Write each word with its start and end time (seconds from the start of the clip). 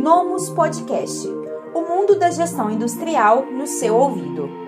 Nomus 0.00 0.48
Podcast 0.48 1.28
o 1.74 1.82
mundo 1.82 2.18
da 2.18 2.30
gestão 2.30 2.70
industrial 2.70 3.44
no 3.44 3.66
seu 3.66 3.94
ouvido. 3.94 4.59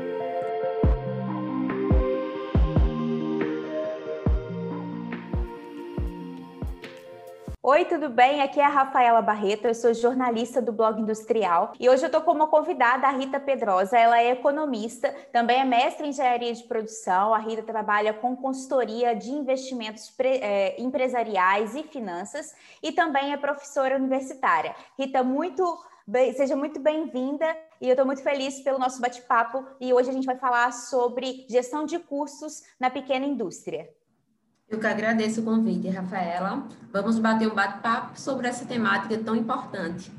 Oi, 7.64 7.84
tudo 7.84 8.08
bem? 8.08 8.42
Aqui 8.42 8.58
é 8.58 8.64
a 8.64 8.68
Rafaela 8.68 9.22
Barreto, 9.22 9.66
eu 9.68 9.74
sou 9.74 9.94
jornalista 9.94 10.60
do 10.60 10.72
Blog 10.72 11.00
Industrial 11.00 11.72
e 11.78 11.88
hoje 11.88 12.02
eu 12.02 12.08
estou 12.08 12.20
como 12.20 12.48
convidada 12.48 13.06
a 13.06 13.12
Rita 13.12 13.38
Pedrosa. 13.38 13.96
Ela 13.96 14.20
é 14.20 14.32
economista, 14.32 15.14
também 15.30 15.60
é 15.60 15.64
mestre 15.64 16.04
em 16.04 16.10
engenharia 16.10 16.52
de 16.52 16.64
produção. 16.64 17.32
A 17.32 17.38
Rita 17.38 17.62
trabalha 17.62 18.12
com 18.12 18.34
consultoria 18.34 19.14
de 19.14 19.30
investimentos 19.30 20.12
é, 20.18 20.74
empresariais 20.82 21.76
e 21.76 21.84
finanças 21.84 22.52
e 22.82 22.90
também 22.90 23.32
é 23.32 23.36
professora 23.36 23.94
universitária. 23.94 24.74
Rita, 24.98 25.22
muito 25.22 25.62
bem, 26.04 26.32
seja 26.32 26.56
muito 26.56 26.80
bem-vinda 26.80 27.46
e 27.80 27.86
eu 27.86 27.92
estou 27.92 28.04
muito 28.04 28.24
feliz 28.24 28.58
pelo 28.58 28.80
nosso 28.80 29.00
bate-papo 29.00 29.64
e 29.80 29.94
hoje 29.94 30.10
a 30.10 30.12
gente 30.12 30.26
vai 30.26 30.36
falar 30.36 30.72
sobre 30.72 31.46
gestão 31.48 31.86
de 31.86 32.00
custos 32.00 32.64
na 32.80 32.90
pequena 32.90 33.24
indústria. 33.24 33.88
Eu 34.72 34.80
que 34.80 34.86
agradeço 34.86 35.42
o 35.42 35.44
convite, 35.44 35.86
Rafaela. 35.90 36.66
Vamos 36.90 37.18
bater 37.18 37.46
um 37.46 37.54
bate-papo 37.54 38.18
sobre 38.18 38.48
essa 38.48 38.64
temática 38.64 39.18
tão 39.18 39.36
importante. 39.36 40.10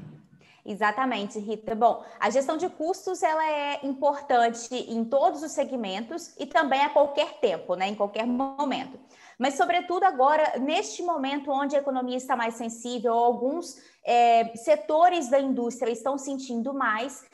Exatamente, 0.63 1.39
Rita. 1.39 1.73
Bom, 1.73 2.05
a 2.19 2.29
gestão 2.29 2.55
de 2.55 2.69
custos 2.69 3.23
ela 3.23 3.43
é 3.43 3.79
importante 3.83 4.75
em 4.75 5.03
todos 5.05 5.41
os 5.41 5.51
segmentos 5.53 6.35
e 6.37 6.45
também 6.45 6.81
a 6.81 6.89
qualquer 6.89 7.39
tempo, 7.39 7.73
né? 7.73 7.87
Em 7.87 7.95
qualquer 7.95 8.27
momento. 8.27 8.99
Mas, 9.39 9.55
sobretudo 9.55 10.03
agora, 10.03 10.59
neste 10.59 11.01
momento 11.01 11.49
onde 11.49 11.75
a 11.75 11.79
economia 11.79 12.15
está 12.15 12.35
mais 12.35 12.53
sensível, 12.53 13.11
alguns 13.11 13.77
é, 14.05 14.55
setores 14.55 15.29
da 15.29 15.39
indústria 15.39 15.91
estão 15.91 16.15
sentindo 16.15 16.75
mais, 16.75 17.25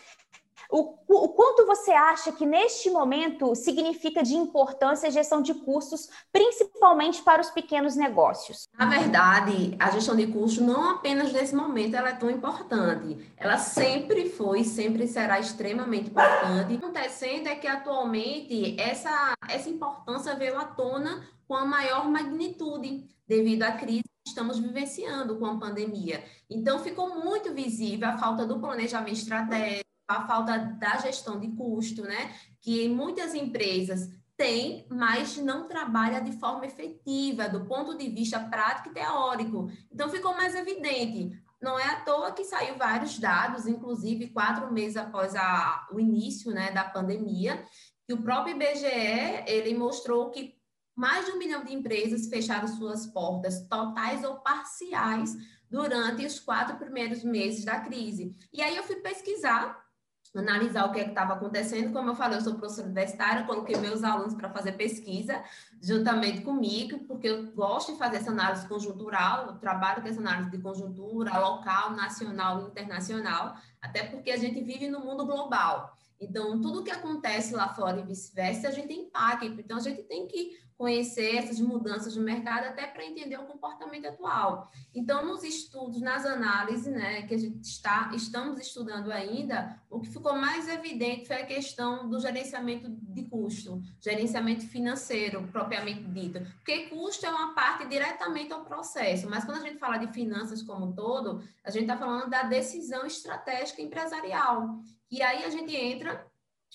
o, 0.72 1.00
o, 1.08 1.30
quanto 1.30 1.66
você 1.66 1.92
acha 1.92 2.32
que 2.32 2.46
neste 2.46 2.92
momento 2.92 3.56
significa 3.56 4.22
de 4.22 4.36
importância 4.36 5.10
a 5.10 5.12
gestão 5.12 5.42
de 5.42 5.52
custos, 5.56 6.08
principalmente 6.32 7.24
para 7.24 7.42
os 7.42 7.50
pequenos 7.50 7.96
negócios? 7.96 8.68
Na 8.78 8.86
verdade, 8.86 9.76
a 9.80 9.90
gestão 9.90 10.16
de 10.16 10.28
custos 10.28 10.64
não 10.64 10.92
apenas 10.92 11.34
nesse 11.34 11.56
momento 11.56 11.96
ela 11.96 12.10
é 12.10 12.14
tão 12.14 12.30
importante, 12.30 13.18
ela 13.36 13.58
sempre 13.58 14.30
foi, 14.30 14.64
sempre 14.64 15.08
será 15.08 15.40
extremamente 15.40 16.12
importante. 16.12 16.66
O 16.66 16.68
que 16.68 16.74
está 16.76 16.88
acontecendo 16.88 17.48
é 17.48 17.56
que 17.56 17.68
atualmente 17.68 18.80
essa, 18.80 19.34
essa 19.50 19.70
importância 19.70 20.36
veio 20.36 20.56
à 20.56 20.66
tona 20.66 21.28
com 21.48 21.56
a 21.56 21.66
maior 21.66 22.08
magnitude 22.08 23.10
devido 23.28 23.64
à 23.64 23.72
crise 23.72 24.04
que 24.04 24.30
estamos 24.30 24.60
vivenciando 24.60 25.36
com 25.38 25.48
a 25.48 25.58
pandemia. 25.58 26.24
Então, 26.48 26.78
ficou 26.78 27.24
muito 27.24 27.54
visível 27.56 28.08
a 28.08 28.18
falta 28.20 28.46
do 28.46 28.60
planejamento 28.60 29.18
estratégico, 29.18 29.89
a 30.10 30.26
falta 30.26 30.58
da 30.58 30.98
gestão 30.98 31.40
de 31.40 31.48
custo, 31.50 32.02
né? 32.02 32.34
Que 32.60 32.90
muitas 32.90 33.36
empresas 33.36 34.10
têm, 34.36 34.88
mas 34.90 35.38
não 35.38 35.68
trabalha 35.68 36.20
de 36.20 36.32
forma 36.40 36.66
efetiva, 36.66 37.48
do 37.48 37.66
ponto 37.66 37.96
de 37.96 38.10
vista 38.10 38.40
prático 38.40 38.90
e 38.90 38.94
teórico. 38.94 39.70
Então, 39.92 40.10
ficou 40.10 40.34
mais 40.34 40.56
evidente. 40.56 41.40
Não 41.62 41.78
é 41.78 41.84
à 41.84 42.02
toa 42.02 42.32
que 42.32 42.44
saiu 42.44 42.76
vários 42.78 43.20
dados, 43.20 43.68
inclusive 43.68 44.30
quatro 44.30 44.74
meses 44.74 44.98
após 44.98 45.36
a, 45.36 45.88
o 45.92 46.00
início 46.00 46.52
né, 46.52 46.72
da 46.72 46.86
pandemia, 46.86 47.64
que 48.08 48.14
o 48.14 48.22
próprio 48.22 48.56
IBGE 48.56 49.44
ele 49.46 49.78
mostrou 49.78 50.32
que 50.32 50.58
mais 50.96 51.26
de 51.26 51.32
um 51.34 51.38
milhão 51.38 51.64
de 51.64 51.74
empresas 51.74 52.28
fecharam 52.28 52.68
suas 52.68 53.06
portas, 53.08 53.68
totais 53.68 54.24
ou 54.24 54.40
parciais, 54.40 55.36
durante 55.70 56.26
os 56.26 56.40
quatro 56.40 56.78
primeiros 56.78 57.24
meses 57.24 57.64
da 57.64 57.80
crise. 57.80 58.36
E 58.52 58.62
aí 58.62 58.76
eu 58.76 58.84
fui 58.84 58.96
pesquisar 58.96 59.89
analisar 60.36 60.86
o 60.86 60.92
que 60.92 61.00
é 61.00 61.08
estava 61.08 61.34
acontecendo. 61.34 61.92
Como 61.92 62.10
eu 62.10 62.16
falei, 62.16 62.38
eu 62.38 62.42
sou 62.42 62.56
professora 62.56 62.88
universitária, 62.88 63.46
coloquei 63.46 63.76
meus 63.78 64.04
alunos 64.04 64.34
para 64.36 64.50
fazer 64.50 64.74
pesquisa 64.74 65.44
juntamente 65.82 66.42
comigo, 66.42 67.00
porque 67.08 67.28
eu 67.28 67.52
gosto 67.52 67.94
de 67.94 67.98
fazer 67.98 68.18
essa 68.18 68.32
análise 68.32 68.68
conjuntural, 68.68 69.48
eu 69.48 69.54
trabalho 69.54 70.02
com 70.02 70.08
essa 70.08 70.20
análise 70.20 70.52
de 70.52 70.60
conjuntura 70.60 71.38
local, 71.40 71.92
nacional 71.92 72.62
e 72.62 72.68
internacional, 72.68 73.56
até 73.82 74.04
porque 74.04 74.32
a 74.32 74.38
gente 74.38 74.62
vive 74.62 74.88
no 74.88 75.00
mundo 75.00 75.26
global. 75.26 75.98
Então, 76.20 76.60
tudo 76.62 76.84
que 76.84 76.92
acontece 76.92 77.56
lá 77.56 77.70
fora 77.70 78.00
e 78.00 78.04
vice-versa, 78.04 78.68
a 78.68 78.72
gente 78.72 78.94
impacta. 78.94 79.46
Então, 79.46 79.78
a 79.78 79.82
gente 79.82 80.04
tem 80.04 80.28
que 80.28 80.60
conhecer 80.80 81.36
essas 81.36 81.60
mudanças 81.60 82.16
no 82.16 82.24
mercado 82.24 82.64
até 82.64 82.88
para 82.88 83.06
entender 83.06 83.38
o 83.38 83.44
comportamento 83.44 84.08
atual. 84.08 84.72
Então, 84.96 85.26
nos 85.26 85.44
estudos, 85.44 86.00
nas 86.00 86.26
análises, 86.26 86.88
né, 86.88 87.24
que 87.24 87.34
a 87.34 87.38
gente 87.38 87.62
está, 87.66 88.10
estamos 88.16 88.58
estudando 88.62 89.12
ainda, 89.12 89.78
o 89.90 90.00
que 90.00 90.08
ficou 90.08 90.38
mais 90.38 90.70
evidente 90.70 91.28
foi 91.28 91.42
a 91.42 91.46
questão 91.46 92.10
do 92.10 92.18
gerenciamento 92.18 92.90
de 92.90 93.26
custo, 93.26 93.82
gerenciamento 94.00 94.66
financeiro, 94.68 95.46
propriamente 95.52 96.06
dito. 96.06 96.40
Porque 96.56 96.88
custo 96.88 97.26
é 97.26 97.30
uma 97.30 97.54
parte 97.54 97.86
diretamente 97.86 98.54
ao 98.54 98.64
processo, 98.64 99.30
mas 99.30 99.44
quando 99.44 99.58
a 99.58 99.68
gente 99.68 99.80
fala 99.80 99.98
de 99.98 100.08
finanças 100.14 100.64
como 100.64 100.86
um 100.86 100.94
todo, 100.94 101.44
a 101.62 101.72
gente 101.72 101.84
está 101.84 101.98
falando 101.98 102.30
da 102.30 102.44
decisão 102.44 103.06
estratégica 103.06 103.82
empresarial. 103.82 104.80
E 105.12 105.22
aí 105.22 105.44
a 105.44 105.50
gente 105.50 105.76
entra 105.76 106.26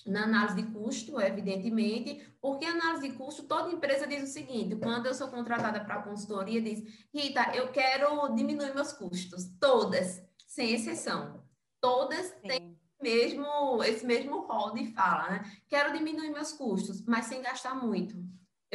na 0.05 0.23
análise 0.23 0.55
de 0.55 0.63
custo, 0.71 1.19
evidentemente, 1.19 2.35
porque 2.41 2.65
análise 2.65 3.09
de 3.09 3.15
custo, 3.15 3.43
toda 3.43 3.71
empresa 3.71 4.07
diz 4.07 4.23
o 4.23 4.33
seguinte: 4.33 4.75
quando 4.75 5.05
eu 5.05 5.13
sou 5.13 5.27
contratada 5.29 5.83
para 5.83 6.01
consultoria, 6.01 6.61
diz, 6.61 6.83
Rita, 7.13 7.55
eu 7.55 7.71
quero 7.71 8.27
diminuir 8.35 8.73
meus 8.73 8.93
custos, 8.93 9.45
todas, 9.59 10.21
sem 10.47 10.73
exceção. 10.73 11.43
Todas 11.79 12.27
Sim. 12.27 12.47
têm 12.47 12.79
mesmo, 13.01 13.83
esse 13.83 14.05
mesmo 14.05 14.41
rol 14.47 14.73
de 14.73 14.91
fala, 14.93 15.29
né? 15.29 15.51
Quero 15.67 15.93
diminuir 15.93 16.29
meus 16.29 16.51
custos, 16.51 17.03
mas 17.05 17.25
sem 17.25 17.41
gastar 17.41 17.75
muito. 17.75 18.15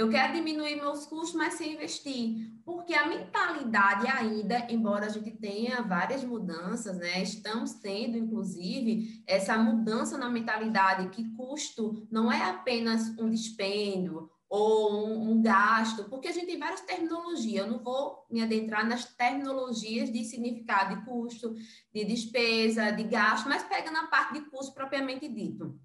Eu 0.01 0.09
quero 0.09 0.33
diminuir 0.33 0.77
meus 0.77 1.05
custos, 1.05 1.35
mas 1.35 1.55
sem 1.55 1.75
investir. 1.75 2.59
Porque 2.65 2.95
a 2.95 3.07
mentalidade 3.07 4.07
ainda, 4.07 4.67
embora 4.71 5.05
a 5.05 5.09
gente 5.11 5.31
tenha 5.33 5.83
várias 5.83 6.25
mudanças, 6.25 6.97
né? 6.97 7.23
Estamos 7.23 7.75
tendo, 7.75 8.17
inclusive, 8.17 9.23
essa 9.27 9.59
mudança 9.59 10.17
na 10.17 10.31
mentalidade 10.31 11.11
que 11.11 11.31
custo 11.37 12.09
não 12.11 12.33
é 12.33 12.43
apenas 12.49 13.11
um 13.19 13.29
dispêndio 13.29 14.31
ou 14.49 15.07
um, 15.07 15.33
um, 15.33 15.43
gasto, 15.43 16.05
porque 16.09 16.29
a 16.29 16.33
gente 16.33 16.47
tem 16.47 16.59
várias 16.59 16.81
terminologias. 16.81 17.67
Eu 17.67 17.71
não 17.71 17.85
vou 17.85 18.25
me 18.31 18.43
adentrar 18.43 18.89
nas 18.89 19.05
terminologias 19.05 20.11
de 20.11 20.25
significado 20.25 20.97
de 20.97 21.05
custo, 21.05 21.55
de 21.93 22.07
despesa, 22.07 22.91
de 22.91 23.05
gasto, 23.05 23.51
mas 23.51 23.65
pega 23.65 23.91
na 23.91 24.07
parte 24.07 24.33
de 24.33 24.49
custo 24.49 24.73
propriamente 24.73 25.29
dito. 25.29 25.79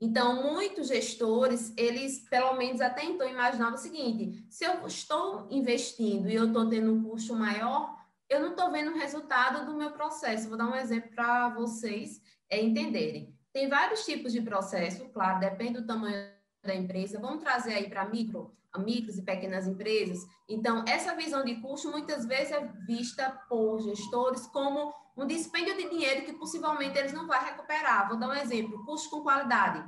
Então, 0.00 0.42
muitos 0.42 0.88
gestores, 0.88 1.72
eles, 1.76 2.20
pelo 2.28 2.54
menos 2.54 2.80
até 2.80 3.04
então, 3.04 3.28
imaginavam 3.28 3.74
o 3.74 3.78
seguinte: 3.78 4.46
se 4.50 4.64
eu 4.64 4.86
estou 4.86 5.48
investindo 5.50 6.28
e 6.28 6.34
eu 6.34 6.48
estou 6.48 6.68
tendo 6.68 6.92
um 6.92 7.02
custo 7.02 7.34
maior, 7.34 7.96
eu 8.28 8.40
não 8.40 8.50
estou 8.50 8.70
vendo 8.70 8.92
o 8.92 8.98
resultado 8.98 9.64
do 9.64 9.76
meu 9.76 9.92
processo. 9.92 10.48
Vou 10.48 10.58
dar 10.58 10.68
um 10.68 10.76
exemplo 10.76 11.10
para 11.14 11.48
vocês 11.50 12.20
é, 12.50 12.60
entenderem. 12.62 13.34
Tem 13.52 13.68
vários 13.68 14.04
tipos 14.04 14.32
de 14.32 14.42
processo, 14.42 15.08
claro, 15.08 15.40
depende 15.40 15.80
do 15.80 15.86
tamanho 15.86 16.30
da 16.62 16.74
empresa. 16.74 17.18
Vamos 17.18 17.42
trazer 17.42 17.72
aí 17.72 17.88
para 17.88 18.04
micro, 18.04 18.54
micros 18.76 19.16
e 19.16 19.22
pequenas 19.22 19.66
empresas. 19.66 20.26
Então, 20.46 20.84
essa 20.86 21.14
visão 21.14 21.42
de 21.42 21.54
custo 21.62 21.90
muitas 21.90 22.26
vezes 22.26 22.52
é 22.52 22.66
vista 22.86 23.30
por 23.48 23.80
gestores 23.80 24.46
como 24.48 24.92
um 25.16 25.26
dispêndio 25.26 25.76
de 25.76 25.88
dinheiro 25.88 26.26
que 26.26 26.32
possivelmente 26.32 26.98
eles 26.98 27.12
não 27.12 27.26
vão 27.26 27.38
recuperar. 27.38 28.08
Vou 28.08 28.18
dar 28.18 28.28
um 28.28 28.34
exemplo: 28.34 28.84
custo 28.84 29.10
com 29.10 29.22
qualidade. 29.22 29.84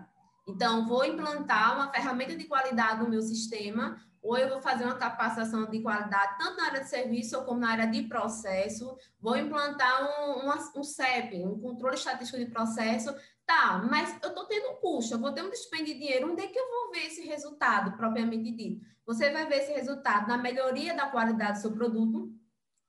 Então, 0.47 0.87
vou 0.87 1.05
implantar 1.05 1.75
uma 1.75 1.93
ferramenta 1.93 2.35
de 2.35 2.45
qualidade 2.45 3.03
no 3.03 3.11
meu 3.11 3.21
sistema, 3.21 4.01
ou 4.23 4.39
eu 4.39 4.49
vou 4.49 4.63
fazer 4.63 4.85
uma 4.85 4.95
capacitação 4.95 5.67
de 5.67 5.81
qualidade, 5.83 6.39
tanto 6.39 6.57
na 6.57 6.67
área 6.67 6.81
de 6.81 6.89
serviço 6.89 7.45
como 7.45 7.61
na 7.61 7.71
área 7.71 7.87
de 7.87 8.05
processo. 8.05 8.97
Vou 9.21 9.37
implantar 9.37 10.03
um, 10.03 10.49
um, 10.49 10.81
um 10.81 10.83
CEP, 10.83 11.45
um 11.45 11.61
controle 11.61 11.97
estatístico 11.97 12.39
de 12.39 12.51
processo. 12.51 13.15
Tá, 13.45 13.87
mas 13.91 14.15
eu 14.23 14.29
estou 14.29 14.45
tendo 14.45 14.73
um 14.73 14.77
custo, 14.77 15.15
eu 15.15 15.19
vou 15.19 15.33
ter 15.33 15.43
um 15.43 15.51
dispêndio 15.51 15.87
de 15.87 16.01
dinheiro. 16.01 16.31
Onde 16.31 16.43
é 16.43 16.47
que 16.47 16.59
eu 16.59 16.69
vou 16.69 16.93
ver 16.93 17.07
esse 17.07 17.23
resultado, 17.27 17.97
propriamente 17.97 18.51
dito? 18.51 18.85
Você 19.07 19.31
vai 19.31 19.47
ver 19.47 19.61
esse 19.61 19.73
resultado 19.73 20.29
na 20.29 20.37
melhoria 20.37 20.95
da 20.95 21.07
qualidade 21.07 21.53
do 21.53 21.63
seu 21.63 21.73
produto, 21.73 22.31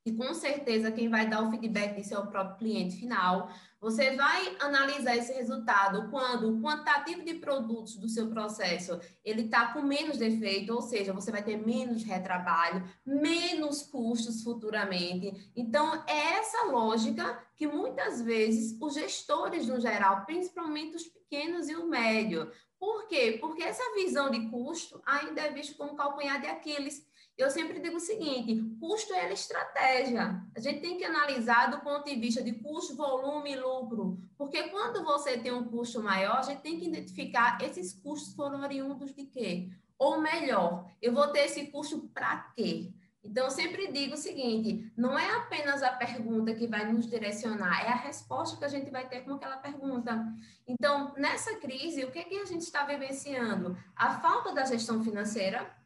e 0.05 0.13
com 0.13 0.33
certeza 0.33 0.91
quem 0.91 1.09
vai 1.09 1.27
dar 1.27 1.43
o 1.43 1.51
feedback 1.51 1.95
disso 1.95 2.13
é 2.13 2.19
o 2.19 2.27
próprio 2.27 2.57
cliente 2.57 2.97
final. 2.97 3.49
Você 3.81 4.15
vai 4.15 4.57
analisar 4.59 5.15
esse 5.15 5.31
resultado 5.33 6.09
quando 6.09 6.49
o 6.49 6.61
quantitativo 6.61 7.23
de 7.23 7.35
produtos 7.35 7.95
do 7.95 8.09
seu 8.09 8.27
processo 8.27 8.99
ele 9.23 9.43
está 9.43 9.71
com 9.71 9.81
menos 9.81 10.17
defeito, 10.17 10.73
ou 10.73 10.81
seja, 10.81 11.13
você 11.13 11.31
vai 11.31 11.43
ter 11.43 11.57
menos 11.57 12.03
retrabalho, 12.03 12.83
menos 13.05 13.83
custos 13.83 14.43
futuramente. 14.43 15.51
Então, 15.55 16.03
é 16.07 16.39
essa 16.39 16.65
lógica 16.65 17.41
que 17.55 17.67
muitas 17.67 18.21
vezes 18.21 18.77
os 18.81 18.93
gestores 18.93 19.67
no 19.67 19.79
geral, 19.79 20.25
principalmente 20.25 20.95
os 20.95 21.07
pequenos 21.07 21.69
e 21.69 21.75
o 21.75 21.87
médio, 21.87 22.51
por 22.79 23.07
quê? 23.07 23.37
Porque 23.39 23.61
essa 23.61 23.83
visão 23.95 24.31
de 24.31 24.49
custo 24.49 25.01
ainda 25.05 25.41
é 25.41 25.51
vista 25.51 25.75
como 25.75 25.95
calcanhar 25.95 26.39
de 26.39 26.47
Aquiles 26.47 27.05
Eu 27.39 27.49
sempre 27.49 27.79
digo 27.79 27.95
o 27.95 28.01
seguinte: 28.01 28.61
custo 28.81 29.13
é 29.13 29.31
estratégia. 29.31 30.43
A 30.53 30.59
gente 30.59 30.81
tem 30.81 30.97
que 30.97 31.05
analisar 31.05 31.71
do 31.71 31.79
ponto 31.79 32.03
de 32.03 32.19
vista 32.19 32.43
de 32.43 32.51
custo, 32.51 32.97
volume 32.97 33.53
e 33.53 33.55
lucro. 33.55 34.19
Porque 34.37 34.63
quando 34.63 35.05
você 35.05 35.37
tem 35.37 35.53
um 35.53 35.63
custo 35.63 36.03
maior, 36.03 36.39
a 36.39 36.41
gente 36.41 36.61
tem 36.61 36.77
que 36.77 36.87
identificar 36.87 37.57
esses 37.61 37.93
custos 37.93 38.33
foram 38.33 38.61
oriundos 38.61 39.15
de 39.15 39.23
quê? 39.23 39.69
Ou 39.97 40.19
melhor, 40.19 40.85
eu 41.01 41.13
vou 41.13 41.27
ter 41.29 41.45
esse 41.45 41.67
custo 41.67 42.09
para 42.13 42.51
quê? 42.57 42.91
Então, 43.23 43.45
eu 43.45 43.51
sempre 43.51 43.89
digo 43.89 44.15
o 44.15 44.17
seguinte: 44.17 44.91
não 44.97 45.17
é 45.17 45.29
apenas 45.37 45.81
a 45.81 45.91
pergunta 45.91 46.53
que 46.53 46.67
vai 46.67 46.91
nos 46.91 47.07
direcionar, 47.07 47.85
é 47.85 47.89
a 47.89 47.95
resposta 47.95 48.57
que 48.57 48.65
a 48.65 48.69
gente 48.69 48.91
vai 48.91 49.07
ter 49.07 49.21
com 49.21 49.35
aquela 49.35 49.57
pergunta. 49.57 50.25
Então, 50.67 51.13
nessa 51.15 51.55
crise, 51.55 52.03
o 52.03 52.11
que, 52.11 52.23
que 52.25 52.37
a 52.37 52.45
gente 52.45 52.63
está 52.63 52.83
vivenciando? 52.83 53.77
A 53.95 54.19
falta 54.19 54.53
da 54.53 54.65
gestão 54.65 55.01
financeira, 55.01 55.78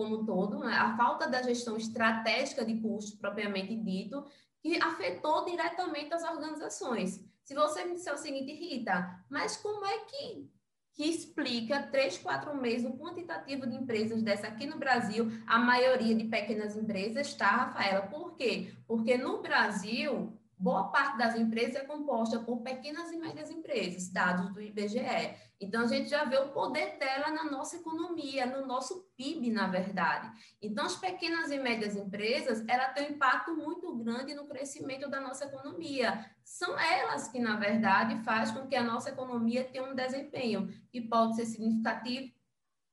como 0.00 0.20
um 0.20 0.24
todo, 0.24 0.60
né? 0.60 0.72
a 0.72 0.96
falta 0.96 1.28
da 1.28 1.42
gestão 1.42 1.76
estratégica 1.76 2.64
de 2.64 2.80
custo, 2.80 3.18
propriamente 3.18 3.76
dito, 3.76 4.24
que 4.62 4.80
afetou 4.82 5.44
diretamente 5.44 6.14
as 6.14 6.24
organizações. 6.24 7.22
Se 7.44 7.54
você 7.54 7.84
me 7.84 7.94
disser 7.94 8.14
o 8.14 8.16
seguinte, 8.16 8.52
Rita, 8.54 9.22
mas 9.28 9.58
como 9.58 9.84
é 9.84 9.98
que 10.04 10.50
que 10.92 11.04
explica 11.04 11.84
três, 11.84 12.18
quatro 12.18 12.54
meses 12.54 12.86
o 12.86 12.98
quantitativo 12.98 13.66
de 13.66 13.76
empresas 13.76 14.22
dessa 14.22 14.48
aqui 14.48 14.66
no 14.66 14.76
Brasil, 14.76 15.30
a 15.46 15.58
maioria 15.58 16.14
de 16.14 16.24
pequenas 16.24 16.76
empresas, 16.76 17.32
tá, 17.32 17.46
Rafaela? 17.46 18.06
Por 18.08 18.36
quê? 18.36 18.74
Porque 18.86 19.16
no 19.16 19.40
Brasil, 19.40 20.36
boa 20.60 20.88
parte 20.88 21.16
das 21.16 21.34
empresas 21.34 21.76
é 21.76 21.84
composta 21.86 22.38
por 22.38 22.60
pequenas 22.60 23.10
e 23.10 23.16
médias 23.16 23.50
empresas, 23.50 24.10
dados 24.10 24.52
do 24.52 24.60
IBGE. 24.60 25.34
Então, 25.58 25.82
a 25.82 25.86
gente 25.86 26.10
já 26.10 26.24
vê 26.24 26.36
o 26.36 26.50
poder 26.50 26.98
dela 26.98 27.30
na 27.30 27.44
nossa 27.44 27.76
economia, 27.76 28.44
no 28.44 28.66
nosso 28.66 29.10
PIB, 29.16 29.50
na 29.50 29.68
verdade. 29.68 30.30
Então, 30.60 30.84
as 30.84 30.96
pequenas 30.96 31.50
e 31.50 31.58
médias 31.58 31.96
empresas, 31.96 32.62
ela 32.68 32.88
tem 32.88 33.08
um 33.08 33.14
impacto 33.14 33.56
muito 33.56 33.94
grande 33.96 34.34
no 34.34 34.46
crescimento 34.46 35.08
da 35.08 35.18
nossa 35.18 35.46
economia. 35.46 36.26
São 36.44 36.78
elas 36.78 37.28
que, 37.28 37.38
na 37.38 37.56
verdade, 37.56 38.22
fazem 38.22 38.54
com 38.54 38.66
que 38.66 38.76
a 38.76 38.84
nossa 38.84 39.08
economia 39.08 39.64
tenha 39.64 39.84
um 39.84 39.94
desempenho 39.94 40.68
que 40.90 41.00
pode 41.00 41.36
ser 41.36 41.46
significativo 41.46 42.32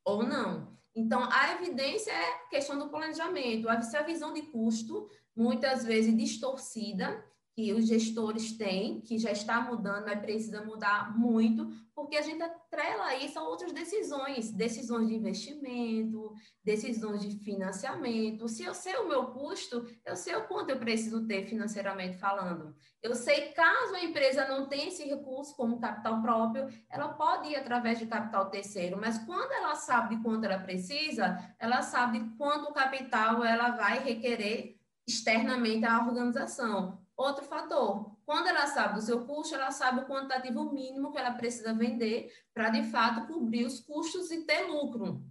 ou 0.05 0.23
não. 0.23 0.77
Então, 0.95 1.29
a 1.29 1.51
evidência 1.53 2.11
é 2.11 2.47
questão 2.49 2.79
do 2.79 2.89
planejamento, 2.89 3.69
a 3.69 4.01
visão 4.03 4.33
de 4.33 4.43
custo, 4.43 5.09
muitas 5.35 5.85
vezes 5.85 6.17
distorcida, 6.17 7.23
que 7.57 7.73
os 7.73 7.87
gestores 7.87 8.55
têm, 8.55 9.01
que 9.01 9.17
já 9.17 9.31
está 9.31 9.59
mudando, 9.59 10.05
mas 10.05 10.19
precisa 10.19 10.63
mudar 10.63 11.17
muito, 11.17 11.67
porque 11.95 12.15
a 12.15 12.21
gente 12.21 12.39
atrela 12.39 13.15
isso 13.15 13.39
a 13.39 13.41
outras 13.41 13.73
decisões, 13.73 14.51
decisões 14.51 15.07
de 15.07 15.15
investimento, 15.15 16.35
decisões 16.63 17.19
de 17.19 17.35
financiamento. 17.43 18.47
Se 18.47 18.61
eu 18.63 18.75
sei 18.75 18.97
o 18.97 19.07
meu 19.07 19.31
custo, 19.31 19.83
eu 20.05 20.15
sei 20.15 20.35
o 20.35 20.47
quanto 20.47 20.69
eu 20.69 20.77
preciso 20.77 21.25
ter 21.25 21.47
financeiramente 21.47 22.19
falando. 22.19 22.75
Eu 23.01 23.15
sei 23.15 23.53
caso 23.53 23.95
a 23.95 24.03
empresa 24.03 24.47
não 24.47 24.69
tenha 24.69 24.89
esse 24.89 25.05
recurso 25.05 25.55
como 25.55 25.79
capital 25.79 26.21
próprio, 26.21 26.67
ela 26.91 27.09
pode 27.13 27.49
ir 27.49 27.55
através 27.55 27.97
de 27.97 28.05
capital 28.05 28.51
terceiro, 28.51 28.99
mas 29.01 29.17
quando 29.25 29.51
ela 29.51 29.73
sabe 29.73 30.15
de 30.15 30.21
quanto 30.21 30.43
ela 30.43 30.59
precisa, 30.59 31.35
ela 31.57 31.81
sabe 31.81 32.23
quanto 32.37 32.71
capital 32.71 33.43
ela 33.43 33.71
vai 33.71 33.97
requerer 33.97 34.77
externamente 35.07 35.85
à 35.85 36.05
organização. 36.05 37.06
Outro 37.17 37.43
fator, 37.43 38.15
quando 38.27 38.45
ela 38.45 38.67
sabe 38.67 38.93
do 38.93 39.01
seu 39.01 39.25
custo, 39.25 39.55
ela 39.55 39.71
sabe 39.71 40.01
o 40.01 40.05
quantitativo 40.05 40.71
mínimo 40.71 41.11
que 41.11 41.17
ela 41.17 41.31
precisa 41.31 41.73
vender 41.73 42.31
para, 42.53 42.69
de 42.69 42.83
fato, 42.83 43.25
cobrir 43.25 43.65
os 43.65 43.79
custos 43.79 44.29
e 44.29 44.45
ter 44.45 44.67
lucro. 44.67 45.25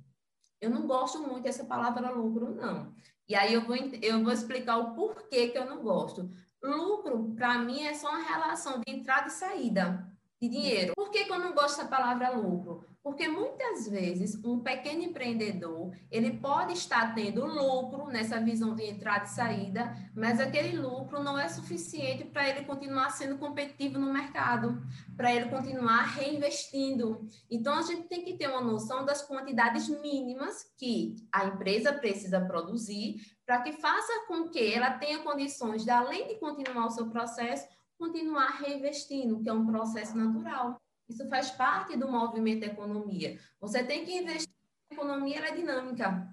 Eu 0.61 0.69
não 0.69 0.85
gosto 0.85 1.21
muito 1.21 1.44
dessa 1.44 1.65
palavra 1.65 2.11
lucro, 2.11 2.53
não. 2.53 2.93
E 3.29 3.37
aí 3.37 3.55
eu 3.55 3.65
vou, 3.65 3.77
eu 3.77 4.23
vou 4.25 4.33
explicar 4.33 4.79
o 4.79 4.94
porquê 4.94 5.49
que 5.49 5.59
eu 5.59 5.65
não 5.65 5.81
gosto. 5.81 6.29
Lucro, 6.61 7.33
para 7.37 7.59
mim, 7.59 7.83
é 7.83 7.94
só 7.94 8.09
uma 8.09 8.23
relação 8.23 8.81
de 8.81 8.93
entrada 8.93 9.29
e 9.29 9.31
saída 9.31 10.12
de 10.43 10.49
dinheiro. 10.49 10.93
Por 10.97 11.11
que, 11.11 11.25
que 11.25 11.33
eu 11.33 11.38
não 11.38 11.55
gosto 11.55 11.79
da 11.79 11.88
palavra 11.88 12.31
lucro? 12.31 12.85
Porque 13.06 13.29
muitas 13.29 13.87
vezes 13.87 14.35
um 14.44 14.58
pequeno 14.58 15.00
empreendedor, 15.00 15.93
ele 16.11 16.41
pode 16.41 16.73
estar 16.73 17.14
tendo 17.14 17.47
lucro 17.47 18.08
nessa 18.08 18.41
visão 18.41 18.75
de 18.75 18.82
entrada 18.82 19.26
e 19.26 19.29
saída, 19.29 19.97
mas 20.12 20.41
aquele 20.41 20.76
lucro 20.76 21.23
não 21.23 21.38
é 21.38 21.49
suficiente 21.49 22.25
para 22.25 22.49
ele 22.49 22.64
continuar 22.64 23.11
sendo 23.11 23.38
competitivo 23.38 23.97
no 23.97 24.12
mercado, 24.12 24.82
para 25.17 25.32
ele 25.32 25.49
continuar 25.49 26.03
reinvestindo. 26.03 27.25
Então 27.49 27.75
a 27.79 27.82
gente 27.82 28.08
tem 28.08 28.25
que 28.25 28.37
ter 28.37 28.49
uma 28.49 28.61
noção 28.61 29.05
das 29.05 29.23
quantidades 29.23 29.88
mínimas 29.88 30.64
que 30.76 31.14
a 31.31 31.44
empresa 31.44 31.93
precisa 31.93 32.41
produzir 32.41 33.20
para 33.47 33.62
que 33.62 33.70
faça 33.75 34.26
com 34.26 34.49
que 34.49 34.75
ela 34.75 34.99
tenha 34.99 35.20
condições 35.20 35.85
de 35.85 35.91
além 35.91 36.26
de 36.26 36.41
continuar 36.41 36.87
o 36.87 36.91
seu 36.91 37.09
processo, 37.09 37.69
continuar 37.97 38.59
reinvestindo, 38.59 39.41
que 39.41 39.49
é 39.49 39.52
um 39.52 39.64
processo 39.64 40.19
natural. 40.19 40.76
Isso 41.08 41.29
faz 41.29 41.50
parte 41.50 41.97
do 41.97 42.11
movimento 42.11 42.64
economia. 42.64 43.38
Você 43.61 43.82
tem 43.85 44.05
que 44.05 44.17
investir. 44.17 44.55
A 44.91 44.94
economia 44.94 45.41
é 45.41 45.55
dinâmica, 45.55 46.29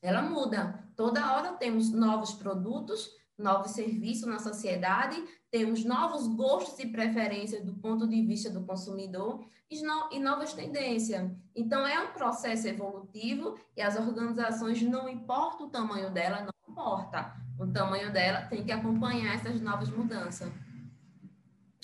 ela 0.00 0.22
muda. 0.22 0.88
Toda 0.94 1.34
hora 1.34 1.54
temos 1.54 1.90
novos 1.90 2.32
produtos, 2.32 3.10
novos 3.36 3.72
serviços 3.72 4.26
na 4.26 4.38
sociedade, 4.38 5.22
temos 5.50 5.84
novos 5.84 6.26
gostos 6.28 6.78
e 6.78 6.86
preferências 6.86 7.64
do 7.64 7.74
ponto 7.74 8.06
de 8.06 8.22
vista 8.22 8.48
do 8.48 8.64
consumidor 8.64 9.44
e 9.68 10.20
novas 10.20 10.54
tendências. 10.54 11.30
Então, 11.54 11.84
é 11.86 12.00
um 12.00 12.12
processo 12.12 12.68
evolutivo 12.68 13.58
e 13.76 13.82
as 13.82 13.96
organizações, 13.96 14.80
não 14.82 15.08
importa 15.08 15.64
o 15.64 15.70
tamanho 15.70 16.10
dela, 16.10 16.42
não 16.42 16.72
importa. 16.72 17.34
O 17.58 17.66
tamanho 17.66 18.12
dela 18.12 18.42
tem 18.42 18.64
que 18.64 18.70
acompanhar 18.70 19.34
essas 19.34 19.60
novas 19.60 19.90
mudanças. 19.90 20.52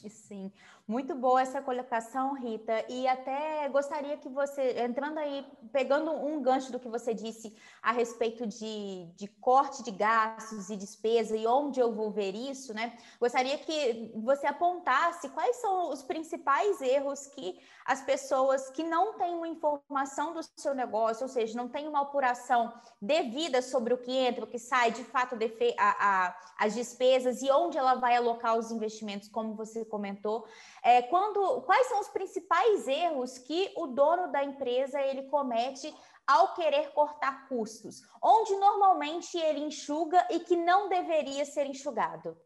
Sim. 0.08 0.52
Muito 0.92 1.14
boa 1.14 1.40
essa 1.40 1.62
colocação, 1.62 2.34
Rita. 2.34 2.84
E 2.86 3.08
até 3.08 3.66
gostaria 3.70 4.18
que 4.18 4.28
você, 4.28 4.78
entrando 4.82 5.16
aí, 5.16 5.42
pegando 5.72 6.10
um 6.10 6.42
gancho 6.42 6.70
do 6.70 6.78
que 6.78 6.86
você 6.86 7.14
disse 7.14 7.56
a 7.82 7.92
respeito 7.92 8.46
de, 8.46 9.06
de 9.16 9.26
corte 9.26 9.82
de 9.82 9.90
gastos 9.90 10.68
e 10.68 10.76
despesa 10.76 11.34
e 11.34 11.46
onde 11.46 11.80
eu 11.80 11.94
vou 11.94 12.10
ver 12.10 12.34
isso, 12.34 12.74
né? 12.74 12.92
Gostaria 13.18 13.56
que 13.56 14.12
você 14.16 14.46
apontasse 14.46 15.30
quais 15.30 15.56
são 15.62 15.90
os 15.90 16.02
principais 16.02 16.82
erros 16.82 17.26
que 17.26 17.58
as 17.86 18.02
pessoas 18.02 18.68
que 18.70 18.84
não 18.84 19.14
têm 19.14 19.34
uma 19.34 19.48
informação 19.48 20.34
do 20.34 20.40
seu 20.56 20.74
negócio, 20.74 21.22
ou 21.22 21.28
seja, 21.28 21.56
não 21.56 21.68
têm 21.68 21.88
uma 21.88 22.02
apuração 22.02 22.72
devida 23.00 23.60
sobre 23.62 23.94
o 23.94 23.98
que 23.98 24.12
entra, 24.12 24.44
o 24.44 24.46
que 24.46 24.58
sai, 24.58 24.92
de 24.92 25.04
fato, 25.04 25.36
a, 25.78 26.26
a, 26.26 26.36
as 26.58 26.74
despesas 26.74 27.42
e 27.42 27.50
onde 27.50 27.78
ela 27.78 27.94
vai 27.94 28.14
alocar 28.16 28.56
os 28.56 28.70
investimentos, 28.70 29.28
como 29.28 29.54
você 29.54 29.84
comentou. 29.84 30.46
É, 30.84 31.00
quando, 31.02 31.62
quais 31.62 31.86
são 31.86 32.00
os 32.00 32.08
principais 32.08 32.88
erros 32.88 33.38
que 33.38 33.72
o 33.76 33.86
dono 33.86 34.32
da 34.32 34.42
empresa 34.42 35.00
ele 35.00 35.22
comete 35.28 35.94
ao 36.26 36.54
querer 36.54 36.90
cortar 36.90 37.46
custos? 37.48 38.02
Onde 38.20 38.56
normalmente 38.56 39.38
ele 39.38 39.60
enxuga 39.60 40.26
e 40.28 40.40
que 40.40 40.56
não 40.56 40.88
deveria 40.88 41.44
ser 41.44 41.66
enxugado? 41.66 42.36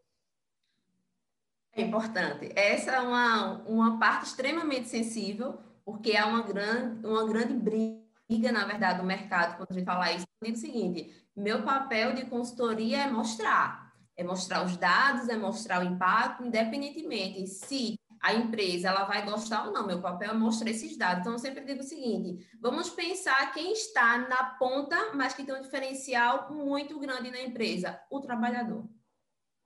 É 1.73 1.81
importante. 1.83 2.53
Essa 2.55 2.93
é 2.93 3.01
uma, 3.01 3.63
uma 3.67 3.99
parte 3.99 4.27
extremamente 4.27 4.89
sensível, 4.89 5.59
porque 5.85 6.17
há 6.17 6.27
uma 6.27 6.43
grande, 6.43 7.07
uma 7.07 7.27
grande 7.27 7.55
briga, 7.55 8.53
na 8.53 8.67
verdade, 8.67 8.99
no 8.99 9.05
mercado, 9.05 9.57
quando 9.57 9.71
a 9.71 9.75
gente 9.75 9.85
fala 9.85 10.13
isso. 10.13 10.27
Eu 10.41 10.47
digo 10.47 10.59
o 10.59 10.61
seguinte: 10.61 11.29
meu 11.35 11.63
papel 11.63 12.15
de 12.15 12.27
consultoria 12.27 13.03
é 13.03 13.11
mostrar. 13.11 13.87
É 14.17 14.25
mostrar 14.25 14.65
os 14.65 14.77
dados, 14.79 15.29
é 15.29 15.37
mostrar 15.37 15.83
o 15.83 15.85
impacto, 15.85 16.43
independentemente 16.43 17.47
se 17.47 17.99
a 18.27 18.35
empresa 18.35 18.89
ela 18.89 19.05
vai 19.05 19.25
gostar 19.25 19.67
ou 19.67 19.73
não. 19.73 19.87
Meu 19.87 20.01
papel 20.01 20.31
é 20.31 20.35
mostrar 20.35 20.69
esses 20.69 20.97
dados. 20.97 21.21
Então, 21.21 21.33
eu 21.33 21.39
sempre 21.39 21.65
digo 21.65 21.81
o 21.81 21.87
seguinte: 21.87 22.45
vamos 22.61 22.91
pensar 22.91 23.53
quem 23.53 23.73
está 23.73 24.19
na 24.19 24.43
ponta, 24.59 25.13
mas 25.15 25.33
que 25.33 25.45
tem 25.45 25.55
um 25.55 25.61
diferencial 25.61 26.53
muito 26.53 26.99
grande 26.99 27.31
na 27.31 27.41
empresa, 27.41 28.01
o 28.11 28.21
trabalhador. 28.21 28.85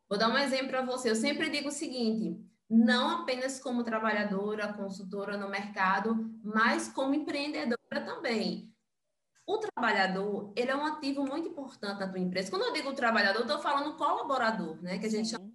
Vou 0.07 0.19
dar 0.19 0.29
um 0.29 0.37
exemplo 0.37 0.69
para 0.69 0.83
você. 0.83 1.11
Eu 1.11 1.17
sempre 1.17 1.49
digo 1.49 1.69
o 1.69 1.73
seguinte: 1.73 2.39
não 2.69 3.23
apenas 3.23 3.59
como 3.59 3.83
trabalhadora, 3.83 4.75
consultora 4.75 5.39
no 5.39 5.49
mercado, 5.49 6.31
mas 6.45 6.87
como 6.89 7.15
empreendedora 7.15 8.05
também. 8.05 8.71
O 9.47 9.57
trabalhador, 9.57 10.53
ele 10.55 10.71
é 10.71 10.77
um 10.77 10.85
ativo 10.85 11.25
muito 11.25 11.49
importante 11.49 11.99
na 11.99 12.09
tua 12.09 12.21
empresa. 12.21 12.51
Quando 12.51 12.67
eu 12.67 12.73
digo 12.75 12.93
trabalhador, 12.93 13.39
eu 13.39 13.47
estou 13.47 13.59
falando 13.59 13.97
colaborador, 13.97 14.81
né? 14.83 14.99
Que 14.99 15.07
a 15.07 15.11
gente 15.11 15.29
Sim. 15.29 15.37
chama 15.37 15.50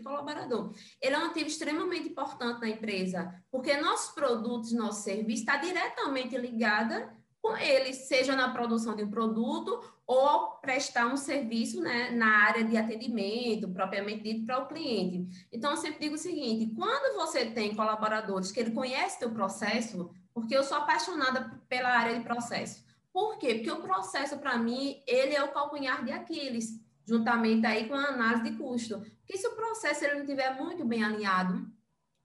colaborador. 0.00 0.72
Ele 1.00 1.14
é 1.14 1.18
um 1.18 1.26
ativo 1.26 1.46
extremamente 1.46 2.08
importante 2.08 2.60
na 2.60 2.68
empresa, 2.68 3.34
porque 3.50 3.76
nossos 3.76 4.14
produtos, 4.14 4.72
nosso 4.72 5.02
serviço 5.02 5.42
está 5.42 5.56
diretamente 5.56 6.36
ligada 6.38 7.14
com 7.46 7.56
ele, 7.56 7.92
seja 7.92 8.34
na 8.34 8.50
produção 8.50 8.96
de 8.96 9.04
um 9.04 9.10
produto 9.10 9.80
ou 10.04 10.52
prestar 10.60 11.06
um 11.06 11.16
serviço 11.16 11.80
né, 11.80 12.10
na 12.10 12.44
área 12.44 12.64
de 12.64 12.76
atendimento, 12.76 13.68
propriamente 13.68 14.22
dito, 14.22 14.44
para 14.44 14.58
o 14.58 14.66
cliente. 14.66 15.46
Então, 15.52 15.70
eu 15.70 15.76
sempre 15.76 16.00
digo 16.00 16.14
o 16.16 16.18
seguinte, 16.18 16.74
quando 16.74 17.16
você 17.16 17.46
tem 17.46 17.74
colaboradores 17.74 18.50
que 18.50 18.58
ele 18.58 18.72
conhece 18.72 19.24
o 19.24 19.30
processo, 19.30 20.10
porque 20.34 20.56
eu 20.56 20.64
sou 20.64 20.76
apaixonada 20.76 21.60
pela 21.68 21.88
área 21.88 22.18
de 22.18 22.24
processo, 22.24 22.84
Por 23.12 23.38
quê? 23.38 23.54
Porque 23.54 23.70
o 23.70 23.80
processo, 23.80 24.36
para 24.36 24.58
mim, 24.58 25.02
ele 25.06 25.34
é 25.34 25.42
o 25.42 25.50
calcanhar 25.50 26.04
de 26.04 26.12
Aquiles, 26.12 26.78
juntamente 27.06 27.64
aí 27.64 27.88
com 27.88 27.94
a 27.94 28.08
análise 28.08 28.50
de 28.50 28.58
custo. 28.58 28.98
Porque 28.98 29.38
se 29.38 29.46
o 29.46 29.54
processo 29.54 30.04
ele 30.04 30.14
não 30.14 30.22
estiver 30.22 30.54
muito 30.56 30.84
bem 30.84 31.04
alinhado, 31.04 31.70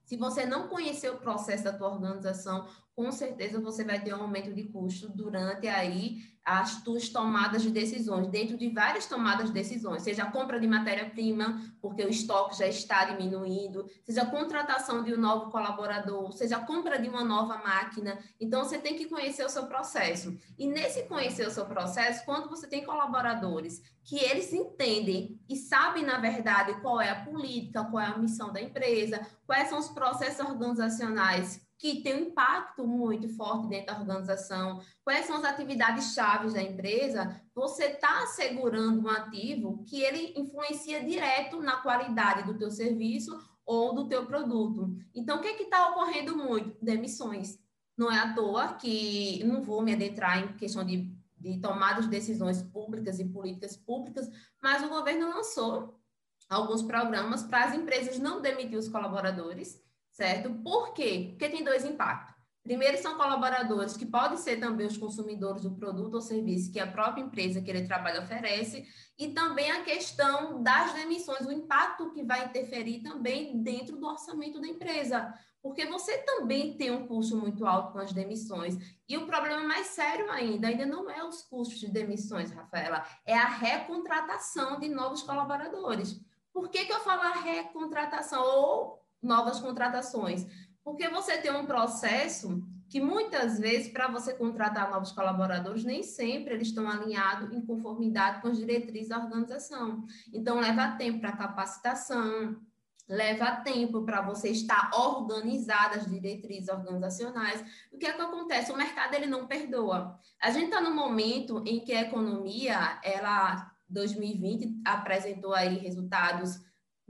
se 0.03 0.17
você 0.17 0.45
não 0.45 0.67
conhecer 0.67 1.09
o 1.09 1.19
processo 1.19 1.63
da 1.63 1.73
tua 1.73 1.89
organização, 1.89 2.67
com 2.95 3.11
certeza 3.11 3.59
você 3.59 3.83
vai 3.83 4.01
ter 4.03 4.13
um 4.13 4.21
aumento 4.21 4.53
de 4.53 4.63
custo 4.63 5.09
durante 5.09 5.67
aí 5.67 6.21
as 6.43 6.83
tuas 6.83 7.07
tomadas 7.09 7.61
de 7.61 7.69
decisões, 7.69 8.27
dentro 8.27 8.57
de 8.57 8.69
várias 8.69 9.05
tomadas 9.05 9.47
de 9.47 9.53
decisões, 9.53 10.01
seja 10.01 10.23
a 10.23 10.31
compra 10.31 10.59
de 10.59 10.67
matéria-prima, 10.67 11.61
porque 11.79 12.03
o 12.03 12.09
estoque 12.09 12.57
já 12.57 12.67
está 12.67 13.05
diminuindo, 13.05 13.85
seja 14.03 14.23
a 14.23 14.25
contratação 14.25 15.03
de 15.03 15.13
um 15.13 15.19
novo 15.19 15.51
colaborador, 15.51 16.31
seja 16.31 16.57
a 16.57 16.65
compra 16.65 16.99
de 16.99 17.07
uma 17.07 17.23
nova 17.23 17.57
máquina. 17.59 18.17
Então, 18.39 18.63
você 18.63 18.79
tem 18.79 18.95
que 18.95 19.05
conhecer 19.05 19.45
o 19.45 19.49
seu 19.49 19.67
processo. 19.67 20.35
E 20.57 20.65
nesse 20.67 21.03
conhecer 21.03 21.47
o 21.47 21.51
seu 21.51 21.65
processo, 21.65 22.25
quando 22.25 22.49
você 22.49 22.67
tem 22.67 22.83
colaboradores 22.83 23.81
que 24.03 24.17
eles 24.17 24.51
entendem 24.51 25.39
e 25.47 25.55
sabem, 25.55 26.03
na 26.03 26.19
verdade, 26.19 26.73
qual 26.81 26.99
é 26.99 27.11
a 27.11 27.23
política, 27.23 27.85
qual 27.85 28.01
é 28.01 28.07
a 28.07 28.17
missão 28.17 28.51
da 28.51 28.59
empresa, 28.59 29.21
quais 29.45 29.69
são 29.69 29.77
os 29.77 29.89
processos 29.89 30.43
organizacionais 30.43 31.61
que 31.81 32.03
tem 32.03 32.13
um 32.13 32.27
impacto 32.27 32.85
muito 32.85 33.27
forte 33.27 33.67
dentro 33.67 33.87
da 33.87 33.99
organização, 33.99 34.79
quais 35.03 35.25
são 35.25 35.37
as 35.37 35.43
atividades 35.43 36.13
chaves 36.13 36.53
da 36.53 36.61
empresa, 36.61 37.41
você 37.55 37.85
está 37.85 38.21
assegurando 38.21 39.01
um 39.01 39.09
ativo 39.09 39.83
que 39.87 39.99
ele 39.99 40.39
influencia 40.39 41.03
direto 41.03 41.59
na 41.59 41.77
qualidade 41.77 42.43
do 42.43 42.55
teu 42.55 42.69
serviço 42.69 43.35
ou 43.65 43.95
do 43.95 44.07
teu 44.07 44.27
produto. 44.27 44.95
Então, 45.15 45.39
o 45.39 45.41
que 45.41 45.47
é 45.47 45.63
está 45.63 45.89
ocorrendo 45.89 46.37
muito? 46.37 46.77
Demissões. 46.79 47.57
Não 47.97 48.11
é 48.11 48.19
à 48.19 48.31
toa 48.31 48.75
que 48.75 49.43
não 49.43 49.63
vou 49.63 49.81
me 49.81 49.91
adentrar 49.91 50.37
em 50.37 50.53
questão 50.53 50.85
de, 50.85 51.11
de 51.39 51.57
de 51.57 52.07
decisões 52.09 52.61
públicas 52.61 53.19
e 53.19 53.25
políticas 53.25 53.75
públicas, 53.75 54.29
mas 54.61 54.83
o 54.83 54.89
governo 54.89 55.29
lançou 55.29 55.99
alguns 56.47 56.83
programas 56.83 57.41
para 57.41 57.63
as 57.63 57.73
empresas 57.73 58.19
não 58.19 58.39
demitir 58.39 58.77
os 58.77 58.87
colaboradores, 58.87 59.81
certo? 60.11 60.53
Por 60.63 60.93
quê? 60.93 61.29
Porque 61.31 61.49
tem 61.49 61.63
dois 61.63 61.85
impactos. 61.85 62.41
Primeiro, 62.63 62.95
são 62.99 63.17
colaboradores 63.17 63.97
que 63.97 64.05
podem 64.05 64.37
ser 64.37 64.59
também 64.59 64.85
os 64.85 64.95
consumidores 64.95 65.63
do 65.63 65.75
produto 65.75 66.13
ou 66.13 66.21
serviço 66.21 66.71
que 66.71 66.79
a 66.79 66.85
própria 66.85 67.23
empresa 67.23 67.59
que 67.59 67.71
ele 67.71 67.87
trabalha 67.87 68.21
oferece, 68.21 68.85
e 69.17 69.29
também 69.29 69.71
a 69.71 69.83
questão 69.83 70.61
das 70.61 70.93
demissões, 70.93 71.45
o 71.47 71.51
impacto 71.51 72.11
que 72.11 72.23
vai 72.23 72.45
interferir 72.45 73.01
também 73.01 73.63
dentro 73.63 73.97
do 73.97 74.05
orçamento 74.05 74.61
da 74.61 74.67
empresa, 74.67 75.33
porque 75.59 75.87
você 75.87 76.19
também 76.19 76.77
tem 76.77 76.91
um 76.91 77.07
custo 77.07 77.35
muito 77.35 77.65
alto 77.65 77.93
com 77.93 77.99
as 77.99 78.13
demissões. 78.13 78.77
E 79.09 79.17
o 79.17 79.25
problema 79.25 79.63
mais 79.63 79.87
sério 79.87 80.29
ainda, 80.31 80.67
ainda 80.67 80.85
não 80.85 81.09
é 81.09 81.23
os 81.23 81.41
custos 81.41 81.79
de 81.79 81.87
demissões, 81.87 82.51
Rafaela, 82.51 83.03
é 83.25 83.35
a 83.35 83.47
recontratação 83.47 84.79
de 84.79 84.87
novos 84.87 85.23
colaboradores. 85.23 86.19
Por 86.53 86.69
que, 86.69 86.85
que 86.85 86.93
eu 86.93 86.99
falo 86.99 87.21
a 87.21 87.41
recontratação? 87.41 88.43
Ou 88.43 89.00
novas 89.21 89.59
contratações. 89.59 90.45
Porque 90.83 91.07
você 91.09 91.37
tem 91.37 91.51
um 91.51 91.65
processo 91.65 92.63
que 92.89 92.99
muitas 92.99 93.57
vezes, 93.57 93.87
para 93.87 94.09
você 94.09 94.33
contratar 94.33 94.89
novos 94.89 95.13
colaboradores, 95.13 95.85
nem 95.85 96.03
sempre 96.03 96.53
eles 96.53 96.67
estão 96.67 96.89
alinhados 96.89 97.53
em 97.53 97.65
conformidade 97.65 98.41
com 98.41 98.49
as 98.49 98.57
diretrizes 98.57 99.09
da 99.09 99.19
organização. 99.19 100.05
Então, 100.33 100.59
leva 100.59 100.97
tempo 100.97 101.21
para 101.21 101.31
capacitação, 101.31 102.59
leva 103.07 103.57
tempo 103.57 104.03
para 104.03 104.21
você 104.21 104.49
estar 104.49 104.89
organizada 104.93 105.97
as 105.97 106.05
diretrizes 106.05 106.67
organizacionais. 106.67 107.63
O 107.91 107.97
que 107.97 108.05
é 108.05 108.11
que 108.11 108.21
acontece? 108.21 108.73
O 108.73 108.77
mercado 108.77 109.13
ele 109.13 109.27
não 109.27 109.47
perdoa. 109.47 110.19
A 110.41 110.51
gente 110.51 110.65
está 110.65 110.81
no 110.81 110.93
momento 110.93 111.63
em 111.65 111.79
que 111.79 111.93
a 111.93 112.01
economia, 112.01 112.99
ela 113.03 113.71
2020 113.87 114.81
apresentou 114.85 115.53
aí 115.53 115.77
resultados 115.77 116.59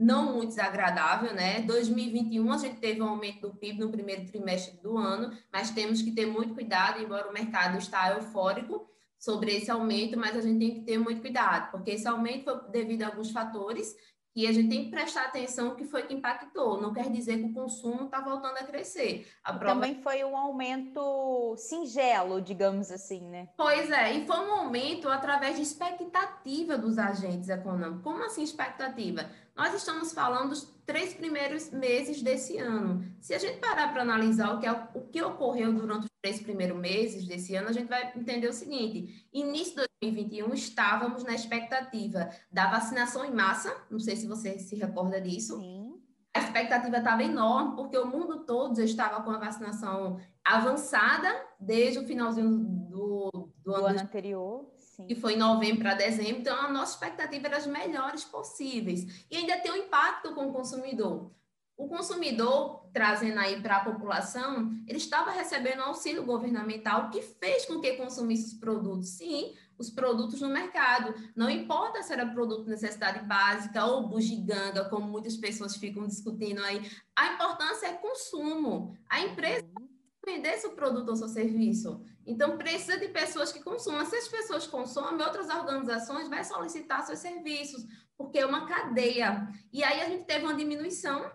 não 0.02 0.34
muito 0.34 0.48
desagradável, 0.48 1.32
né? 1.32 1.62
2021 1.62 2.52
a 2.52 2.58
gente 2.58 2.76
teve 2.76 3.00
um 3.00 3.08
aumento 3.08 3.42
do 3.42 3.54
PIB 3.54 3.78
no 3.78 3.90
primeiro 3.90 4.26
trimestre 4.26 4.76
do 4.82 4.98
ano, 4.98 5.36
mas 5.52 5.70
temos 5.70 6.02
que 6.02 6.10
ter 6.10 6.26
muito 6.26 6.54
cuidado, 6.54 7.00
embora 7.00 7.28
o 7.28 7.32
mercado 7.32 7.78
está 7.78 8.12
eufórico 8.14 8.88
sobre 9.18 9.56
esse 9.56 9.70
aumento, 9.70 10.18
mas 10.18 10.36
a 10.36 10.40
gente 10.40 10.58
tem 10.58 10.74
que 10.74 10.80
ter 10.80 10.98
muito 10.98 11.20
cuidado, 11.20 11.70
porque 11.70 11.92
esse 11.92 12.08
aumento 12.08 12.44
foi 12.44 12.70
devido 12.70 13.04
a 13.04 13.06
alguns 13.06 13.30
fatores 13.30 13.94
que 14.34 14.46
a 14.46 14.52
gente 14.52 14.68
tem 14.68 14.84
que 14.84 14.90
prestar 14.90 15.26
atenção 15.26 15.76
que 15.76 15.84
foi 15.84 16.04
que 16.04 16.14
impactou. 16.14 16.80
Não 16.80 16.92
quer 16.92 17.10
dizer 17.10 17.38
que 17.38 17.44
o 17.44 17.52
consumo 17.52 18.06
está 18.06 18.20
voltando 18.20 18.56
a 18.56 18.64
crescer. 18.64 19.30
A 19.44 19.52
prova... 19.52 19.74
Também 19.74 20.02
foi 20.02 20.24
um 20.24 20.36
aumento 20.36 21.54
singelo, 21.58 22.40
digamos 22.40 22.90
assim, 22.90 23.20
né? 23.28 23.48
Pois 23.56 23.90
é, 23.90 24.14
e 24.14 24.26
foi 24.26 24.38
um 24.38 24.52
aumento 24.52 25.08
através 25.08 25.56
de 25.56 25.62
expectativa 25.62 26.78
dos 26.78 26.96
agentes 26.96 27.50
econômicos. 27.50 28.02
Como 28.02 28.24
assim 28.24 28.42
expectativa? 28.42 29.30
Nós 29.54 29.74
estamos 29.74 30.12
falando 30.12 30.50
dos 30.50 30.62
três 30.86 31.12
primeiros 31.14 31.70
meses 31.70 32.22
desse 32.22 32.56
ano. 32.58 33.04
Se 33.20 33.34
a 33.34 33.38
gente 33.38 33.58
parar 33.58 33.92
para 33.92 34.02
analisar 34.02 34.54
o 34.54 34.58
que, 34.58 34.66
é, 34.66 34.72
o 34.72 35.00
que 35.02 35.22
ocorreu 35.22 35.72
durante 35.72 36.04
os 36.04 36.10
três 36.22 36.40
primeiros 36.40 36.76
meses 36.78 37.26
desse 37.26 37.54
ano, 37.54 37.68
a 37.68 37.72
gente 37.72 37.88
vai 37.88 38.12
entender 38.16 38.48
o 38.48 38.52
seguinte: 38.52 39.28
início 39.32 39.74
de 39.74 39.86
2021 40.00 40.54
estávamos 40.54 41.22
na 41.22 41.34
expectativa 41.34 42.30
da 42.50 42.70
vacinação 42.70 43.24
em 43.24 43.32
massa, 43.32 43.74
não 43.90 43.98
sei 43.98 44.16
se 44.16 44.26
você 44.26 44.58
se 44.58 44.74
recorda 44.74 45.20
disso. 45.20 45.58
Sim. 45.58 46.00
A 46.34 46.38
expectativa 46.38 46.96
estava 46.96 47.22
enorme, 47.22 47.76
porque 47.76 47.96
o 47.98 48.06
mundo 48.06 48.46
todo 48.46 48.74
já 48.76 48.84
estava 48.84 49.22
com 49.22 49.30
a 49.30 49.38
vacinação 49.38 50.18
avançada 50.42 51.28
desde 51.60 51.98
o 51.98 52.06
finalzinho 52.06 52.48
do, 52.48 53.30
do, 53.30 53.52
do 53.62 53.74
ano, 53.74 53.86
ano 53.88 54.00
anterior. 54.00 54.66
Sim. 54.92 55.06
que 55.06 55.14
foi 55.14 55.34
em 55.34 55.38
novembro 55.38 55.80
para 55.80 55.94
dezembro, 55.94 56.40
então 56.40 56.54
a 56.54 56.70
nossa 56.70 56.92
expectativa 56.92 57.46
era 57.46 57.56
as 57.56 57.66
melhores 57.66 58.24
possíveis. 58.24 59.24
E 59.30 59.36
ainda 59.36 59.58
tem 59.58 59.72
um 59.72 59.76
impacto 59.76 60.34
com 60.34 60.48
o 60.48 60.52
consumidor. 60.52 61.30
O 61.78 61.88
consumidor, 61.88 62.86
trazendo 62.92 63.40
aí 63.40 63.60
para 63.60 63.78
a 63.78 63.84
população, 63.84 64.70
ele 64.86 64.98
estava 64.98 65.30
recebendo 65.30 65.80
auxílio 65.80 66.24
governamental 66.24 67.08
que 67.08 67.22
fez 67.22 67.64
com 67.64 67.80
que 67.80 67.94
consumisse 67.94 68.54
os 68.54 68.60
produtos. 68.60 69.08
Sim, 69.08 69.54
os 69.78 69.88
produtos 69.88 70.42
no 70.42 70.48
mercado. 70.48 71.14
Não 71.34 71.48
importa 71.48 72.02
se 72.02 72.12
era 72.12 72.26
produto 72.26 72.64
de 72.64 72.70
necessidade 72.70 73.26
básica 73.26 73.86
ou 73.86 74.06
bugiganga, 74.06 74.90
como 74.90 75.08
muitas 75.08 75.36
pessoas 75.36 75.74
ficam 75.76 76.06
discutindo 76.06 76.62
aí. 76.62 76.82
A 77.16 77.32
importância 77.32 77.86
é 77.86 77.94
consumo. 77.94 78.94
A 79.08 79.22
empresa 79.22 79.64
uhum. 79.80 79.88
vender 80.24 80.58
seu 80.58 80.72
produto 80.72 81.08
ou 81.08 81.16
seu 81.16 81.28
serviço. 81.28 82.04
Então, 82.26 82.56
precisa 82.56 82.98
de 82.98 83.08
pessoas 83.08 83.52
que 83.52 83.62
consumam. 83.62 84.04
Se 84.06 84.16
as 84.16 84.28
pessoas 84.28 84.66
consomem, 84.66 85.24
outras 85.24 85.48
organizações 85.48 86.28
vão 86.28 86.44
solicitar 86.44 87.02
seus 87.02 87.18
serviços, 87.18 87.84
porque 88.16 88.38
é 88.38 88.46
uma 88.46 88.66
cadeia. 88.66 89.48
E 89.72 89.82
aí 89.82 90.00
a 90.00 90.08
gente 90.08 90.24
teve 90.24 90.44
uma 90.44 90.54
diminuição 90.54 91.30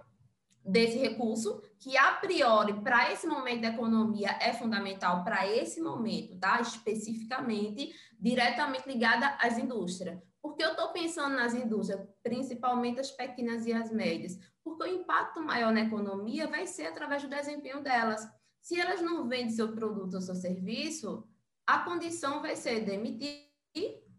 desse 0.67 0.97
recurso, 0.97 1.61
que 1.79 1.95
a 1.97 2.13
priori, 2.13 2.81
para 2.81 3.11
esse 3.11 3.25
momento 3.25 3.61
da 3.61 3.69
economia, 3.69 4.37
é 4.41 4.51
fundamental 4.51 5.23
para 5.23 5.47
esse 5.47 5.79
momento, 5.79 6.37
tá? 6.37 6.59
Especificamente, 6.59 7.93
diretamente 8.19 8.87
ligada 8.87 9.37
às 9.39 9.57
indústrias. 9.57 10.19
Porque 10.41 10.63
eu 10.63 10.71
estou 10.71 10.89
pensando 10.89 11.35
nas 11.35 11.53
indústrias, 11.53 12.05
principalmente 12.21 12.99
as 12.99 13.11
pequenas 13.11 13.65
e 13.65 13.73
as 13.73 13.91
médias, 13.91 14.37
porque 14.63 14.83
o 14.83 14.87
impacto 15.01 15.41
maior 15.41 15.71
na 15.71 15.81
economia 15.81 16.47
vai 16.47 16.67
ser 16.67 16.87
através 16.87 17.23
do 17.23 17.29
desempenho 17.29 17.81
delas. 17.81 18.27
Se 18.67 18.77
elas 18.77 19.01
não 19.01 19.29
vendem 19.29 19.49
seu 19.49 19.71
produto 19.71 20.15
ou 20.15 20.21
seu 20.21 20.35
serviço, 20.35 21.25
a 21.65 21.79
condição 21.79 22.41
vai 22.41 22.53
ser 22.53 22.81
demitir 22.81 23.47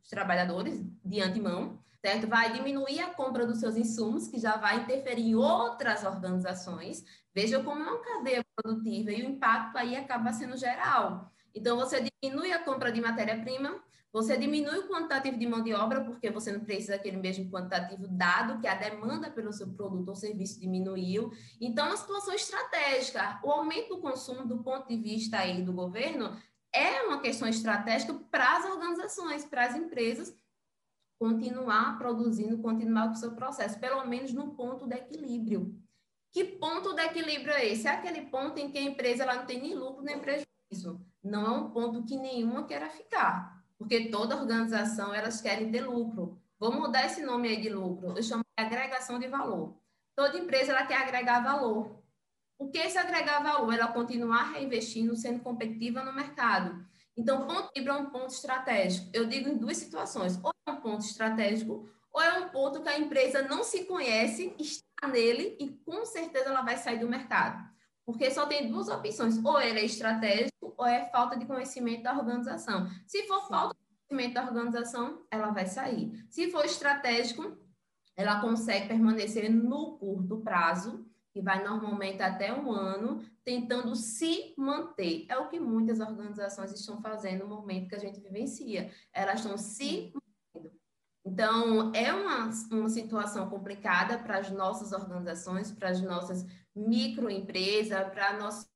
os 0.02 0.09
trabalhadores 0.09 0.83
de 1.05 1.21
antemão, 1.21 1.85
certo? 2.00 2.26
Vai 2.26 2.55
diminuir 2.55 2.99
a 3.00 3.12
compra 3.12 3.47
dos 3.47 3.61
seus 3.61 3.76
insumos, 3.76 4.26
que 4.26 4.38
já 4.38 4.57
vai 4.57 4.81
interferir 4.81 5.28
em 5.28 5.35
outras 5.35 6.02
organizações. 6.02 7.05
Veja 7.35 7.62
como 7.62 7.83
é 7.83 7.90
uma 7.90 8.00
cadeia 8.00 8.43
produtiva 8.57 9.12
e 9.12 9.21
o 9.21 9.28
impacto 9.33 9.76
aí 9.76 9.95
acaba 9.95 10.33
sendo 10.33 10.57
geral. 10.57 11.31
Então, 11.55 11.76
você 11.76 12.09
diminui 12.23 12.50
a 12.50 12.64
compra 12.64 12.90
de 12.90 13.02
matéria-prima, 13.02 13.78
você 14.12 14.38
diminui 14.38 14.79
o 14.79 14.88
quantitativo 14.88 15.38
de 15.38 15.47
mão 15.47 15.62
de 15.62 15.75
obra, 15.75 16.03
porque 16.03 16.31
você 16.31 16.50
não 16.50 16.61
precisa 16.61 16.93
daquele 16.93 17.19
mesmo 17.19 17.50
quantitativo, 17.50 18.09
dado 18.09 18.59
que 18.59 18.67
a 18.67 18.75
demanda 18.75 19.31
pelo 19.31 19.53
seu 19.53 19.69
produto 19.69 20.09
ou 20.09 20.17
serviço 20.17 20.59
diminuiu. 20.59 21.31
Então, 21.61 21.87
é 21.87 21.88
uma 21.91 21.97
situação 21.97 22.35
estratégica. 22.35 23.38
O 23.45 23.50
aumento 23.50 23.91
do 23.91 24.00
consumo, 24.00 24.47
do 24.47 24.62
ponto 24.62 24.88
de 24.88 24.97
vista 24.97 25.38
aí 25.38 25.62
do 25.62 25.75
governo, 25.75 26.35
é 26.73 27.03
uma 27.03 27.21
questão 27.21 27.47
estratégica 27.47 28.15
para 28.31 28.57
as 28.57 28.65
organizações, 28.65 29.45
para 29.45 29.67
as 29.67 29.77
empresas, 29.77 30.35
continuar 31.19 31.99
produzindo, 31.99 32.59
continuar 32.59 33.09
com 33.09 33.15
o 33.15 33.17
seu 33.17 33.33
processo, 33.33 33.79
pelo 33.79 34.07
menos 34.07 34.33
no 34.33 34.55
ponto 34.55 34.87
de 34.87 34.95
equilíbrio. 34.97 35.77
Que 36.33 36.45
ponto 36.45 36.95
de 36.95 37.03
equilíbrio 37.03 37.53
é 37.53 37.67
esse? 37.67 37.87
É 37.87 37.91
aquele 37.91 38.23
ponto 38.27 38.59
em 38.59 38.71
que 38.71 38.79
a 38.79 38.83
empresa 38.83 39.25
ela 39.25 39.35
não 39.35 39.47
tem 39.47 39.61
nem 39.61 39.75
lucro 39.75 40.03
nem 40.03 40.19
prejuízo. 40.19 41.05
Não 41.23 41.47
é 41.47 41.50
um 41.50 41.71
ponto 41.71 42.05
que 42.05 42.17
nenhuma 42.17 42.65
queira 42.65 42.88
ficar 42.88 43.58
porque 43.79 44.11
toda 44.11 44.37
organização 44.37 45.15
elas 45.15 45.41
querem 45.41 45.71
ter 45.71 45.83
lucro. 45.83 46.39
Vou 46.59 46.73
mudar 46.73 47.07
esse 47.07 47.23
nome 47.23 47.49
aí 47.49 47.61
de 47.61 47.69
lucro, 47.69 48.17
eu 48.17 48.23
chamo 48.23 48.43
de 48.43 48.65
agregação 48.65 49.19
de 49.19 49.29
valor. 49.29 49.77
Toda 50.17 50.37
empresa 50.37 50.73
ela 50.73 50.85
quer 50.85 50.97
agregar 50.97 51.41
valor. 51.41 52.03
O 52.59 52.69
que 52.69 52.79
é 52.79 52.87
esse 52.87 52.99
agregar 52.99 53.41
valor? 53.41 53.73
Ela 53.73 53.87
continuar 53.87 54.51
reinvestindo, 54.51 55.15
sendo 55.15 55.41
competitiva 55.41 56.03
no 56.03 56.13
mercado. 56.13 56.85
Então, 57.17 57.47
ponto 57.47 57.71
fibra 57.73 57.93
é 57.93 57.97
um 57.97 58.11
ponto 58.11 58.33
estratégico. 58.33 59.09
Eu 59.13 59.27
digo 59.27 59.49
em 59.49 59.57
duas 59.57 59.77
situações: 59.77 60.39
ou 60.43 60.51
é 60.67 60.71
um 60.73 60.81
ponto 60.81 61.05
estratégico, 61.05 61.89
ou 62.13 62.21
é 62.21 62.41
um 62.41 62.49
ponto 62.49 62.83
que 62.83 62.89
a 62.89 62.99
empresa 62.99 63.43
não 63.43 63.63
se 63.63 63.85
conhece, 63.85 64.55
está 64.59 65.07
nele 65.07 65.57
e 65.61 65.69
com 65.69 66.05
certeza 66.05 66.49
ela 66.49 66.63
vai 66.63 66.77
sair 66.77 66.99
do 66.99 67.09
mercado. 67.09 67.69
Porque 68.09 68.31
só 68.31 68.47
tem 68.47 68.71
duas 68.71 68.88
opções: 68.88 69.37
ou 69.45 69.61
ele 69.61 69.81
é 69.81 69.85
estratégico, 69.85 70.73
ou 70.79 70.87
é 70.87 71.11
falta 71.11 71.37
de 71.37 71.45
conhecimento 71.45 72.05
da 72.05 72.17
organização. 72.17 72.88
Se 73.07 73.25
for 73.25 73.43
Sim. 73.43 73.49
falta 73.49 73.77
de 73.77 74.09
conhecimento 74.09 74.35
da 74.35 74.49
organização, 74.49 75.27
ela 75.31 75.50
vai 75.50 75.67
sair. 75.67 76.25
Se 76.31 76.50
for 76.50 76.65
estratégico, 76.65 77.55
ela 78.17 78.41
consegue 78.41 78.88
permanecer 78.88 79.53
no 79.53 79.99
curto 79.99 80.38
prazo 80.38 81.07
que 81.35 81.43
vai 81.43 81.62
normalmente 81.62 82.23
até 82.23 82.50
um 82.50 82.73
ano, 82.73 83.23
tentando 83.45 83.95
se 83.95 84.55
manter. 84.57 85.27
É 85.29 85.37
o 85.37 85.50
que 85.50 85.61
muitas 85.61 86.00
organizações 86.00 86.73
estão 86.73 87.03
fazendo 87.03 87.47
no 87.47 87.57
momento 87.57 87.91
que 87.91 87.95
a 87.95 88.00
gente 88.00 88.21
vivencia. 88.21 88.91
Elas 89.12 89.41
estão 89.41 89.59
se 89.59 90.12
mantendo. 90.15 90.28
Então, 91.29 91.93
é 91.95 92.11
uma, 92.11 92.51
uma 92.73 92.89
situação 92.89 93.51
complicada 93.51 94.19
para 94.19 94.39
as 94.39 94.51
nossas 94.51 94.93
organizações, 94.93 95.71
para 95.71 95.91
as 95.91 96.01
nossas 96.01 96.47
microempresas, 96.75 98.09
para 98.09 98.31
as 98.31 98.39
nossas 98.39 98.71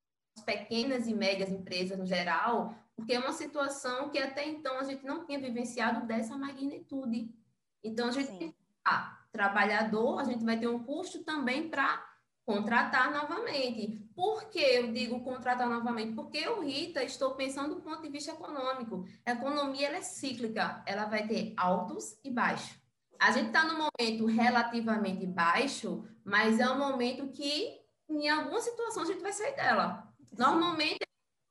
pequenas 0.44 1.06
e 1.06 1.14
médias 1.14 1.50
empresas 1.50 1.98
no 1.98 2.04
geral, 2.04 2.74
porque 2.94 3.14
é 3.14 3.18
uma 3.18 3.32
situação 3.32 4.10
que 4.10 4.18
até 4.18 4.46
então 4.46 4.78
a 4.78 4.84
gente 4.84 5.02
não 5.02 5.24
tinha 5.24 5.40
vivenciado 5.40 6.06
dessa 6.06 6.36
magnitude. 6.36 7.34
Então, 7.82 8.08
a 8.08 8.12
gente 8.12 8.28
Sim. 8.28 8.54
ah, 8.84 9.18
trabalhador, 9.32 10.20
a 10.20 10.24
gente 10.24 10.44
vai 10.44 10.60
ter 10.60 10.68
um 10.68 10.84
custo 10.84 11.24
também 11.24 11.70
para 11.70 12.04
contratar 12.44 13.12
novamente. 13.12 14.10
Por 14.14 14.48
que 14.48 14.58
eu 14.58 14.92
digo 14.92 15.20
contratar 15.20 15.68
novamente? 15.68 16.14
Porque 16.14 16.38
eu, 16.38 16.62
Rita, 16.62 17.02
estou 17.02 17.34
pensando 17.34 17.76
do 17.76 17.80
ponto 17.80 18.02
de 18.02 18.08
vista 18.08 18.32
econômico. 18.32 19.04
A 19.24 19.32
economia 19.32 19.88
é 19.88 20.02
cíclica, 20.02 20.82
ela 20.86 21.06
vai 21.06 21.26
ter 21.26 21.54
altos 21.56 22.18
e 22.24 22.30
baixos. 22.30 22.80
A 23.18 23.30
gente 23.30 23.46
está 23.46 23.64
no 23.64 23.78
momento 23.78 24.26
relativamente 24.26 25.24
baixo, 25.26 26.04
mas 26.24 26.58
é 26.58 26.68
um 26.68 26.78
momento 26.78 27.28
que, 27.28 27.80
em 28.08 28.28
alguma 28.28 28.60
situação, 28.60 29.04
a 29.04 29.06
gente 29.06 29.22
vai 29.22 29.32
sair 29.32 29.54
dela. 29.54 30.12
Normalmente, 30.36 30.98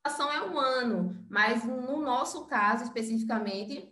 a 0.04 0.10
situação 0.10 0.34
é 0.34 0.44
um 0.44 0.60
ano, 0.60 1.26
mas 1.30 1.64
no 1.64 2.02
nosso 2.02 2.46
caso, 2.46 2.84
especificamente, 2.84 3.90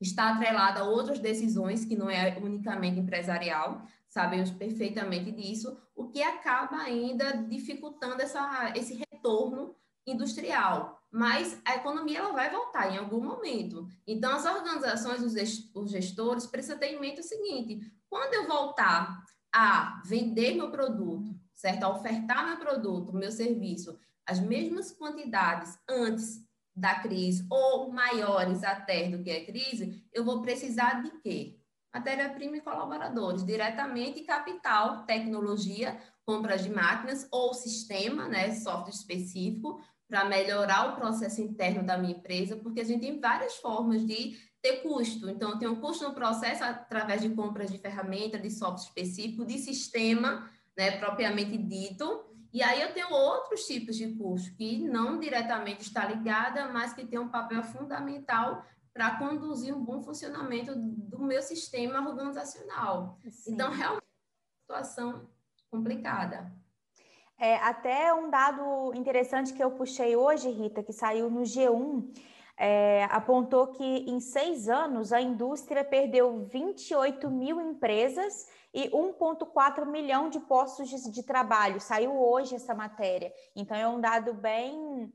está 0.00 0.30
atrelada 0.30 0.80
a 0.80 0.84
outras 0.84 1.18
decisões 1.18 1.84
que 1.84 1.96
não 1.96 2.08
é 2.08 2.38
unicamente 2.38 3.00
empresarial 3.00 3.82
sabemos 4.18 4.50
perfeitamente 4.50 5.30
disso, 5.30 5.78
o 5.94 6.08
que 6.08 6.20
acaba 6.20 6.78
ainda 6.78 7.36
dificultando 7.48 8.20
essa, 8.20 8.72
esse 8.74 9.00
retorno 9.12 9.76
industrial. 10.04 11.00
Mas 11.08 11.60
a 11.64 11.76
economia 11.76 12.18
ela 12.18 12.32
vai 12.32 12.50
voltar 12.50 12.92
em 12.92 12.98
algum 12.98 13.22
momento. 13.22 13.86
Então, 14.04 14.32
as 14.34 14.44
organizações, 14.44 15.22
os 15.72 15.90
gestores, 15.90 16.46
precisam 16.46 16.78
ter 16.78 16.94
em 16.94 17.00
mente 17.00 17.20
o 17.20 17.24
seguinte: 17.24 17.80
quando 18.10 18.34
eu 18.34 18.48
voltar 18.48 19.24
a 19.54 20.02
vender 20.04 20.56
meu 20.56 20.72
produto, 20.72 21.32
certo? 21.54 21.84
A 21.84 21.90
ofertar 21.90 22.44
meu 22.44 22.56
produto, 22.56 23.14
meu 23.14 23.30
serviço, 23.30 23.96
as 24.26 24.40
mesmas 24.40 24.90
quantidades 24.90 25.78
antes 25.88 26.44
da 26.74 26.96
crise 26.96 27.46
ou 27.48 27.92
maiores 27.92 28.64
até 28.64 29.08
do 29.08 29.22
que 29.22 29.30
a 29.30 29.46
crise, 29.46 30.04
eu 30.12 30.24
vou 30.24 30.42
precisar 30.42 31.02
de 31.02 31.10
quê? 31.20 31.57
Matéria-prima 31.92 32.56
e 32.58 32.60
colaboradores, 32.60 33.44
diretamente 33.44 34.22
capital, 34.22 35.04
tecnologia, 35.04 35.98
compras 36.24 36.62
de 36.62 36.70
máquinas 36.70 37.26
ou 37.30 37.54
sistema, 37.54 38.28
né, 38.28 38.54
software 38.54 38.92
específico, 38.92 39.80
para 40.08 40.24
melhorar 40.24 40.90
o 40.90 40.96
processo 40.96 41.40
interno 41.40 41.82
da 41.82 41.98
minha 41.98 42.14
empresa, 42.14 42.56
porque 42.56 42.80
a 42.80 42.84
gente 42.84 43.00
tem 43.00 43.20
várias 43.20 43.56
formas 43.56 44.06
de 44.06 44.36
ter 44.62 44.82
custo. 44.82 45.28
Então, 45.28 45.50
eu 45.50 45.58
tenho 45.58 45.72
um 45.72 45.80
custo 45.80 46.04
no 46.04 46.14
processo 46.14 46.64
através 46.64 47.20
de 47.20 47.30
compras 47.30 47.70
de 47.70 47.78
ferramenta, 47.78 48.38
de 48.38 48.50
software 48.50 48.84
específico, 48.84 49.44
de 49.44 49.58
sistema, 49.58 50.50
né, 50.76 50.92
propriamente 50.92 51.56
dito. 51.58 52.24
E 52.52 52.62
aí 52.62 52.80
eu 52.80 52.92
tenho 52.94 53.12
outros 53.12 53.66
tipos 53.66 53.96
de 53.96 54.14
custo 54.14 54.54
que 54.56 54.78
não 54.78 55.20
diretamente 55.20 55.82
está 55.82 56.06
ligada, 56.06 56.68
mas 56.72 56.94
que 56.94 57.06
tem 57.06 57.18
um 57.18 57.28
papel 57.28 57.62
fundamental 57.62 58.64
para 58.98 59.16
conduzir 59.16 59.72
um 59.72 59.84
bom 59.84 60.02
funcionamento 60.02 60.74
do 60.74 61.20
meu 61.20 61.40
sistema 61.40 62.00
organizacional. 62.00 63.16
Sim. 63.30 63.52
Então, 63.54 63.70
realmente, 63.70 64.02
é 64.02 64.72
uma 64.72 64.82
situação 64.82 65.30
complicada. 65.70 66.52
É, 67.38 67.54
até 67.58 68.12
um 68.12 68.28
dado 68.28 68.92
interessante 68.96 69.52
que 69.54 69.62
eu 69.62 69.70
puxei 69.70 70.16
hoje, 70.16 70.50
Rita, 70.50 70.82
que 70.82 70.92
saiu 70.92 71.30
no 71.30 71.42
G1, 71.42 72.12
é, 72.56 73.04
apontou 73.04 73.68
que 73.68 73.84
em 73.84 74.18
seis 74.18 74.68
anos 74.68 75.12
a 75.12 75.20
indústria 75.20 75.84
perdeu 75.84 76.44
28 76.46 77.30
mil 77.30 77.60
empresas 77.60 78.48
e 78.74 78.90
1,4 78.90 79.86
milhão 79.86 80.28
de 80.28 80.40
postos 80.40 80.88
de, 80.88 81.12
de 81.12 81.22
trabalho. 81.22 81.80
Saiu 81.80 82.20
hoje 82.20 82.56
essa 82.56 82.74
matéria. 82.74 83.32
Então, 83.54 83.76
é 83.76 83.86
um 83.86 84.00
dado 84.00 84.34
bem 84.34 85.12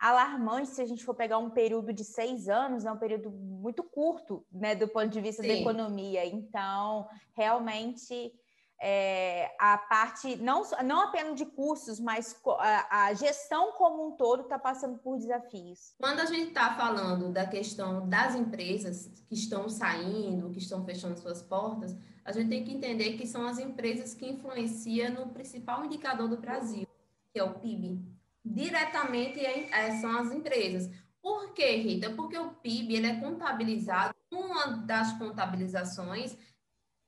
alarmante 0.00 0.70
se 0.70 0.80
a 0.80 0.86
gente 0.86 1.04
for 1.04 1.14
pegar 1.14 1.36
um 1.36 1.50
período 1.50 1.92
de 1.92 2.02
seis 2.02 2.48
anos, 2.48 2.86
é 2.86 2.90
um 2.90 2.96
período 2.96 3.30
muito 3.30 3.82
curto, 3.82 4.46
né, 4.50 4.74
do 4.74 4.88
ponto 4.88 5.08
de 5.08 5.20
vista 5.20 5.42
Sim. 5.42 5.48
da 5.48 5.54
economia. 5.54 6.24
Então, 6.24 7.06
realmente, 7.36 8.32
é, 8.80 9.54
a 9.60 9.76
parte, 9.76 10.36
não, 10.36 10.62
não 10.86 11.02
apenas 11.02 11.36
de 11.36 11.44
cursos, 11.44 12.00
mas 12.00 12.34
a, 12.58 13.04
a 13.04 13.14
gestão 13.14 13.72
como 13.72 14.08
um 14.08 14.12
todo 14.12 14.44
está 14.44 14.58
passando 14.58 14.96
por 14.98 15.18
desafios. 15.18 15.94
Quando 15.98 16.20
a 16.20 16.24
gente 16.24 16.48
está 16.48 16.74
falando 16.74 17.30
da 17.30 17.46
questão 17.46 18.08
das 18.08 18.34
empresas 18.34 19.10
que 19.28 19.34
estão 19.34 19.68
saindo, 19.68 20.48
que 20.48 20.58
estão 20.58 20.82
fechando 20.82 21.20
suas 21.20 21.42
portas, 21.42 21.94
a 22.24 22.32
gente 22.32 22.48
tem 22.48 22.64
que 22.64 22.72
entender 22.72 23.18
que 23.18 23.26
são 23.26 23.46
as 23.46 23.58
empresas 23.58 24.14
que 24.14 24.26
influenciam 24.26 25.12
no 25.12 25.28
principal 25.28 25.84
indicador 25.84 26.26
do 26.26 26.38
Brasil, 26.38 26.86
que 27.34 27.38
é 27.38 27.44
o 27.44 27.58
PIB 27.58 28.19
diretamente 28.44 29.44
é, 29.44 29.92
são 30.00 30.16
as 30.18 30.32
empresas. 30.32 30.90
Por 31.22 31.52
quê, 31.52 31.76
Rita? 31.76 32.10
Porque 32.10 32.38
o 32.38 32.52
PIB 32.54 32.96
ele 32.96 33.06
é 33.06 33.20
contabilizado, 33.20 34.14
uma 34.32 34.68
das 34.78 35.12
contabilizações 35.18 36.36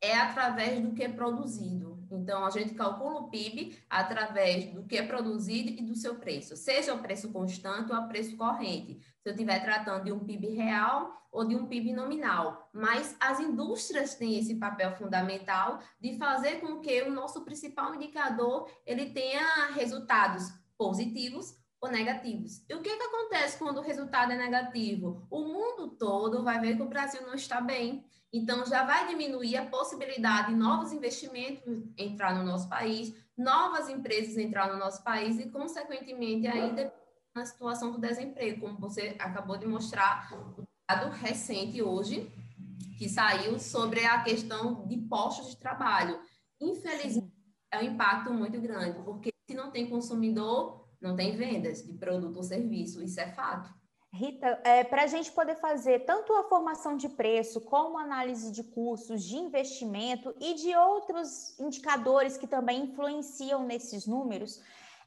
é 0.02 0.16
através 0.16 0.80
do 0.80 0.92
que 0.92 1.04
é 1.04 1.08
produzido. 1.08 1.92
Então, 2.10 2.44
a 2.44 2.50
gente 2.50 2.74
calcula 2.74 3.20
o 3.20 3.30
PIB 3.30 3.78
através 3.88 4.66
do 4.66 4.84
que 4.84 4.98
é 4.98 5.06
produzido 5.06 5.70
e 5.70 5.82
do 5.82 5.94
seu 5.94 6.16
preço, 6.16 6.56
seja 6.56 6.92
o 6.92 6.98
preço 7.00 7.32
constante 7.32 7.92
ou 7.92 7.98
o 7.98 8.08
preço 8.08 8.36
corrente, 8.36 9.00
se 9.20 9.28
eu 9.28 9.32
estiver 9.32 9.60
tratando 9.60 10.04
de 10.04 10.12
um 10.12 10.18
PIB 10.18 10.48
real 10.48 11.22
ou 11.30 11.46
de 11.46 11.56
um 11.56 11.66
PIB 11.66 11.94
nominal. 11.94 12.68
Mas 12.72 13.16
as 13.18 13.40
indústrias 13.40 14.14
têm 14.14 14.38
esse 14.38 14.56
papel 14.56 14.94
fundamental 14.96 15.78
de 15.98 16.18
fazer 16.18 16.60
com 16.60 16.80
que 16.80 17.02
o 17.02 17.10
nosso 17.10 17.42
principal 17.44 17.94
indicador 17.94 18.68
ele 18.84 19.10
tenha 19.10 19.70
resultados 19.74 20.52
positivos 20.76 21.56
ou 21.80 21.90
negativos. 21.90 22.64
E 22.68 22.74
o 22.74 22.80
que, 22.80 22.96
que 22.96 23.02
acontece 23.02 23.58
quando 23.58 23.78
o 23.78 23.82
resultado 23.82 24.32
é 24.32 24.36
negativo? 24.36 25.26
O 25.28 25.40
mundo 25.40 25.88
todo 25.98 26.44
vai 26.44 26.60
ver 26.60 26.76
que 26.76 26.82
o 26.82 26.88
Brasil 26.88 27.22
não 27.22 27.34
está 27.34 27.60
bem. 27.60 28.04
Então, 28.32 28.64
já 28.64 28.84
vai 28.84 29.08
diminuir 29.08 29.56
a 29.56 29.66
possibilidade 29.66 30.48
de 30.48 30.54
novos 30.54 30.92
investimentos 30.92 31.82
entrar 31.98 32.34
no 32.34 32.44
nosso 32.44 32.68
país, 32.68 33.14
novas 33.36 33.88
empresas 33.88 34.38
entrar 34.38 34.72
no 34.72 34.78
nosso 34.78 35.02
país 35.02 35.38
e, 35.38 35.50
consequentemente, 35.50 36.46
ainda 36.46 36.92
na 37.34 37.44
situação 37.44 37.90
do 37.90 37.98
desemprego, 37.98 38.60
como 38.60 38.78
você 38.78 39.16
acabou 39.18 39.56
de 39.56 39.66
mostrar, 39.66 40.32
o 40.32 40.62
dado 40.88 41.10
recente 41.10 41.82
hoje, 41.82 42.30
que 42.98 43.08
saiu 43.08 43.58
sobre 43.58 44.04
a 44.04 44.22
questão 44.22 44.86
de 44.86 44.96
postos 44.98 45.50
de 45.50 45.56
trabalho. 45.56 46.20
Infelizmente, 46.60 47.32
é 47.72 47.78
um 47.78 47.82
impacto 47.82 48.32
muito 48.32 48.60
grande, 48.60 49.02
porque 49.02 49.31
se 49.52 49.56
não 49.56 49.70
tem 49.70 49.88
consumidor, 49.88 50.88
não 51.00 51.14
tem 51.14 51.36
vendas 51.36 51.82
de 51.84 51.92
produto 51.92 52.36
ou 52.36 52.42
serviço, 52.42 53.02
isso 53.02 53.20
é 53.20 53.30
fato. 53.32 53.70
Rita, 54.14 54.60
é, 54.64 54.84
para 54.84 55.04
a 55.04 55.06
gente 55.06 55.30
poder 55.32 55.56
fazer 55.56 56.00
tanto 56.00 56.32
a 56.34 56.44
formação 56.44 56.96
de 56.96 57.08
preço, 57.08 57.60
como 57.60 57.98
análise 57.98 58.50
de 58.50 58.62
custos, 58.62 59.22
de 59.22 59.36
investimento 59.36 60.34
e 60.38 60.54
de 60.54 60.74
outros 60.74 61.58
indicadores 61.58 62.36
que 62.36 62.46
também 62.46 62.84
influenciam 62.84 63.64
nesses 63.64 64.06
números, 64.06 64.60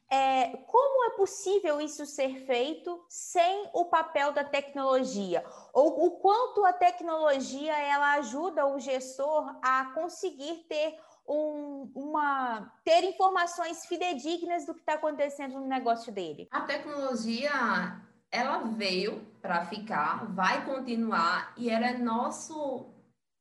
é, 0.08 0.56
como 0.68 1.12
é 1.12 1.16
possível 1.16 1.80
isso 1.80 2.06
ser 2.06 2.46
feito 2.46 3.04
sem 3.08 3.68
o 3.72 3.86
papel 3.86 4.32
da 4.32 4.44
tecnologia? 4.44 5.44
Ou 5.72 6.06
o 6.06 6.10
quanto 6.18 6.64
a 6.64 6.72
tecnologia 6.72 7.76
ela 7.76 8.14
ajuda 8.14 8.66
o 8.66 8.78
gestor 8.78 9.58
a 9.62 9.92
conseguir 9.94 10.66
ter 10.68 10.96
um, 11.28 11.90
uma 11.94 12.72
ter 12.84 13.04
informações 13.04 13.86
fidedignas 13.86 14.64
do 14.66 14.74
que 14.74 14.80
está 14.80 14.94
acontecendo 14.94 15.54
no 15.60 15.66
negócio 15.66 16.12
dele? 16.12 16.48
A 16.50 16.62
tecnologia 16.62 18.00
ela 18.30 18.58
veio 18.58 19.24
para 19.40 19.64
ficar, 19.64 20.26
vai 20.32 20.64
continuar 20.64 21.52
e 21.56 21.70
ela 21.70 21.86
é 21.86 21.98
nosso 21.98 22.92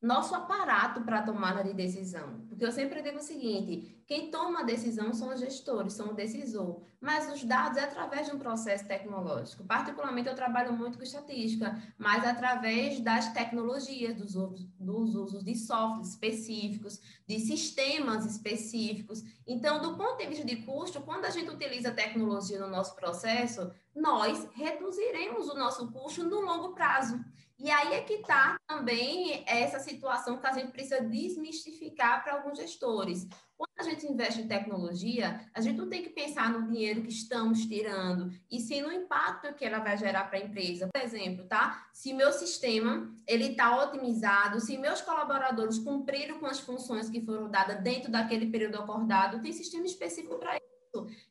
nosso 0.02 0.36
aparato 0.36 1.02
para 1.02 1.24
tomada 1.24 1.63
de 1.63 1.74
decisão. 1.74 2.45
Porque 2.56 2.65
eu 2.65 2.72
sempre 2.72 3.02
digo 3.02 3.18
o 3.18 3.22
seguinte: 3.22 4.02
quem 4.08 4.32
toma 4.32 4.62
a 4.62 4.63
decisão 4.63 5.13
são 5.13 5.34
os 5.34 5.41
gestores, 5.41 5.91
são 5.91 6.12
o 6.12 6.13
decisor, 6.13 6.82
mas 7.02 7.30
os 7.30 7.44
dados 7.44 7.78
é 7.78 7.84
através 7.84 8.28
de 8.28 8.34
um 8.34 8.39
processo 8.39 8.88
tecnológico. 8.88 9.65
Particularmente, 9.65 10.30
eu 10.30 10.36
trabalho 10.36 10.72
muito 10.72 10.98
com 10.98 11.04
estatística, 11.04 11.78
mas 11.98 12.24
através 12.26 13.02
das 13.02 13.34
tecnologias, 13.34 14.15
dos 14.15 14.34
dos 14.80 15.15
usos 15.15 15.44
de 15.44 15.54
softwares 15.56 16.12
específicos, 16.12 17.02
de 17.28 17.39
sistemas 17.39 18.26
específicos. 18.26 19.22
Então, 19.46 19.82
do 19.82 19.98
ponto 19.98 20.18
de 20.18 20.28
vista 20.28 20.46
de 20.46 20.58
custo, 20.58 21.02
quando 21.02 21.26
a 21.26 21.30
gente 21.30 21.50
utiliza 21.50 21.91
tecnologia 21.91 22.60
no 22.60 22.70
nosso 22.70 22.96
processo, 22.96 23.70
nós 23.94 24.48
reduziremos 24.54 25.50
o 25.50 25.56
nosso 25.56 25.91
custo 25.91 26.24
no 26.24 26.39
longo 26.39 26.74
prazo. 26.74 27.20
E 27.58 27.72
aí 27.72 27.94
é 27.94 28.02
que 28.02 28.15
está 28.15 28.58
também 28.68 29.44
essa 29.48 29.80
situação 29.80 30.38
que 30.38 30.46
a 30.46 30.52
gente 30.52 30.72
precisa 30.72 31.00
desmistificar 31.02 32.22
para 32.22 32.45
alguns 32.46 32.60
gestores. 32.60 33.28
Quando 33.58 33.72
a 33.80 33.84
gente 33.84 34.06
investe 34.06 34.42
em 34.42 34.48
tecnologia, 34.48 35.50
a 35.54 35.62
gente 35.62 35.78
não 35.78 35.90
tem 35.90 36.04
que 36.04 36.10
pensar 36.10 36.52
no 36.52 36.68
dinheiro 36.68 37.02
que 37.02 37.10
estamos 37.10 37.66
tirando, 37.66 38.32
e 38.52 38.60
sim 38.60 38.82
no 38.82 38.92
impacto 38.92 39.54
que 39.56 39.66
ela 39.66 39.80
vai 39.80 39.98
gerar 39.98 40.26
para 40.26 40.38
a 40.38 40.42
empresa. 40.42 40.90
Por 40.94 41.02
exemplo, 41.02 41.46
tá? 41.46 41.88
Se 41.94 42.14
meu 42.14 42.32
sistema 42.32 43.14
ele 43.26 43.52
está 43.52 43.84
otimizado, 43.84 44.60
se 44.60 44.78
meus 44.78 45.02
colaboradores 45.02 45.80
cumpriram 45.80 46.40
com 46.40 46.46
as 46.46 46.60
funções 46.60 47.10
que 47.10 47.22
foram 47.22 47.50
dadas 47.50 47.82
dentro 47.82 48.12
daquele 48.12 48.48
período 48.48 48.78
acordado, 48.78 49.42
tem 49.42 49.52
sistema 49.52 49.86
específico 49.86 50.38
para 50.38 50.58
isso 50.58 50.76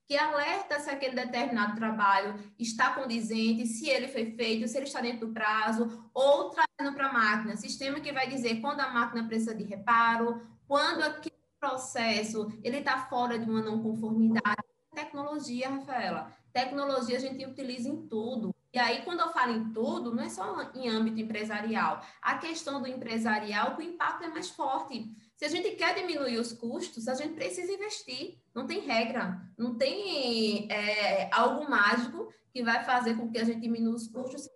que 0.07 0.16
alerta 0.16 0.79
se 0.79 0.90
aquele 0.90 1.14
determinado 1.14 1.74
trabalho 1.74 2.35
está 2.59 2.92
condizente, 2.92 3.66
se 3.66 3.88
ele 3.88 4.09
foi 4.09 4.33
feito, 4.33 4.68
se 4.68 4.77
ele 4.77 4.87
está 4.87 5.00
dentro 5.00 5.27
do 5.27 5.33
prazo, 5.33 6.11
ou 6.12 6.50
trazendo 6.50 6.94
para 6.94 7.09
a 7.09 7.12
máquina, 7.12 7.57
sistema 7.57 8.00
que 8.00 8.12
vai 8.12 8.29
dizer 8.29 8.61
quando 8.61 8.81
a 8.81 8.90
máquina 8.90 9.27
precisa 9.27 9.55
de 9.55 9.64
reparo, 9.64 10.42
quando 10.66 11.03
aquele 11.03 11.35
processo 11.59 12.53
ele 12.62 12.79
está 12.79 13.07
fora 13.07 13.38
de 13.38 13.48
uma 13.48 13.62
não 13.62 13.83
conformidade. 13.83 14.62
Tecnologia, 14.94 15.70
Rafaela, 15.70 16.33
tecnologia 16.53 17.16
a 17.16 17.20
gente 17.20 17.44
utiliza 17.44 17.88
em 17.88 18.07
tudo. 18.07 18.55
E 18.72 18.79
aí, 18.79 19.03
quando 19.03 19.20
eu 19.20 19.33
falo 19.33 19.53
em 19.53 19.72
tudo, 19.72 20.12
não 20.12 20.22
é 20.22 20.29
só 20.29 20.70
em 20.74 20.88
âmbito 20.88 21.20
empresarial. 21.20 22.05
A 22.20 22.38
questão 22.38 22.81
do 22.83 22.88
empresarial, 22.88 23.77
o 23.77 23.83
impacto 23.83 24.24
é 24.24 24.29
mais 24.29 24.50
forte. 24.50 25.12
Se 25.37 25.44
a 25.44 25.48
gente 25.48 25.72
quer 25.77 25.94
diminuir 25.94 26.38
os 26.38 26.53
custos, 26.53 27.07
a 27.07 27.14
gente 27.14 27.35
precisa 27.35 27.72
investir. 27.72 28.40
Não 28.53 28.66
tem 28.66 28.81
regra, 28.81 29.40
não 29.57 29.77
tem 29.77 30.70
é, 30.70 31.29
algo 31.33 31.68
mágico 31.70 32.33
que 32.53 32.62
vai 32.62 32.85
fazer 32.85 33.14
com 33.16 33.31
que 33.31 33.38
a 33.38 33.44
gente 33.44 33.61
diminua 33.61 33.94
os 33.94 34.09
custos. 34.09 34.48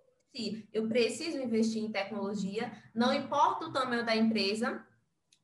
Eu 0.72 0.86
preciso 0.88 1.38
investir 1.38 1.82
em 1.82 1.90
tecnologia, 1.90 2.72
não 2.94 3.12
importa 3.12 3.66
o 3.66 3.72
tamanho 3.72 4.06
da 4.06 4.14
empresa, 4.14 4.84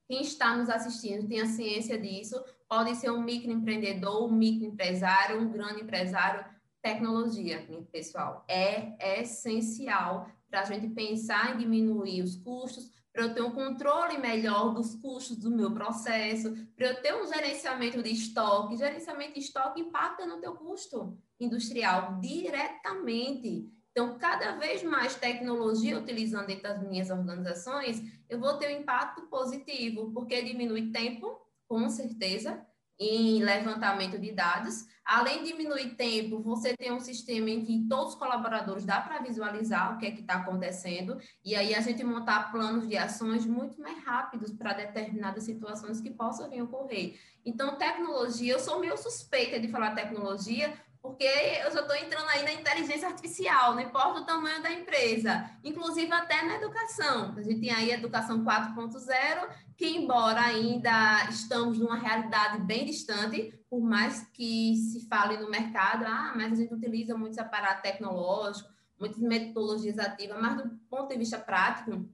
quem 0.09 0.23
está 0.23 0.57
nos 0.57 0.69
assistindo 0.69 1.27
tem 1.27 1.41
a 1.41 1.47
ciência 1.47 1.99
disso, 1.99 2.43
pode 2.69 2.95
ser 2.97 3.11
um 3.11 3.23
microempreendedor, 3.23 4.27
um 4.27 4.33
microempresário, 4.33 5.41
um 5.41 5.51
grande 5.51 5.83
empresário. 5.83 6.45
Tecnologia, 6.83 7.67
pessoal, 7.91 8.45
é 8.47 9.21
essencial 9.21 10.29
para 10.51 10.61
a 10.61 10.65
gente 10.65 10.89
pensar 10.89 11.55
em 11.55 11.59
diminuir 11.59 12.23
os 12.23 12.37
custos, 12.37 12.93
para 13.13 13.23
eu 13.23 13.35
ter 13.35 13.43
um 13.43 13.53
controle 13.53 14.19
melhor 14.19 14.75
dos 14.75 14.95
custos 14.97 15.39
do 15.39 15.51
meu 15.51 15.73
processo, 15.73 16.55
para 16.77 16.89
eu 16.89 17.01
ter 17.01 17.15
um 17.15 17.27
gerenciamento 17.27 18.03
de 18.03 18.11
estoque. 18.11 18.77
Gerenciamento 18.77 19.35
de 19.35 19.41
estoque 19.41 19.81
impacta 19.81 20.27
no 20.27 20.41
teu 20.41 20.55
custo 20.55 21.17
industrial 21.41 22.21
diretamente. 22.21 23.73
Então, 23.95 24.19
cada 24.19 24.57
vez 24.57 24.83
mais 24.83 25.15
tecnologia 25.15 25.97
utilizando 25.97 26.49
dentro 26.49 26.65
das 26.65 26.83
minhas 26.83 27.11
organizações, 27.11 28.03
eu 28.29 28.41
vou 28.41 28.55
ter 28.59 28.75
um 28.75 28.81
impacto 28.81 29.23
positivo, 29.29 30.11
porque 30.13 30.43
diminui 30.43 30.91
tempo, 30.91 31.41
com 31.69 31.89
certeza, 31.89 32.61
em 32.99 33.41
levantamento 33.45 34.19
de 34.19 34.33
dados. 34.33 34.85
Além 35.05 35.45
de 35.45 35.53
diminuir 35.53 35.95
tempo, 35.95 36.43
você 36.43 36.77
tem 36.77 36.91
um 36.91 36.99
sistema 36.99 37.49
em 37.51 37.65
que 37.65 37.87
todos 37.89 38.15
os 38.15 38.19
colaboradores 38.19 38.85
dá 38.85 39.01
para 39.01 39.21
visualizar 39.21 39.95
o 39.95 39.99
que 39.99 40.07
é 40.07 40.11
que 40.11 40.23
está 40.23 40.39
acontecendo, 40.39 41.17
e 41.45 41.55
aí 41.55 41.73
a 41.73 41.81
gente 41.81 42.03
montar 42.03 42.51
planos 42.51 42.89
de 42.89 42.97
ações 42.97 43.47
muito 43.47 43.81
mais 43.81 44.03
rápidos 44.03 44.53
para 44.53 44.73
determinadas 44.73 45.45
situações 45.45 46.01
que 46.01 46.11
possam 46.11 46.51
vir 46.51 46.63
ocorrer. 46.63 47.17
Então, 47.47 47.77
tecnologia, 47.77 48.55
eu 48.55 48.59
sou 48.59 48.81
meio 48.81 48.97
suspeita 48.97 49.61
de 49.61 49.69
falar 49.69 49.95
tecnologia, 49.95 50.75
porque 51.05 51.23
eu 51.23 51.71
já 51.71 51.83
estou 51.83 51.95
entrando 51.97 52.27
aí 52.31 52.43
na 52.45 52.55
inteligência 52.55 53.09
artificial, 53.09 53.75
não 53.75 53.83
importa 53.83 54.21
o 54.21 54.25
tamanho 54.25 54.63
da 54.63 54.73
empresa, 54.73 55.51
inclusive 55.63 56.11
até 56.11 56.43
na 56.43 56.55
educação. 56.55 57.35
A 57.37 57.43
gente 57.43 57.61
tem 57.61 57.71
aí 57.71 57.93
a 57.93 57.97
educação 57.97 58.43
4.0, 58.43 59.47
que 59.77 59.87
embora 59.87 60.41
ainda 60.41 61.29
estamos 61.29 61.79
numa 61.79 61.97
realidade 61.97 62.59
bem 62.63 62.87
distante, 62.87 63.53
por 63.69 63.83
mais 63.83 64.27
que 64.33 64.77
se 64.77 65.07
fale 65.07 65.37
no 65.37 65.51
mercado, 65.51 66.07
ah, 66.07 66.33
mas 66.35 66.53
a 66.53 66.57
gente 66.57 66.73
utiliza 66.73 67.15
muitos 67.15 67.39
aparatos 67.39 67.83
tecnológicos, 67.83 68.73
muitas 68.99 69.19
metodologias 69.19 69.99
ativas, 69.99 70.41
mas 70.41 70.57
do 70.57 70.71
ponto 70.89 71.11
de 71.11 71.19
vista 71.19 71.39
prático, 71.39 72.09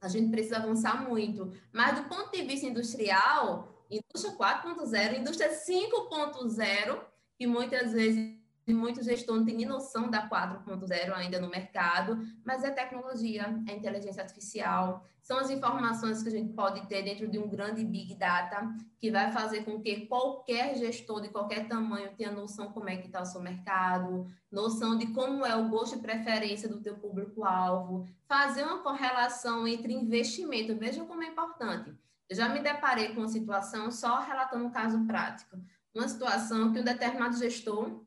a 0.00 0.08
gente 0.08 0.30
precisa 0.30 0.56
avançar 0.56 1.06
muito. 1.06 1.52
Mas 1.70 2.00
do 2.00 2.08
ponto 2.08 2.32
de 2.32 2.40
vista 2.40 2.64
industrial, 2.64 3.84
indústria 3.90 4.34
4.0, 4.34 5.18
indústria 5.18 5.50
5.0, 5.50 7.09
que 7.40 7.46
muitas 7.46 7.94
vezes 7.94 8.38
muitos 8.68 9.06
gestores 9.06 9.40
não 9.40 9.46
têm 9.46 9.56
nem 9.56 9.66
noção 9.66 10.10
da 10.10 10.28
4.0 10.28 11.10
ainda 11.14 11.40
no 11.40 11.48
mercado, 11.48 12.20
mas 12.44 12.62
é 12.62 12.70
tecnologia, 12.70 13.58
é 13.66 13.72
inteligência 13.72 14.22
artificial, 14.22 15.02
são 15.22 15.38
as 15.38 15.48
informações 15.48 16.22
que 16.22 16.28
a 16.28 16.32
gente 16.32 16.52
pode 16.52 16.86
ter 16.86 17.02
dentro 17.02 17.26
de 17.26 17.38
um 17.38 17.48
grande 17.48 17.82
Big 17.82 18.14
Data, 18.14 18.68
que 18.98 19.10
vai 19.10 19.32
fazer 19.32 19.64
com 19.64 19.80
que 19.80 20.06
qualquer 20.06 20.76
gestor 20.76 21.22
de 21.22 21.30
qualquer 21.30 21.66
tamanho 21.66 22.14
tenha 22.14 22.30
noção 22.30 22.70
como 22.72 22.90
é 22.90 22.98
que 22.98 23.06
está 23.06 23.22
o 23.22 23.26
seu 23.26 23.40
mercado, 23.40 24.26
noção 24.52 24.98
de 24.98 25.06
como 25.06 25.44
é 25.46 25.56
o 25.56 25.70
gosto 25.70 25.96
e 25.96 26.02
preferência 26.02 26.68
do 26.68 26.82
teu 26.82 26.98
público-alvo, 26.98 28.06
fazer 28.28 28.64
uma 28.64 28.82
correlação 28.82 29.66
entre 29.66 29.94
investimento, 29.94 30.76
veja 30.76 31.02
como 31.06 31.22
é 31.22 31.28
importante. 31.28 31.90
Eu 32.28 32.36
já 32.36 32.50
me 32.50 32.60
deparei 32.60 33.08
com 33.08 33.22
uma 33.22 33.28
situação, 33.28 33.90
só 33.90 34.20
relatando 34.20 34.66
um 34.66 34.70
caso 34.70 35.04
prático, 35.06 35.58
uma 35.94 36.08
situação 36.08 36.72
que 36.72 36.80
um 36.80 36.84
determinado 36.84 37.36
gestor, 37.36 38.04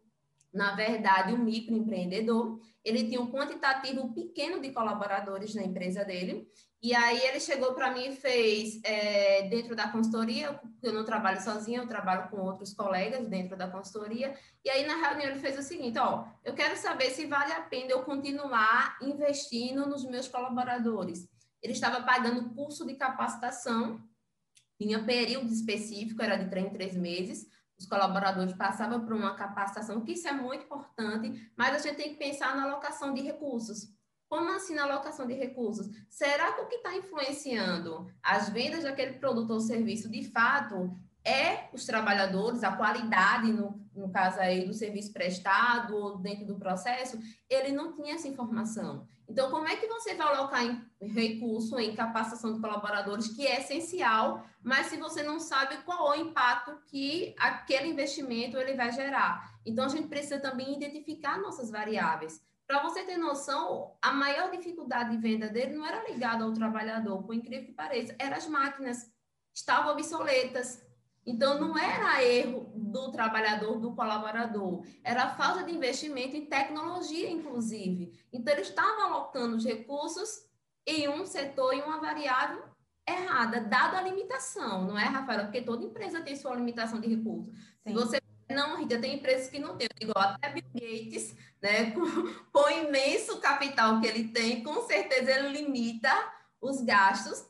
na 0.54 0.76
verdade, 0.76 1.34
um 1.34 1.38
microempreendedor, 1.38 2.60
ele 2.84 3.08
tinha 3.08 3.20
um 3.20 3.32
quantitativo 3.32 4.14
pequeno 4.14 4.62
de 4.62 4.72
colaboradores 4.72 5.56
na 5.56 5.64
empresa 5.64 6.04
dele, 6.06 6.48
e 6.82 6.94
aí 6.94 7.22
ele 7.22 7.40
chegou 7.40 7.74
para 7.74 7.92
mim 7.92 8.10
e 8.10 8.16
fez, 8.16 8.82
é, 8.84 9.48
dentro 9.48 9.74
da 9.74 9.88
consultoria, 9.88 10.54
porque 10.54 10.88
eu 10.88 10.94
não 10.94 11.06
trabalho 11.06 11.42
sozinha, 11.42 11.80
eu 11.80 11.88
trabalho 11.88 12.30
com 12.30 12.42
outros 12.42 12.74
colegas 12.74 13.26
dentro 13.28 13.56
da 13.56 13.70
consultoria, 13.70 14.38
e 14.66 14.70
aí 14.70 14.86
na 14.86 14.96
reunião 14.96 15.32
ele 15.32 15.40
fez 15.40 15.58
o 15.58 15.64
seguinte, 15.64 15.98
ó, 15.98 16.26
eu 16.44 16.54
quero 16.54 16.76
saber 16.76 17.10
se 17.12 17.26
vale 17.26 17.54
a 17.54 17.62
pena 17.62 17.92
eu 17.92 18.04
continuar 18.04 18.98
investindo 19.02 19.88
nos 19.88 20.04
meus 20.04 20.28
colaboradores. 20.28 21.26
Ele 21.62 21.72
estava 21.72 22.04
pagando 22.04 22.54
curso 22.54 22.86
de 22.86 22.96
capacitação, 22.96 24.04
tinha 24.78 25.02
período 25.06 25.54
específico, 25.54 26.22
era 26.22 26.36
de 26.36 26.50
três 26.50 26.66
em 26.66 26.70
três 26.70 26.96
meses, 26.98 27.48
os 27.84 27.90
colaboradores 27.90 28.54
passavam 28.54 29.04
por 29.04 29.14
uma 29.14 29.36
capacitação, 29.36 30.02
que 30.02 30.14
isso 30.14 30.28
é 30.28 30.32
muito 30.32 30.64
importante, 30.64 31.52
mas 31.56 31.76
a 31.76 31.80
gente 31.80 31.98
tem 31.98 32.14
que 32.14 32.18
pensar 32.18 32.56
na 32.56 32.64
alocação 32.64 33.14
de 33.14 33.22
recursos. 33.22 33.94
Como 34.30 34.50
assim 34.52 34.74
na 34.74 34.84
alocação 34.84 35.28
de 35.28 35.34
recursos? 35.34 35.88
Será 36.10 36.54
que 36.54 36.62
o 36.62 36.68
que 36.68 36.76
está 36.76 36.96
influenciando 36.96 38.10
as 38.24 38.50
vendas 38.50 38.84
daquele 38.84 39.20
produto 39.20 39.52
ou 39.52 39.60
serviço, 39.60 40.10
de 40.10 40.24
fato, 40.32 40.98
é 41.26 41.70
os 41.74 41.86
trabalhadores, 41.86 42.64
a 42.64 42.76
qualidade, 42.76 43.52
no, 43.52 43.80
no 43.96 44.10
caso 44.10 44.40
aí, 44.40 44.66
do 44.66 44.74
serviço 44.74 45.14
prestado 45.14 45.96
ou 45.96 46.18
dentro 46.18 46.46
do 46.46 46.60
processo? 46.60 47.18
Ele 47.50 47.72
não 47.72 47.94
tinha 47.94 48.16
essa 48.16 48.28
informação. 48.28 49.08
Então, 49.28 49.50
como 49.50 49.68
é 49.68 49.76
que 49.78 49.88
você 49.88 50.16
vai 50.16 50.28
alocar 50.28 50.64
em 50.64 50.86
recurso 51.02 51.80
em 51.80 51.96
capacitação 51.96 52.54
de 52.54 52.60
colaboradores, 52.60 53.30
que 53.30 53.48
é 53.48 53.62
essencial, 53.62 54.46
mas 54.62 54.88
se 54.88 54.98
você 54.98 55.24
não 55.24 55.40
sabe 55.40 55.78
qual 55.86 56.10
o 56.10 56.16
impacto 56.16 56.78
que 56.88 57.34
aquele 57.40 57.88
investimento 57.88 58.58
ele 58.58 58.76
vai 58.76 58.92
gerar? 58.92 59.58
Então, 59.66 59.86
a 59.86 59.90
gente 59.90 60.08
precisa 60.08 60.40
também 60.40 60.76
identificar 60.76 61.40
nossas 61.40 61.72
variáveis. 61.72 62.42
Para 62.68 62.82
você 62.82 63.04
ter 63.04 63.18
noção, 63.18 63.94
a 64.02 64.12
maior 64.12 64.52
dificuldade 64.52 65.12
de 65.12 65.18
venda 65.18 65.48
dele 65.48 65.76
não 65.76 65.86
era 65.86 66.10
ligada 66.10 66.44
ao 66.44 66.54
trabalhador, 66.54 67.24
por 67.24 67.34
incrível 67.34 67.68
que 67.68 67.74
pareça, 67.74 68.16
eram 68.18 68.38
as 68.38 68.48
máquinas, 68.48 69.12
estavam 69.54 69.92
obsoletas. 69.92 70.82
Então, 71.26 71.60
não 71.60 71.78
era 71.78 72.24
erro 72.24 72.72
do 72.76 73.12
trabalhador, 73.12 73.80
do 73.80 73.96
colaborador, 73.96 74.84
era 75.04 75.30
falta 75.30 75.64
de 75.64 75.74
investimento 75.74 76.36
em 76.36 76.46
tecnologia, 76.46 77.30
inclusive. 77.30 78.14
Então, 78.32 78.54
ele 78.54 78.62
estava 78.62 79.04
alocando 79.04 79.56
os 79.56 79.64
recursos 79.64 80.46
em 80.86 81.08
um 81.08 81.26
setor, 81.26 81.74
em 81.74 81.82
uma 81.82 82.00
variável 82.00 82.64
errada, 83.08 83.62
dado 83.62 83.96
a 83.96 84.02
limitação, 84.02 84.86
não 84.86 84.98
é, 84.98 85.04
Rafaela? 85.04 85.44
Porque 85.44 85.62
toda 85.62 85.84
empresa 85.84 86.22
tem 86.22 86.36
sua 86.36 86.56
limitação 86.56 87.00
de 87.00 87.08
recursos. 87.08 87.54
Sim. 87.54 87.90
Se 87.90 87.94
você 87.94 88.24
não, 88.50 88.78
Rita, 88.78 89.00
tem 89.00 89.16
empresas 89.16 89.50
que 89.50 89.60
não 89.60 89.78
têm, 89.78 89.88
igual 90.00 90.18
até 90.18 90.50
Bill 90.50 90.64
Gates, 90.74 91.36
né, 91.62 91.92
com, 91.96 92.02
com 92.52 92.60
o 92.60 92.70
imenso 92.70 93.40
capital 93.40 94.00
que 94.00 94.08
ele 94.08 94.28
tem, 94.30 94.64
com 94.64 94.82
certeza 94.82 95.32
ele 95.32 95.62
limita 95.62 96.12
os 96.62 96.82
gastos 96.82 97.46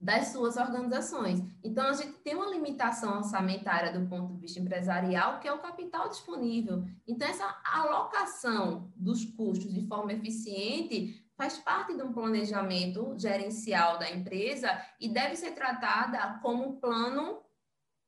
das 0.00 0.28
suas 0.28 0.56
organizações. 0.56 1.42
Então, 1.62 1.86
a 1.86 1.92
gente 1.92 2.14
tem 2.20 2.34
uma 2.34 2.46
limitação 2.46 3.18
orçamentária 3.18 3.92
do 3.92 4.08
ponto 4.08 4.32
de 4.32 4.40
vista 4.40 4.58
empresarial, 4.58 5.38
que 5.38 5.46
é 5.46 5.52
o 5.52 5.58
capital 5.58 6.08
disponível. 6.08 6.82
Então, 7.06 7.28
essa 7.28 7.60
alocação 7.62 8.90
dos 8.96 9.26
custos 9.26 9.72
de 9.72 9.86
forma 9.86 10.14
eficiente 10.14 11.22
faz 11.36 11.58
parte 11.58 11.94
de 11.94 12.02
um 12.02 12.12
planejamento 12.14 13.14
gerencial 13.18 13.98
da 13.98 14.10
empresa 14.10 14.70
e 14.98 15.08
deve 15.08 15.36
ser 15.36 15.52
tratada 15.52 16.38
como 16.40 16.66
um 16.66 16.80
plano 16.80 17.42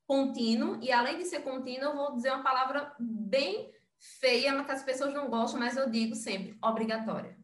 contínuo. 0.06 0.78
E, 0.80 0.90
além 0.90 1.18
de 1.18 1.26
ser 1.26 1.40
contínuo, 1.40 1.90
eu 1.90 1.96
vou 1.96 2.14
dizer 2.14 2.32
uma 2.32 2.42
palavra 2.42 2.94
bem 2.98 3.70
feia, 3.98 4.54
mas 4.54 4.64
que 4.64 4.72
as 4.72 4.82
pessoas 4.82 5.12
não 5.12 5.28
gostam, 5.28 5.60
mas 5.60 5.76
eu 5.76 5.90
digo 5.90 6.14
sempre, 6.14 6.56
obrigatória. 6.62 7.38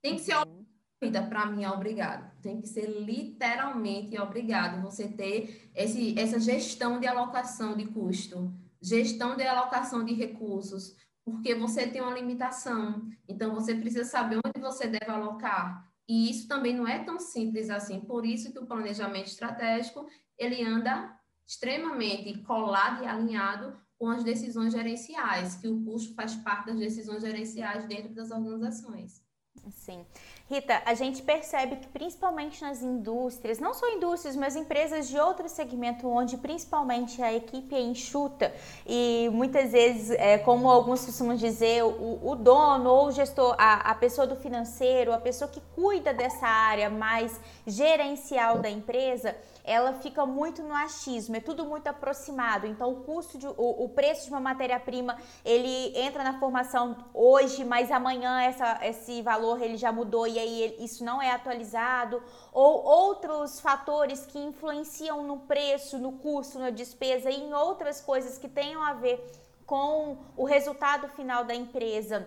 Tem 0.00 0.14
que 0.14 0.22
ser 0.22 0.36
uhum 0.36 0.58
vida 1.00 1.22
para 1.22 1.46
mim 1.46 1.64
é 1.64 1.70
obrigado. 1.70 2.30
Tem 2.42 2.60
que 2.60 2.68
ser 2.68 2.86
literalmente 2.86 4.18
obrigado 4.18 4.82
você 4.82 5.08
ter 5.08 5.70
esse, 5.74 6.18
essa 6.18 6.40
gestão 6.40 6.98
de 6.98 7.06
alocação 7.06 7.76
de 7.76 7.86
custo, 7.86 8.52
gestão 8.80 9.36
de 9.36 9.44
alocação 9.44 10.04
de 10.04 10.14
recursos, 10.14 10.96
porque 11.24 11.54
você 11.54 11.86
tem 11.86 12.00
uma 12.00 12.14
limitação. 12.14 13.08
Então 13.28 13.54
você 13.54 13.74
precisa 13.74 14.04
saber 14.04 14.40
onde 14.44 14.60
você 14.60 14.86
deve 14.88 15.10
alocar. 15.10 15.88
E 16.08 16.30
isso 16.30 16.48
também 16.48 16.74
não 16.74 16.88
é 16.88 17.04
tão 17.04 17.20
simples 17.20 17.70
assim. 17.70 18.00
Por 18.00 18.24
isso 18.24 18.52
que 18.52 18.58
o 18.58 18.66
planejamento 18.66 19.26
estratégico 19.26 20.06
ele 20.36 20.64
anda 20.64 21.14
extremamente 21.46 22.38
colado 22.42 23.04
e 23.04 23.06
alinhado 23.06 23.76
com 23.98 24.08
as 24.08 24.22
decisões 24.22 24.72
gerenciais, 24.72 25.56
que 25.56 25.66
o 25.66 25.84
custo 25.84 26.14
faz 26.14 26.34
parte 26.36 26.66
das 26.66 26.78
decisões 26.78 27.22
gerenciais 27.22 27.86
dentro 27.86 28.14
das 28.14 28.30
organizações. 28.30 29.27
Sim. 29.70 30.04
Rita, 30.50 30.80
a 30.86 30.94
gente 30.94 31.20
percebe 31.22 31.76
que 31.76 31.86
principalmente 31.88 32.62
nas 32.62 32.80
indústrias, 32.80 33.58
não 33.58 33.74
só 33.74 33.86
indústrias, 33.90 34.34
mas 34.34 34.56
empresas 34.56 35.06
de 35.06 35.18
outro 35.18 35.46
segmento, 35.46 36.08
onde 36.08 36.38
principalmente 36.38 37.22
a 37.22 37.32
equipe 37.34 37.74
é 37.74 37.80
enxuta 37.80 38.50
e 38.86 39.28
muitas 39.30 39.72
vezes, 39.72 40.10
é, 40.12 40.38
como 40.38 40.70
alguns 40.70 41.04
costumam 41.04 41.36
dizer, 41.36 41.84
o, 41.84 42.20
o 42.22 42.34
dono 42.34 42.88
ou 42.88 43.06
o 43.08 43.12
gestor, 43.12 43.54
a, 43.58 43.90
a 43.90 43.94
pessoa 43.94 44.26
do 44.26 44.36
financeiro, 44.36 45.12
a 45.12 45.18
pessoa 45.18 45.50
que 45.50 45.60
cuida 45.74 46.14
dessa 46.14 46.46
área 46.46 46.88
mais 46.88 47.38
gerencial 47.66 48.58
da 48.58 48.70
empresa, 48.70 49.36
ela 49.68 49.92
fica 49.92 50.24
muito 50.24 50.62
no 50.62 50.74
achismo, 50.74 51.36
é 51.36 51.40
tudo 51.40 51.64
muito 51.66 51.86
aproximado. 51.86 52.66
Então, 52.66 52.90
o 52.90 53.04
custo 53.04 53.36
de, 53.36 53.46
o, 53.46 53.84
o 53.84 53.88
preço 53.90 54.24
de 54.24 54.30
uma 54.30 54.40
matéria-prima, 54.40 55.18
ele 55.44 55.92
entra 55.98 56.24
na 56.24 56.38
formação 56.38 56.96
hoje, 57.12 57.64
mas 57.64 57.92
amanhã 57.92 58.40
essa, 58.40 58.78
esse 58.82 59.20
valor 59.20 59.60
ele 59.60 59.76
já 59.76 59.92
mudou 59.92 60.26
e 60.26 60.38
aí 60.38 60.62
ele, 60.62 60.84
isso 60.84 61.04
não 61.04 61.20
é 61.20 61.30
atualizado. 61.30 62.22
Ou 62.50 62.82
outros 62.82 63.60
fatores 63.60 64.24
que 64.24 64.38
influenciam 64.38 65.22
no 65.22 65.40
preço, 65.40 65.98
no 65.98 66.12
custo, 66.12 66.58
na 66.58 66.70
despesa 66.70 67.30
e 67.30 67.36
em 67.36 67.52
outras 67.52 68.00
coisas 68.00 68.38
que 68.38 68.48
tenham 68.48 68.82
a 68.82 68.94
ver 68.94 69.22
com 69.66 70.16
o 70.34 70.44
resultado 70.44 71.08
final 71.08 71.44
da 71.44 71.54
empresa 71.54 72.26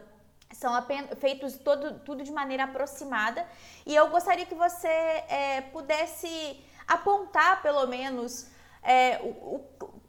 são 0.54 0.74
feitos 1.18 1.58
todo, 1.58 2.00
tudo 2.00 2.24
de 2.24 2.32
maneira 2.32 2.66
aproximada. 2.66 3.46
E 3.86 3.96
eu 3.96 4.10
gostaria 4.10 4.46
que 4.46 4.54
você 4.54 4.88
é, 4.88 5.62
pudesse 5.72 6.62
apontar 6.94 7.62
pelo 7.62 7.88
menos 7.88 8.50
é, 8.84 9.20
o, 9.22 9.62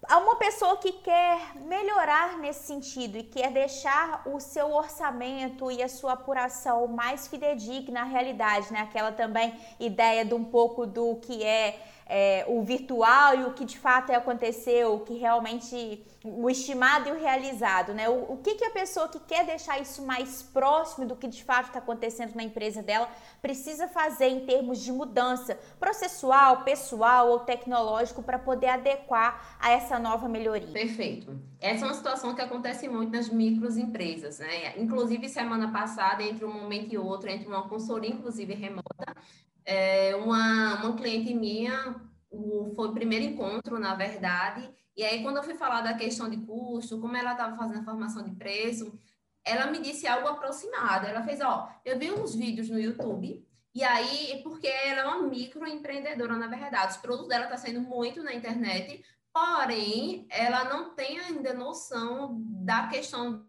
a 0.08 0.18
uma 0.18 0.36
pessoa 0.36 0.76
que 0.78 0.92
quer 0.92 1.56
melhorar 1.56 2.38
nesse 2.38 2.66
sentido 2.66 3.16
e 3.16 3.22
quer 3.22 3.52
deixar 3.52 4.22
o 4.26 4.40
seu 4.40 4.72
orçamento 4.72 5.70
e 5.70 5.82
a 5.82 5.88
sua 5.88 6.12
apuração 6.14 6.88
mais 6.88 7.28
fidedigna 7.28 8.00
à 8.00 8.04
realidade, 8.04 8.72
né? 8.72 8.80
Aquela 8.80 9.12
também 9.12 9.54
ideia 9.78 10.24
de 10.24 10.34
um 10.34 10.44
pouco 10.44 10.86
do 10.86 11.16
que 11.16 11.44
é 11.44 11.80
é, 12.14 12.44
o 12.46 12.62
virtual 12.62 13.34
e 13.34 13.44
o 13.44 13.54
que 13.54 13.64
de 13.64 13.78
fato 13.78 14.12
aconteceu, 14.12 14.96
o 14.96 15.00
que 15.00 15.16
realmente 15.16 16.04
o 16.22 16.50
estimado 16.50 17.08
e 17.08 17.12
o 17.12 17.18
realizado, 17.18 17.94
né? 17.94 18.06
O, 18.06 18.34
o 18.34 18.36
que, 18.36 18.54
que 18.54 18.66
a 18.66 18.70
pessoa 18.70 19.08
que 19.08 19.18
quer 19.20 19.46
deixar 19.46 19.80
isso 19.80 20.04
mais 20.04 20.42
próximo 20.42 21.06
do 21.06 21.16
que 21.16 21.26
de 21.26 21.42
fato 21.42 21.68
está 21.68 21.78
acontecendo 21.78 22.34
na 22.34 22.42
empresa 22.42 22.82
dela 22.82 23.08
precisa 23.40 23.88
fazer 23.88 24.26
em 24.26 24.40
termos 24.40 24.80
de 24.80 24.92
mudança 24.92 25.58
processual, 25.80 26.64
pessoal 26.64 27.30
ou 27.30 27.38
tecnológico 27.40 28.22
para 28.22 28.38
poder 28.38 28.68
adequar 28.68 29.56
a 29.58 29.70
essa 29.70 29.98
nova 29.98 30.28
melhoria? 30.28 30.70
Perfeito. 30.70 31.34
Essa 31.58 31.86
é 31.86 31.88
uma 31.88 31.94
situação 31.94 32.34
que 32.34 32.42
acontece 32.42 32.88
muito 32.88 33.10
nas 33.10 33.30
microempresas, 33.30 34.38
né? 34.38 34.78
Inclusive 34.78 35.30
semana 35.30 35.72
passada, 35.72 36.22
entre 36.22 36.44
um 36.44 36.52
momento 36.52 36.92
e 36.92 36.98
outro, 36.98 37.30
entre 37.30 37.48
uma 37.48 37.66
consultoria 37.66 38.10
inclusive 38.10 38.52
remota, 38.52 39.16
é, 39.64 40.14
uma, 40.16 40.82
uma 40.82 40.96
cliente 40.96 41.34
minha, 41.34 41.96
o, 42.30 42.72
foi 42.74 42.88
o 42.88 42.92
primeiro 42.92 43.24
encontro, 43.24 43.78
na 43.78 43.94
verdade, 43.94 44.68
e 44.96 45.02
aí 45.04 45.22
quando 45.22 45.38
eu 45.38 45.42
fui 45.42 45.54
falar 45.54 45.80
da 45.82 45.94
questão 45.94 46.28
de 46.28 46.36
custo, 46.38 47.00
como 47.00 47.16
ela 47.16 47.32
estava 47.32 47.56
fazendo 47.56 47.80
a 47.80 47.84
formação 47.84 48.22
de 48.22 48.32
preço, 48.32 48.98
ela 49.44 49.70
me 49.70 49.80
disse 49.80 50.06
algo 50.06 50.28
aproximado. 50.28 51.06
Ela 51.06 51.22
fez, 51.22 51.40
ó, 51.40 51.68
eu 51.84 51.98
vi 51.98 52.10
uns 52.10 52.34
vídeos 52.34 52.68
no 52.68 52.78
YouTube, 52.78 53.44
e 53.74 53.82
aí, 53.82 54.40
porque 54.42 54.66
ela 54.66 55.00
é 55.00 55.04
uma 55.06 55.28
microempreendedora, 55.28 56.36
na 56.36 56.46
verdade, 56.46 56.92
os 56.92 56.98
produtos 56.98 57.28
dela 57.28 57.44
estão 57.44 57.56
tá 57.56 57.62
saindo 57.62 57.80
muito 57.80 58.22
na 58.22 58.34
internet, 58.34 59.02
porém, 59.32 60.26
ela 60.28 60.64
não 60.64 60.94
tem 60.94 61.18
ainda 61.18 61.54
noção 61.54 62.36
da 62.46 62.88
questão 62.88 63.46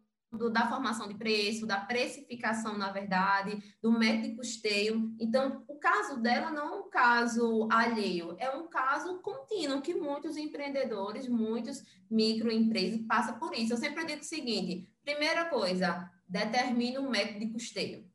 da 0.52 0.68
formação 0.68 1.08
de 1.08 1.14
preço, 1.14 1.68
da 1.68 1.80
precificação, 1.80 2.78
na 2.78 2.92
verdade, 2.92 3.62
do 3.82 3.92
método 3.92 4.30
de 4.30 4.36
custeio. 4.36 5.14
Então, 5.20 5.64
o 5.68 5.76
caso 5.76 6.20
dela 6.22 6.50
não 6.50 6.74
é 6.74 6.80
um 6.80 6.90
caso 6.90 7.68
alheio, 7.72 8.36
é 8.40 8.50
um 8.50 8.68
caso 8.68 9.20
contínuo 9.20 9.82
que 9.82 9.94
muitos 9.94 10.36
empreendedores, 10.36 11.28
muitos 11.28 11.84
microempresas 12.10 13.02
passam 13.08 13.38
por 13.38 13.54
isso. 13.54 13.74
Eu 13.74 13.78
sempre 13.78 14.06
digo 14.06 14.22
o 14.22 14.26
seguinte: 14.26 14.90
primeira 15.04 15.46
coisa, 15.46 16.10
determine 16.28 16.98
um 16.98 17.10
método 17.10 17.40
de 17.40 17.52
custeio. 17.52 18.12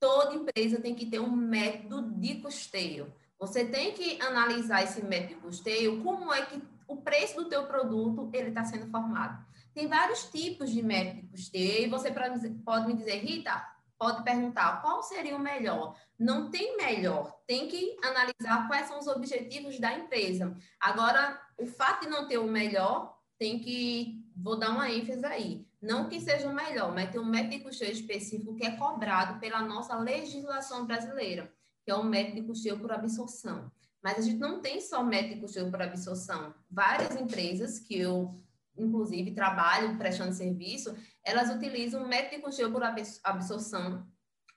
Toda 0.00 0.34
empresa 0.34 0.80
tem 0.80 0.94
que 0.94 1.06
ter 1.06 1.20
um 1.20 1.30
método 1.30 2.10
de 2.20 2.36
custeio. 2.36 3.12
Você 3.38 3.64
tem 3.64 3.92
que 3.92 4.20
analisar 4.22 4.82
esse 4.82 5.02
método 5.04 5.34
de 5.34 5.40
custeio, 5.40 6.02
como 6.02 6.32
é 6.32 6.44
que 6.46 6.62
o 6.86 6.98
preço 6.98 7.36
do 7.36 7.48
teu 7.48 7.66
produto 7.66 8.30
ele 8.32 8.48
está 8.48 8.64
sendo 8.64 8.90
formado. 8.90 9.44
Tem 9.74 9.88
vários 9.88 10.24
tipos 10.30 10.70
de 10.70 10.82
método 10.82 11.22
de 11.22 11.28
custeio. 11.28 11.86
E 11.86 11.88
você 11.88 12.12
pode 12.64 12.86
me 12.86 12.94
dizer, 12.94 13.16
Rita, 13.16 13.60
pode 13.98 14.22
perguntar 14.22 14.80
qual 14.80 15.02
seria 15.02 15.36
o 15.36 15.40
melhor. 15.40 15.96
Não 16.18 16.50
tem 16.50 16.76
melhor, 16.76 17.40
tem 17.46 17.68
que 17.68 17.96
analisar 18.02 18.68
quais 18.68 18.86
são 18.86 18.98
os 18.98 19.08
objetivos 19.08 19.78
da 19.80 19.92
empresa. 19.98 20.56
Agora, 20.80 21.40
o 21.58 21.66
fato 21.66 22.02
de 22.02 22.10
não 22.10 22.28
ter 22.28 22.38
o 22.38 22.46
melhor, 22.46 23.18
tem 23.38 23.58
que, 23.58 24.24
vou 24.36 24.56
dar 24.56 24.70
uma 24.70 24.90
ênfase 24.90 25.24
aí, 25.26 25.66
não 25.82 26.08
que 26.08 26.20
seja 26.20 26.48
o 26.48 26.54
melhor, 26.54 26.94
mas 26.94 27.10
tem 27.10 27.20
um 27.20 27.24
método 27.24 27.56
de 27.56 27.64
custeio 27.64 27.92
específico 27.92 28.54
que 28.54 28.64
é 28.64 28.76
cobrado 28.76 29.40
pela 29.40 29.60
nossa 29.60 29.96
legislação 29.96 30.86
brasileira, 30.86 31.52
que 31.84 31.90
é 31.90 31.94
o 31.94 32.04
método 32.04 32.40
de 32.40 32.46
custeio 32.46 32.78
por 32.78 32.92
absorção. 32.92 33.70
Mas 34.02 34.18
a 34.18 34.22
gente 34.22 34.38
não 34.38 34.60
tem 34.60 34.80
só 34.80 35.02
método 35.02 35.34
de 35.34 35.40
custeio 35.40 35.70
por 35.70 35.82
absorção. 35.82 36.54
Várias 36.70 37.16
empresas 37.16 37.78
que 37.78 37.98
eu 37.98 38.38
inclusive, 38.76 39.32
trabalham 39.32 39.96
prestando 39.96 40.32
serviço, 40.32 40.94
elas 41.24 41.54
utilizam 41.54 42.04
o 42.04 42.08
método 42.08 42.36
de 42.36 42.42
custeio 42.42 42.72
por 42.72 42.82
absorção, 42.82 44.06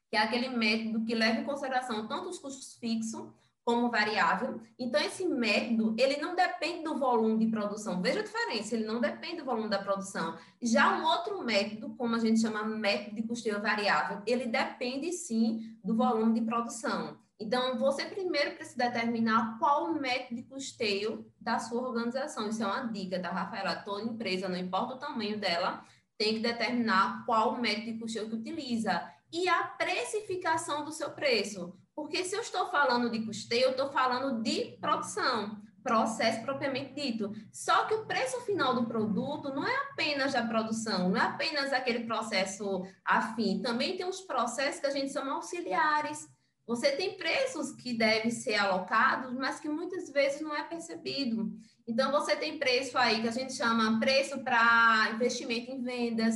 que 0.09 0.15
é 0.15 0.19
aquele 0.19 0.49
método 0.49 1.03
que 1.05 1.15
leva 1.15 1.39
em 1.39 1.43
consideração 1.43 2.07
tanto 2.07 2.29
os 2.29 2.39
custos 2.39 2.75
fixos 2.75 3.29
como 3.67 3.91
variável. 3.91 4.61
Então, 4.79 5.01
esse 5.01 5.25
método, 5.25 5.93
ele 5.99 6.21
não 6.21 6.33
depende 6.33 6.85
do 6.85 6.97
volume 6.97 7.45
de 7.45 7.51
produção. 7.51 8.01
Veja 8.01 8.21
a 8.21 8.23
diferença, 8.23 8.73
ele 8.73 8.85
não 8.85 9.01
depende 9.01 9.41
do 9.41 9.45
volume 9.45 9.69
da 9.69 9.79
produção. 9.79 10.37
Já 10.61 10.97
um 10.97 11.03
outro 11.03 11.43
método, 11.43 11.93
como 11.95 12.15
a 12.15 12.19
gente 12.19 12.39
chama 12.39 12.63
método 12.63 13.17
de 13.17 13.23
custeio 13.23 13.61
variável, 13.61 14.21
ele 14.25 14.45
depende 14.45 15.11
sim 15.11 15.77
do 15.83 15.97
volume 15.97 16.39
de 16.39 16.45
produção. 16.45 17.17
Então, 17.39 17.77
você 17.77 18.05
primeiro 18.05 18.55
precisa 18.55 18.89
determinar 18.89 19.59
qual 19.59 19.85
o 19.85 19.99
método 19.99 20.35
de 20.35 20.43
custeio 20.43 21.31
da 21.39 21.59
sua 21.59 21.87
organização. 21.87 22.49
Isso 22.49 22.63
é 22.63 22.65
uma 22.65 22.85
dica, 22.85 23.19
tá, 23.19 23.29
Rafaela? 23.29 23.75
Toda 23.75 24.03
empresa, 24.03 24.49
não 24.49 24.57
importa 24.57 24.95
o 24.95 24.99
tamanho 24.99 25.39
dela, 25.39 25.83
tem 26.17 26.35
que 26.35 26.39
determinar 26.39 27.25
qual 27.25 27.53
o 27.53 27.61
método 27.61 27.93
de 27.93 27.99
custeio 27.99 28.27
que 28.27 28.35
utiliza. 28.35 29.07
E 29.31 29.47
a 29.47 29.63
precificação 29.63 30.83
do 30.83 30.91
seu 30.91 31.11
preço. 31.11 31.77
Porque 31.95 32.23
se 32.23 32.35
eu 32.35 32.41
estou 32.41 32.67
falando 32.69 33.09
de 33.09 33.23
custeio, 33.23 33.65
eu 33.65 33.71
estou 33.71 33.89
falando 33.89 34.41
de 34.41 34.77
produção, 34.79 35.61
processo 35.83 36.41
propriamente 36.41 36.93
dito. 36.93 37.31
Só 37.51 37.85
que 37.85 37.93
o 37.93 38.05
preço 38.05 38.39
final 38.41 38.73
do 38.73 38.85
produto 38.85 39.53
não 39.53 39.65
é 39.65 39.75
apenas 39.91 40.33
da 40.33 40.45
produção, 40.45 41.09
não 41.09 41.17
é 41.17 41.21
apenas 41.21 41.71
aquele 41.71 42.05
processo 42.05 42.83
afim. 43.05 43.61
Também 43.61 43.95
tem 43.95 44.05
uns 44.05 44.21
processos 44.21 44.79
que 44.79 44.87
a 44.87 44.91
gente 44.91 45.13
chama 45.13 45.33
auxiliares 45.33 46.27
você 46.67 46.91
tem 46.91 47.15
preços 47.15 47.71
que 47.71 47.93
devem 47.93 48.29
ser 48.29 48.55
alocados, 48.55 49.33
mas 49.33 49.57
que 49.57 49.69
muitas 49.69 50.09
vezes 50.09 50.41
não 50.41 50.53
é 50.53 50.63
percebido. 50.63 51.57
Então, 51.87 52.11
você 52.11 52.35
tem 52.35 52.59
preço 52.59 52.97
aí 52.97 53.21
que 53.21 53.27
a 53.29 53.31
gente 53.31 53.53
chama 53.53 53.97
preço 54.01 54.37
para 54.43 55.11
investimento 55.13 55.71
em 55.71 55.81
vendas, 55.81 56.35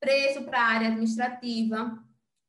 preço 0.00 0.42
para 0.42 0.60
área 0.60 0.88
administrativa, 0.88 1.96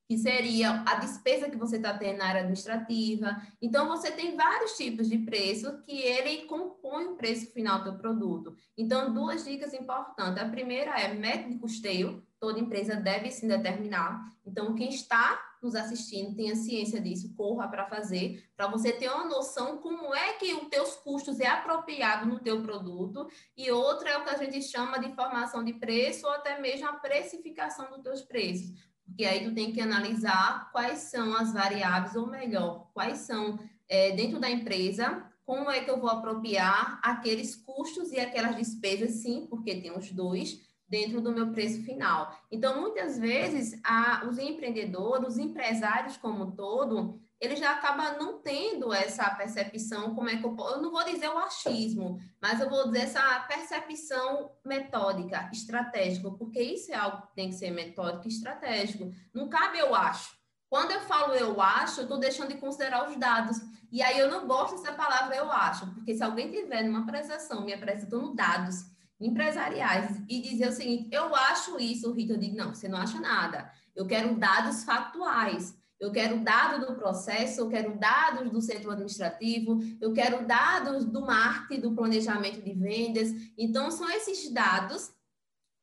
que 0.08 0.18
seria 0.18 0.84
a 0.88 0.96
despesa 0.96 1.52
que 1.52 1.56
você 1.56 1.76
está 1.76 1.96
tendo 1.96 2.18
na 2.18 2.26
área 2.26 2.42
administrativa. 2.42 3.40
Então, 3.62 3.88
você 3.88 4.10
tem 4.10 4.36
vários 4.36 4.76
tipos 4.76 5.08
de 5.08 5.20
preço 5.20 5.84
que 5.84 6.02
ele 6.02 6.48
compõe 6.48 7.06
o 7.06 7.16
preço 7.16 7.54
final 7.54 7.84
do 7.84 7.96
produto. 7.96 8.56
Então, 8.76 9.14
duas 9.14 9.46
dicas 9.46 9.72
importantes. 9.72 10.42
A 10.42 10.50
primeira 10.50 11.00
é 11.00 11.14
método 11.14 11.54
de 11.54 11.60
custeio, 11.60 12.26
toda 12.40 12.60
empresa 12.60 12.96
deve 12.96 13.30
se 13.30 13.48
determinar. 13.48 14.34
Então, 14.44 14.74
quem 14.74 14.90
está 14.90 15.49
nos 15.62 15.76
assistindo 15.76 16.36
tenha 16.36 16.56
ciência 16.56 17.02
disso, 17.02 17.34
corra 17.36 17.68
para 17.68 17.88
fazer, 17.88 18.44
para 18.56 18.68
você 18.68 18.92
ter 18.92 19.10
uma 19.10 19.26
noção 19.26 19.78
como 19.78 20.14
é 20.14 20.34
que 20.34 20.54
os 20.54 20.68
teus 20.70 20.96
custos 20.96 21.40
é 21.40 21.48
apropriado 21.48 22.28
no 22.28 22.40
teu 22.40 22.62
produto. 22.62 23.28
E 23.58 23.70
outra 23.72 24.10
é 24.12 24.18
o 24.18 24.24
que 24.24 24.30
a 24.30 24.38
gente 24.38 24.62
chama 24.62 25.00
de 25.00 25.14
formação 25.14 25.64
de 25.64 25.74
preço 25.74 26.26
ou 26.26 26.34
até 26.34 26.60
mesmo 26.60 26.88
a 26.88 26.94
precificação 26.94 27.90
dos 27.90 28.02
teus 28.02 28.22
preços 28.22 28.90
porque 29.10 29.26
aí 29.26 29.44
tu 29.44 29.54
tem 29.54 29.74
que 29.74 29.82
analisar 29.82 30.72
quais 30.72 31.00
são 31.00 31.36
as 31.36 31.52
variáveis, 31.52 32.16
ou 32.16 32.28
melhor, 32.28 32.90
quais 32.94 33.20
são, 33.20 33.60
é, 33.88 34.12
dentro 34.12 34.40
da 34.40 34.50
empresa, 34.50 35.26
como 35.46 35.70
é 35.72 35.84
que 35.84 35.90
eu 35.90 36.00
vou 36.00 36.10
apropriar 36.10 37.00
aqueles 37.04 37.56
custos 37.56 38.12
e 38.12 38.20
aquelas 38.20 38.56
despesas, 38.56 39.16
sim, 39.16 39.48
porque 39.50 39.82
tem 39.82 39.92
os 39.98 40.12
dois, 40.12 40.62
dentro 40.90 41.22
do 41.22 41.32
meu 41.32 41.52
preço 41.52 41.84
final. 41.84 42.36
Então, 42.52 42.82
muitas 42.82 43.20
vezes, 43.20 43.80
a, 43.84 44.26
os 44.26 44.40
empreendedores, 44.40 45.28
os 45.28 45.38
empresários 45.38 46.18
como 46.18 46.46
um 46.46 46.52
todo, 46.52 47.20
ele 47.40 47.56
já 47.56 47.72
acaba 47.72 48.14
não 48.14 48.40
tendo 48.40 48.92
essa 48.92 49.30
percepção, 49.30 50.16
como 50.16 50.30
é 50.30 50.38
que 50.38 50.46
eu, 50.46 50.58
eu 50.58 50.82
não 50.82 50.92
vou 50.92 51.06
dizer 51.06 51.30
o 51.30 51.38
achismo, 51.38 52.20
mas 52.42 52.60
eu 52.60 52.70
vou 52.70 52.88
dizer 52.88 53.04
essa 53.04 53.40
percepção 53.42 54.52
metódica, 54.66 55.50
estratégica, 55.54 56.32
porque 56.32 56.62
isso 56.62 56.92
é 56.92 56.96
algo 56.96 57.22
que 57.28 57.36
tem 57.36 57.50
que 57.50 57.56
ser 57.56 57.72
metódico 57.72 58.28
e 58.28 58.32
estratégico. 58.32 59.12
Não 59.34 59.48
cabe 59.48 59.78
eu 59.78 59.94
acho. 59.94 60.38
Quando 60.70 60.92
eu 60.92 61.00
falo 61.02 61.34
eu 61.34 61.60
acho, 61.62 62.02
eu 62.02 62.04
estou 62.04 62.20
deixando 62.20 62.50
de 62.50 62.60
considerar 62.60 63.10
os 63.10 63.16
dados. 63.16 63.58
E 63.92 64.04
aí 64.04 64.20
eu 64.20 64.30
não 64.30 64.46
gosto 64.46 64.76
dessa 64.76 64.94
palavra 64.94 65.36
eu 65.36 65.52
acho, 65.52 65.88
porque 65.94 66.14
se 66.14 66.24
alguém 66.24 66.52
tiver 66.52 66.84
numa 66.84 67.02
apresentação 67.02 67.66
me 67.66 67.74
apresentando 67.74 68.36
dados 68.36 68.86
empresariais 69.20 70.22
e 70.28 70.42
dizer 70.42 70.70
o 70.70 70.72
seguinte, 70.72 71.10
eu 71.12 71.36
acho 71.36 71.80
isso, 71.80 72.12
Rita, 72.14 72.34
eu 72.34 72.38
digo, 72.38 72.56
não, 72.56 72.74
você 72.74 72.88
não 72.88 72.98
acha 72.98 73.20
nada. 73.20 73.72
Eu 73.96 74.08
quero 74.08 74.36
dados 74.36 74.84
factuais 74.84 75.78
eu 76.00 76.12
quero 76.12 76.40
dados 76.40 76.88
do 76.88 76.96
processo, 76.96 77.60
eu 77.60 77.70
quero 77.70 77.98
dados 77.98 78.50
do 78.50 78.62
centro 78.62 78.90
administrativo, 78.90 79.80
eu 80.00 80.14
quero 80.14 80.46
dados 80.46 81.04
do 81.04 81.22
marketing, 81.22 81.82
do 81.82 81.92
planejamento 81.94 82.62
de 82.62 82.74
vendas. 82.74 83.30
Então, 83.58 83.92
são 83.92 84.10
esses 84.10 84.50
dados 84.50 85.12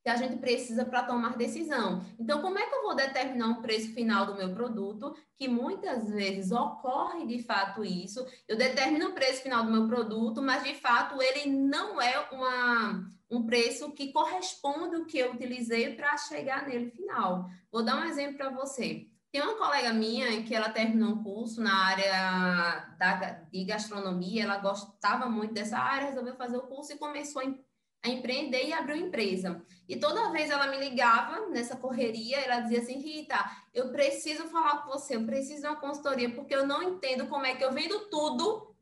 que 0.03 0.09
a 0.09 0.15
gente 0.15 0.37
precisa 0.37 0.85
para 0.85 1.03
tomar 1.03 1.37
decisão. 1.37 2.03
Então, 2.17 2.41
como 2.41 2.57
é 2.57 2.65
que 2.65 2.73
eu 2.73 2.81
vou 2.81 2.95
determinar 2.95 3.47
um 3.47 3.61
preço 3.61 3.93
final 3.93 4.25
do 4.25 4.35
meu 4.35 4.55
produto? 4.55 5.15
Que 5.35 5.47
muitas 5.47 6.09
vezes 6.09 6.51
ocorre 6.51 7.27
de 7.27 7.43
fato 7.43 7.83
isso. 7.83 8.25
Eu 8.47 8.57
determino 8.57 9.09
o 9.09 9.13
preço 9.13 9.43
final 9.43 9.65
do 9.65 9.71
meu 9.71 9.85
produto, 9.85 10.41
mas 10.41 10.63
de 10.63 10.73
fato 10.73 11.21
ele 11.21 11.51
não 11.51 12.01
é 12.01 12.27
uma, 12.31 13.07
um 13.29 13.45
preço 13.45 13.91
que 13.91 14.11
corresponde 14.11 14.95
ao 14.95 15.05
que 15.05 15.19
eu 15.19 15.33
utilizei 15.33 15.95
para 15.95 16.15
chegar 16.17 16.67
nele 16.67 16.91
final. 16.91 17.49
Vou 17.71 17.83
dar 17.83 17.97
um 17.97 18.05
exemplo 18.05 18.37
para 18.37 18.49
você. 18.49 19.07
Tem 19.31 19.41
uma 19.41 19.57
colega 19.57 19.91
minha 19.91 20.41
que 20.43 20.55
ela 20.55 20.69
terminou 20.69 21.09
um 21.09 21.23
curso 21.23 21.61
na 21.61 21.85
área 21.85 22.95
da, 22.97 23.31
de 23.51 23.65
gastronomia, 23.65 24.43
ela 24.43 24.57
gostava 24.57 25.29
muito 25.29 25.53
dessa 25.53 25.77
área, 25.77 26.07
resolveu 26.07 26.35
fazer 26.35 26.57
o 26.57 26.67
curso 26.67 26.93
e 26.93 26.97
começou 26.97 27.41
a 27.41 28.09
empreender 28.09 28.65
e 28.65 28.73
abriu 28.73 28.95
empresa. 28.95 29.61
E 29.87 29.97
toda 29.97 30.31
vez 30.31 30.49
ela 30.49 30.67
me 30.67 30.77
ligava 30.77 31.47
nessa 31.47 31.75
correria, 31.75 32.39
ela 32.39 32.61
dizia 32.61 32.79
assim: 32.79 32.99
Rita, 32.99 33.37
eu 33.73 33.91
preciso 33.91 34.47
falar 34.47 34.83
com 34.83 34.91
você, 34.91 35.17
eu 35.17 35.25
preciso 35.25 35.61
de 35.61 35.67
uma 35.67 35.75
consultoria, 35.75 36.33
porque 36.33 36.55
eu 36.55 36.65
não 36.65 36.81
entendo 36.81 37.27
como 37.27 37.45
é 37.45 37.53
que 37.53 37.63
eu 37.63 37.73
vendo 37.73 38.09
tudo, 38.09 38.73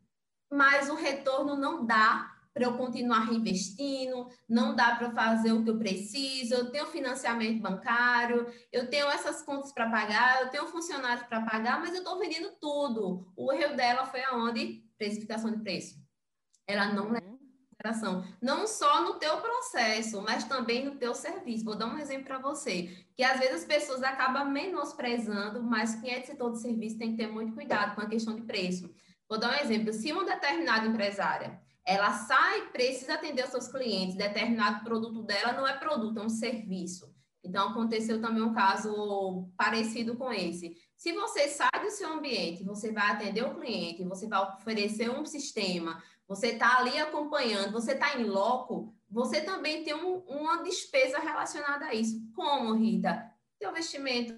mas 0.51 0.89
o 0.91 0.95
retorno 0.95 1.55
não 1.55 1.86
dá 1.86 2.35
para 2.56 2.63
eu 2.63 2.78
continuar 2.78 3.26
reinvestindo, 3.26 4.30
não 4.48 4.74
dá 4.74 4.96
para 4.96 5.12
fazer 5.12 5.52
o 5.52 5.62
que 5.62 5.70
eu 5.70 5.78
preciso, 5.78 6.54
eu 6.54 6.72
tenho 6.72 6.86
financiamento 6.86 7.62
bancário, 7.62 8.48
eu 8.72 8.89
tenho 8.89 9.08
essas 9.08 9.41
contas 9.41 9.74
para 9.74 9.91
pagar, 9.91 10.41
eu 10.41 10.50
tenho 10.50 10.65
funcionários 10.68 11.28
para 11.28 11.41
pagar, 11.41 11.82
mas 11.82 11.91
eu 11.94 11.98
estou 11.98 12.18
vendendo 12.18 12.50
tudo. 12.62 13.30
O 13.36 13.52
erro 13.52 13.76
dela 13.76 14.06
foi 14.06 14.24
aonde? 14.24 14.82
Precificação 14.98 15.52
de 15.52 15.60
preço. 15.60 15.98
Ela 16.65 16.94
não 16.94 17.12
leva 17.12 17.28
em 17.28 17.38
consideração, 17.68 18.24
não 18.41 18.65
só 18.65 19.04
no 19.04 19.15
teu 19.15 19.36
processo, 19.41 20.22
mas 20.22 20.46
também 20.46 20.86
no 20.86 20.96
teu 20.96 21.13
serviço. 21.13 21.65
Vou 21.65 21.76
dar 21.76 21.88
um 21.88 22.00
exemplo 22.00 22.24
para 22.24 22.39
você, 22.39 22.84
que 23.18 23.24
às 23.24 23.38
vezes 23.38 23.63
as 23.63 23.65
pessoas 23.65 24.02
acabam 24.02 24.50
menosprezando, 24.50 25.62
mas 25.62 25.96
quem 25.96 26.13
é 26.13 26.20
de 26.22 26.28
setor 26.28 26.54
de 26.54 26.62
serviço 26.62 26.98
tem 26.98 27.12
que 27.12 27.18
ter 27.18 27.28
muito 27.28 27.54
cuidado 27.54 27.96
com 27.96 28.02
a 28.02 28.08
questão 28.08 28.34
de 28.34 28.44
preço. 28.44 28.96
Vou 29.28 29.38
dar 29.38 29.52
um 29.52 29.62
exemplo, 29.62 29.91
se 29.91 30.10
uma 30.13 30.24
determinada 30.24 30.88
empresária 30.88 31.64
ela 31.86 32.12
sai, 32.13 32.69
precisa 32.69 33.13
atender 33.13 33.45
os 33.45 33.52
seus 33.52 33.67
clientes, 33.67 34.15
determinado 34.15 34.84
produto 34.84 35.21
dela 35.21 35.54
não 35.54 35.67
é 35.67 35.78
produto, 35.78 36.19
é 36.19 36.24
um 36.24 36.30
serviço. 36.30 37.13
Então, 37.43 37.69
aconteceu 37.69 38.19
também 38.19 38.41
um 38.41 38.54
caso 38.56 39.48
parecido 39.56 40.17
com 40.17 40.34
esse. 40.34 40.76
Se 40.98 41.13
você 41.13 41.48
sai 41.48 41.80
do 41.80 41.91
seu 41.91 42.12
ambiente, 42.12 42.63
você 42.63 42.91
vai 42.91 43.12
atender 43.12 43.43
o 43.43 43.54
cliente, 43.54 44.04
você 44.04 44.28
vai 44.28 44.41
oferecer 44.41 45.12
um 45.12 45.24
sistema, 45.24 46.02
você 46.28 46.54
está 46.54 46.80
ali 46.80 46.98
acompanhando, 46.98 47.71
você 47.71 47.91
está 47.91 48.19
em 48.19 48.24
loco, 48.24 48.95
você 49.08 49.41
também 49.41 49.84
tem 49.84 49.93
um, 49.93 50.17
uma 50.21 50.63
despesa 50.63 51.19
relacionada 51.19 51.86
a 51.86 51.93
isso. 51.93 52.19
Como, 52.34 52.74
Rita? 52.74 53.32
Seu 53.62 53.71
vestimento, 53.71 54.36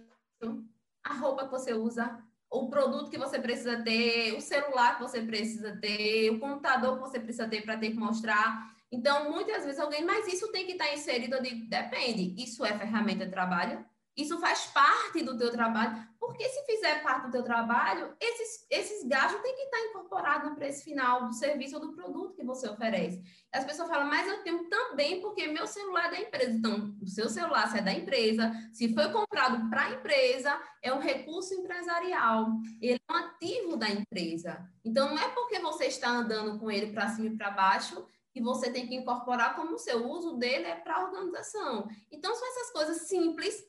a 1.02 1.14
roupa 1.14 1.46
que 1.46 1.52
você 1.52 1.74
usa, 1.74 2.22
o 2.50 2.70
produto 2.70 3.10
que 3.10 3.18
você 3.18 3.40
precisa 3.40 3.82
ter, 3.84 4.34
o 4.34 4.42
celular 4.42 4.96
que 4.96 5.04
você 5.04 5.22
precisa 5.22 5.76
ter, 5.78 6.30
o 6.32 6.40
computador 6.40 6.96
que 6.96 7.02
você 7.02 7.20
precisa 7.20 7.48
ter 7.48 7.62
para 7.62 7.78
ter 7.78 7.92
que 7.92 7.98
mostrar. 7.98 8.72
Então, 8.92 9.30
muitas 9.32 9.66
vezes 9.66 9.80
alguém, 9.80 10.06
mas 10.06 10.28
isso 10.28 10.52
tem 10.52 10.66
que 10.66 10.74
estar 10.74 10.94
inserido, 10.94 11.36
eu 11.36 11.44
digo, 11.44 11.70
depende. 11.70 12.42
Isso 12.42 12.66
é 12.66 12.78
ferramenta 12.78 13.26
de 13.26 13.32
trabalho? 13.32 13.86
Isso 14.18 14.40
faz 14.40 14.66
parte 14.74 15.22
do 15.22 15.38
teu 15.38 15.52
trabalho, 15.52 15.96
porque 16.20 16.44
se 16.50 16.66
fizer 16.66 17.04
parte 17.04 17.28
do 17.28 17.32
teu 17.32 17.44
trabalho, 17.44 18.16
esses, 18.20 18.66
esses 18.68 19.08
gastos 19.08 19.40
têm 19.44 19.56
que 19.56 19.62
estar 19.62 19.80
incorporados 19.82 20.50
no 20.50 20.56
preço 20.56 20.84
final 20.84 21.28
do 21.28 21.34
serviço 21.34 21.76
ou 21.76 21.82
do 21.82 21.94
produto 21.94 22.34
que 22.34 22.44
você 22.44 22.68
oferece. 22.68 23.22
As 23.54 23.64
pessoas 23.64 23.88
falam, 23.88 24.08
mas 24.08 24.28
eu 24.28 24.42
tenho 24.42 24.68
também 24.70 25.22
porque 25.22 25.46
meu 25.48 25.68
celular 25.68 26.08
é 26.08 26.12
da 26.12 26.20
empresa. 26.20 26.52
Então, 26.52 26.98
o 27.00 27.06
seu 27.06 27.30
celular, 27.30 27.70
se 27.70 27.78
é 27.78 27.82
da 27.82 27.94
empresa, 27.94 28.52
se 28.74 28.92
foi 28.92 29.12
comprado 29.12 29.70
para 29.70 29.84
a 29.84 29.92
empresa, 29.92 30.60
é 30.82 30.92
um 30.92 31.00
recurso 31.00 31.54
empresarial. 31.54 32.48
Ele 32.82 33.00
é 33.08 33.14
um 33.14 33.16
ativo 33.16 33.78
da 33.78 33.88
empresa. 33.88 34.68
Então, 34.84 35.10
não 35.10 35.20
é 35.20 35.30
porque 35.30 35.60
você 35.60 35.86
está 35.86 36.10
andando 36.10 36.60
com 36.60 36.72
ele 36.72 36.92
para 36.92 37.10
cima 37.10 37.28
e 37.28 37.38
para 37.38 37.52
baixo 37.52 38.04
que 38.32 38.42
você 38.42 38.72
tem 38.72 38.88
que 38.88 38.96
incorporar 38.96 39.56
como 39.56 39.76
o 39.76 39.80
seu 39.80 40.08
uso 40.08 40.38
dele 40.38 40.66
é 40.66 40.76
para 40.76 40.96
a 40.96 41.04
organização. 41.06 41.88
Então, 42.12 42.36
são 42.36 42.48
essas 42.48 42.72
coisas 42.72 43.02
simples 43.08 43.64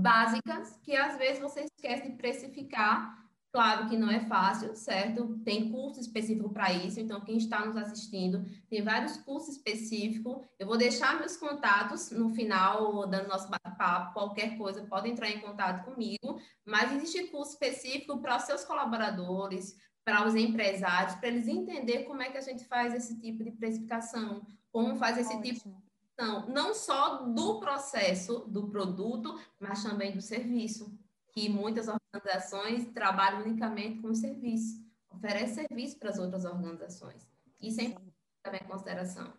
básicas 0.00 0.78
que 0.82 0.96
às 0.96 1.16
vezes 1.16 1.40
você 1.40 1.60
esquece 1.60 2.08
de 2.08 2.16
precificar. 2.16 3.18
Claro 3.52 3.88
que 3.88 3.96
não 3.96 4.08
é 4.08 4.20
fácil, 4.26 4.76
certo? 4.76 5.36
Tem 5.44 5.72
curso 5.72 5.98
específico 6.00 6.50
para 6.50 6.72
isso, 6.72 7.00
então 7.00 7.20
quem 7.20 7.36
está 7.36 7.66
nos 7.66 7.76
assistindo 7.76 8.44
tem 8.68 8.80
vários 8.80 9.16
cursos 9.16 9.56
específicos. 9.56 10.46
Eu 10.56 10.68
vou 10.68 10.76
deixar 10.76 11.18
meus 11.18 11.36
contatos 11.36 12.12
no 12.12 12.30
final 12.30 13.08
do 13.08 13.26
nosso 13.26 13.50
bate-papo, 13.50 14.12
qualquer 14.12 14.56
coisa 14.56 14.86
pode 14.86 15.10
entrar 15.10 15.28
em 15.30 15.40
contato 15.40 15.84
comigo, 15.84 16.40
mas 16.64 16.92
existe 16.92 17.26
curso 17.26 17.54
específico 17.54 18.18
para 18.18 18.36
os 18.36 18.44
seus 18.44 18.64
colaboradores, 18.64 19.76
para 20.04 20.24
os 20.24 20.36
empresários, 20.36 21.16
para 21.16 21.28
eles 21.28 21.48
entenderem 21.48 22.04
como 22.04 22.22
é 22.22 22.30
que 22.30 22.38
a 22.38 22.42
gente 22.42 22.64
faz 22.64 22.94
esse 22.94 23.20
tipo 23.20 23.42
de 23.42 23.50
precificação, 23.50 24.46
como 24.70 24.94
faz 24.94 25.18
esse 25.18 25.34
Ótimo. 25.34 25.42
tipo 25.42 25.89
questão 26.20 26.46
não 26.48 26.74
só 26.74 27.24
do 27.24 27.58
processo 27.58 28.40
do 28.40 28.68
produto, 28.68 29.40
mas 29.58 29.82
também 29.82 30.12
do 30.12 30.20
serviço, 30.20 30.92
que 31.32 31.48
muitas 31.48 31.88
organizações 31.88 32.86
trabalham 32.92 33.42
unicamente 33.42 34.00
com 34.00 34.14
serviço, 34.14 34.84
oferecem 35.08 35.66
serviço 35.66 35.98
para 35.98 36.10
as 36.10 36.18
outras 36.18 36.44
organizações. 36.44 37.26
Isso 37.60 37.80
é 37.80 37.84
importante 37.84 38.14
também 38.42 38.60
em 38.62 38.68
consideração. 38.68 39.32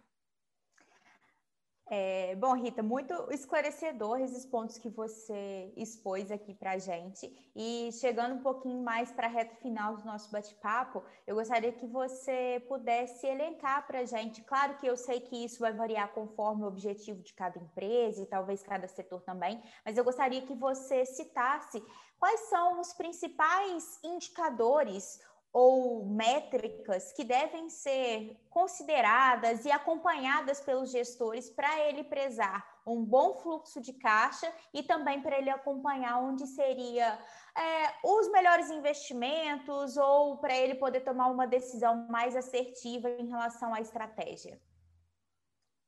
É, 1.93 2.37
bom, 2.37 2.53
Rita, 2.53 2.81
muito 2.81 3.13
esclarecedor 3.33 4.21
esses 4.21 4.45
pontos 4.45 4.77
que 4.77 4.87
você 4.87 5.73
expôs 5.75 6.31
aqui 6.31 6.53
para 6.53 6.71
a 6.71 6.77
gente. 6.77 7.29
E 7.53 7.89
chegando 7.91 8.35
um 8.35 8.41
pouquinho 8.41 8.81
mais 8.81 9.11
para 9.11 9.27
a 9.27 9.29
reta 9.29 9.57
final 9.57 9.97
do 9.97 10.05
nosso 10.05 10.31
bate-papo, 10.31 11.03
eu 11.27 11.35
gostaria 11.35 11.73
que 11.73 11.85
você 11.85 12.63
pudesse 12.69 13.27
elencar 13.27 13.85
para 13.85 13.99
a 13.99 14.05
gente. 14.05 14.41
Claro 14.43 14.77
que 14.77 14.87
eu 14.87 14.95
sei 14.95 15.19
que 15.19 15.43
isso 15.43 15.59
vai 15.59 15.73
variar 15.73 16.13
conforme 16.13 16.63
o 16.63 16.67
objetivo 16.67 17.21
de 17.21 17.33
cada 17.33 17.59
empresa 17.59 18.21
e 18.21 18.25
talvez 18.25 18.63
cada 18.63 18.87
setor 18.87 19.19
também, 19.23 19.61
mas 19.83 19.97
eu 19.97 20.05
gostaria 20.05 20.43
que 20.43 20.55
você 20.55 21.05
citasse 21.05 21.83
quais 22.17 22.39
são 22.41 22.79
os 22.79 22.93
principais 22.93 23.99
indicadores 24.01 25.19
ou 25.53 26.05
métricas 26.05 27.11
que 27.11 27.23
devem 27.23 27.69
ser 27.69 28.39
consideradas 28.49 29.65
e 29.65 29.71
acompanhadas 29.71 30.61
pelos 30.61 30.91
gestores 30.91 31.49
para 31.49 31.87
ele 31.87 32.03
prezar 32.03 32.65
um 32.85 33.03
bom 33.03 33.35
fluxo 33.35 33.81
de 33.81 33.93
caixa 33.93 34.51
e 34.73 34.81
também 34.81 35.21
para 35.21 35.37
ele 35.37 35.49
acompanhar 35.49 36.19
onde 36.19 36.47
seria 36.47 37.19
é, 37.55 37.93
os 38.03 38.31
melhores 38.31 38.69
investimentos 38.69 39.97
ou 39.97 40.37
para 40.37 40.55
ele 40.55 40.75
poder 40.75 41.01
tomar 41.01 41.27
uma 41.27 41.45
decisão 41.45 42.07
mais 42.09 42.35
assertiva 42.35 43.09
em 43.09 43.27
relação 43.27 43.73
à 43.73 43.81
estratégia. 43.81 44.59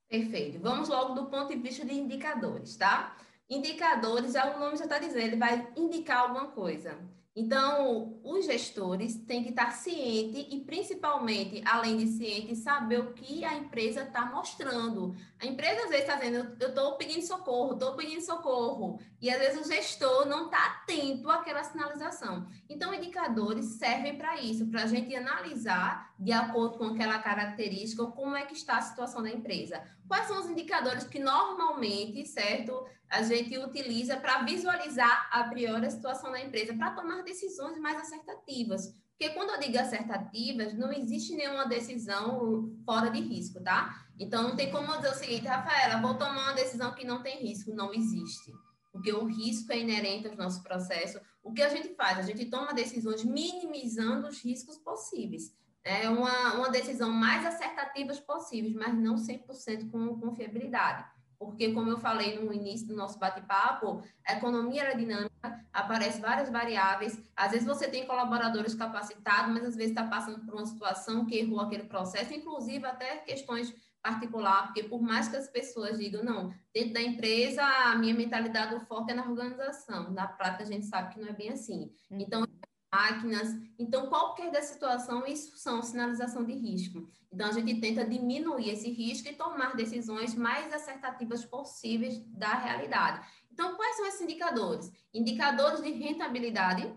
Perfeito. 0.10 0.60
Vamos 0.60 0.90
logo 0.90 1.14
do 1.14 1.26
ponto 1.28 1.48
de 1.48 1.56
vista 1.56 1.86
de 1.86 1.94
indicadores, 1.96 2.76
tá? 2.76 3.16
Indicadores, 3.50 4.34
já 4.34 4.56
o 4.56 4.60
nome 4.60 4.78
já 4.78 4.84
está 4.84 5.00
dizendo, 5.00 5.26
ele 5.26 5.38
vai 5.38 5.72
indicar 5.76 6.20
alguma 6.20 6.52
coisa. 6.52 7.00
Então, 7.36 8.20
os 8.24 8.46
gestores 8.46 9.16
têm 9.26 9.44
que 9.44 9.50
estar 9.50 9.72
cientes 9.72 10.46
e, 10.52 10.60
principalmente, 10.60 11.64
além 11.66 11.98
de 11.98 12.08
cientes, 12.08 12.60
saber 12.60 13.00
o 13.00 13.14
que 13.14 13.44
a 13.44 13.56
empresa 13.56 14.04
está 14.04 14.28
mostrando. 14.28 15.16
A 15.40 15.48
empresa, 15.48 15.86
às 15.86 15.90
vezes, 15.90 16.06
está 16.08 16.16
dizendo, 16.16 16.56
eu 16.60 16.70
estou 16.70 16.96
pedindo 16.96 17.26
socorro, 17.26 17.74
estou 17.74 17.96
pedindo 17.96 18.22
socorro. 18.22 19.00
E, 19.20 19.32
às 19.32 19.40
vezes, 19.40 19.66
o 19.66 19.68
gestor 19.68 20.28
não 20.28 20.46
está 20.46 20.64
atento 20.64 21.28
àquela 21.28 21.64
sinalização. 21.64 22.46
Então, 22.70 22.94
indicadores 22.94 23.66
servem 23.80 24.16
para 24.16 24.40
isso, 24.40 24.68
para 24.68 24.84
a 24.84 24.88
gente 24.88 25.16
analisar, 25.16 26.14
de 26.20 26.32
acordo 26.32 26.78
com 26.78 26.86
aquela 26.86 27.18
característica, 27.18 28.06
como 28.06 28.36
é 28.36 28.46
que 28.46 28.54
está 28.54 28.78
a 28.78 28.82
situação 28.82 29.24
da 29.24 29.32
empresa. 29.32 29.82
Quais 30.08 30.28
são 30.28 30.40
os 30.40 30.50
indicadores 30.50 31.06
que, 31.06 31.20
normalmente, 31.20 32.26
certo, 32.26 32.86
a 33.10 33.22
gente 33.22 33.58
utiliza 33.58 34.18
para 34.18 34.42
visualizar 34.44 35.30
a 35.32 35.44
priori 35.44 35.86
a 35.86 35.92
situação 35.92 36.32
da 36.32 36.42
empresa, 36.42 36.74
para 36.74 36.92
tomar 36.92 37.24
decisões 37.24 37.78
mais 37.80 37.98
acertativas. 38.00 38.96
Porque 39.12 39.30
quando 39.36 39.52
eu 39.52 39.60
digo 39.60 39.78
acertativas, 39.78 40.74
não 40.74 40.92
existe 40.92 41.36
nenhuma 41.36 41.66
decisão 41.68 42.76
fora 42.84 43.12
de 43.12 43.22
risco, 43.22 43.62
tá? 43.62 44.04
Então, 44.20 44.44
não 44.44 44.56
tem 44.56 44.72
como 44.72 44.96
dizer 44.96 45.12
o 45.12 45.16
seguinte, 45.16 45.48
Rafaela, 45.48 46.02
vou 46.02 46.16
tomar 46.16 46.50
uma 46.50 46.54
decisão 46.54 46.94
que 46.94 47.06
não 47.06 47.22
tem 47.22 47.38
risco. 47.38 47.74
Não 47.74 47.94
existe. 47.94 48.52
Porque 48.92 49.14
o 49.14 49.26
risco 49.26 49.72
é 49.72 49.80
inerente 49.80 50.28
ao 50.28 50.36
nosso 50.36 50.64
processo. 50.64 51.20
O 51.44 51.54
que 51.54 51.62
a 51.62 51.70
gente 51.70 51.94
faz? 51.96 52.18
A 52.18 52.24
gente 52.24 52.46
toma 52.46 52.74
decisões 52.74 53.24
minimizando 53.24 54.28
os 54.28 54.44
riscos 54.44 54.78
possíveis. 54.78 55.56
É 55.84 56.10
uma, 56.10 56.54
uma 56.54 56.70
decisão 56.70 57.12
mais 57.12 57.46
acertativas 57.46 58.20
possíveis, 58.20 58.74
mas 58.74 58.94
não 58.96 59.16
100% 59.16 59.92
com 59.92 60.20
confiabilidade 60.20 61.06
porque, 61.44 61.74
como 61.74 61.90
eu 61.90 61.98
falei 61.98 62.40
no 62.40 62.54
início 62.54 62.88
do 62.88 62.96
nosso 62.96 63.20
bate-papo, 63.20 64.02
a 64.26 64.34
economia 64.34 64.84
é 64.84 64.96
dinâmica, 64.96 65.66
aparecem 65.74 66.22
várias 66.22 66.50
variáveis. 66.50 67.20
Às 67.36 67.52
vezes 67.52 67.68
você 67.68 67.88
tem 67.88 68.08
colaboradores 68.08 68.74
capacitados, 68.74 69.54
mas 69.54 69.66
às 69.66 69.76
vezes 69.76 69.92
está 69.92 70.06
passando 70.06 70.40
por 70.46 70.56
uma 70.56 70.66
situação 70.66 71.26
que 71.26 71.38
errou 71.38 71.60
aquele 71.60 71.84
processo, 71.84 72.34
inclusive 72.34 72.86
até 72.86 73.18
questões 73.18 73.76
particulares, 74.02 74.68
porque 74.68 74.84
por 74.84 75.02
mais 75.02 75.28
que 75.30 75.38
as 75.38 75.48
pessoas 75.48 75.98
digam, 75.98 76.24
não, 76.24 76.54
dentro 76.74 76.94
da 76.94 77.02
empresa, 77.02 77.64
a 77.64 77.96
minha 77.96 78.14
mentalidade, 78.14 78.76
o 78.76 78.80
foco 78.82 79.10
é 79.12 79.14
na 79.14 79.24
organização. 79.24 80.12
Na 80.12 80.28
prática, 80.28 80.64
a 80.64 80.68
gente 80.68 80.86
sabe 80.86 81.14
que 81.14 81.20
não 81.20 81.28
é 81.28 81.34
bem 81.34 81.50
assim. 81.50 81.92
Uhum. 82.10 82.20
Então, 82.20 82.48
máquinas. 82.94 83.50
Então, 83.80 84.08
qualquer 84.08 84.52
da 84.52 84.62
situação, 84.62 85.26
isso 85.26 85.58
são 85.58 85.82
sinalização 85.82 86.46
de 86.46 86.54
risco. 86.54 87.08
Então, 87.32 87.48
a 87.48 87.52
gente 87.52 87.82
tenta 87.82 88.06
diminuir 88.06 88.70
esse 88.70 88.92
risco 88.92 89.28
e 89.28 89.34
tomar 89.34 89.76
decisões 89.76 90.36
mais 90.36 90.72
acertativas 90.72 91.44
possíveis 91.44 92.20
da 92.28 92.54
realidade. 92.54 93.26
Então, 93.52 93.76
quais 93.76 93.96
são 93.96 94.06
esses 94.06 94.22
indicadores? 94.22 94.92
Indicadores 95.12 95.82
de 95.82 95.92
rentabilidade, 95.92 96.94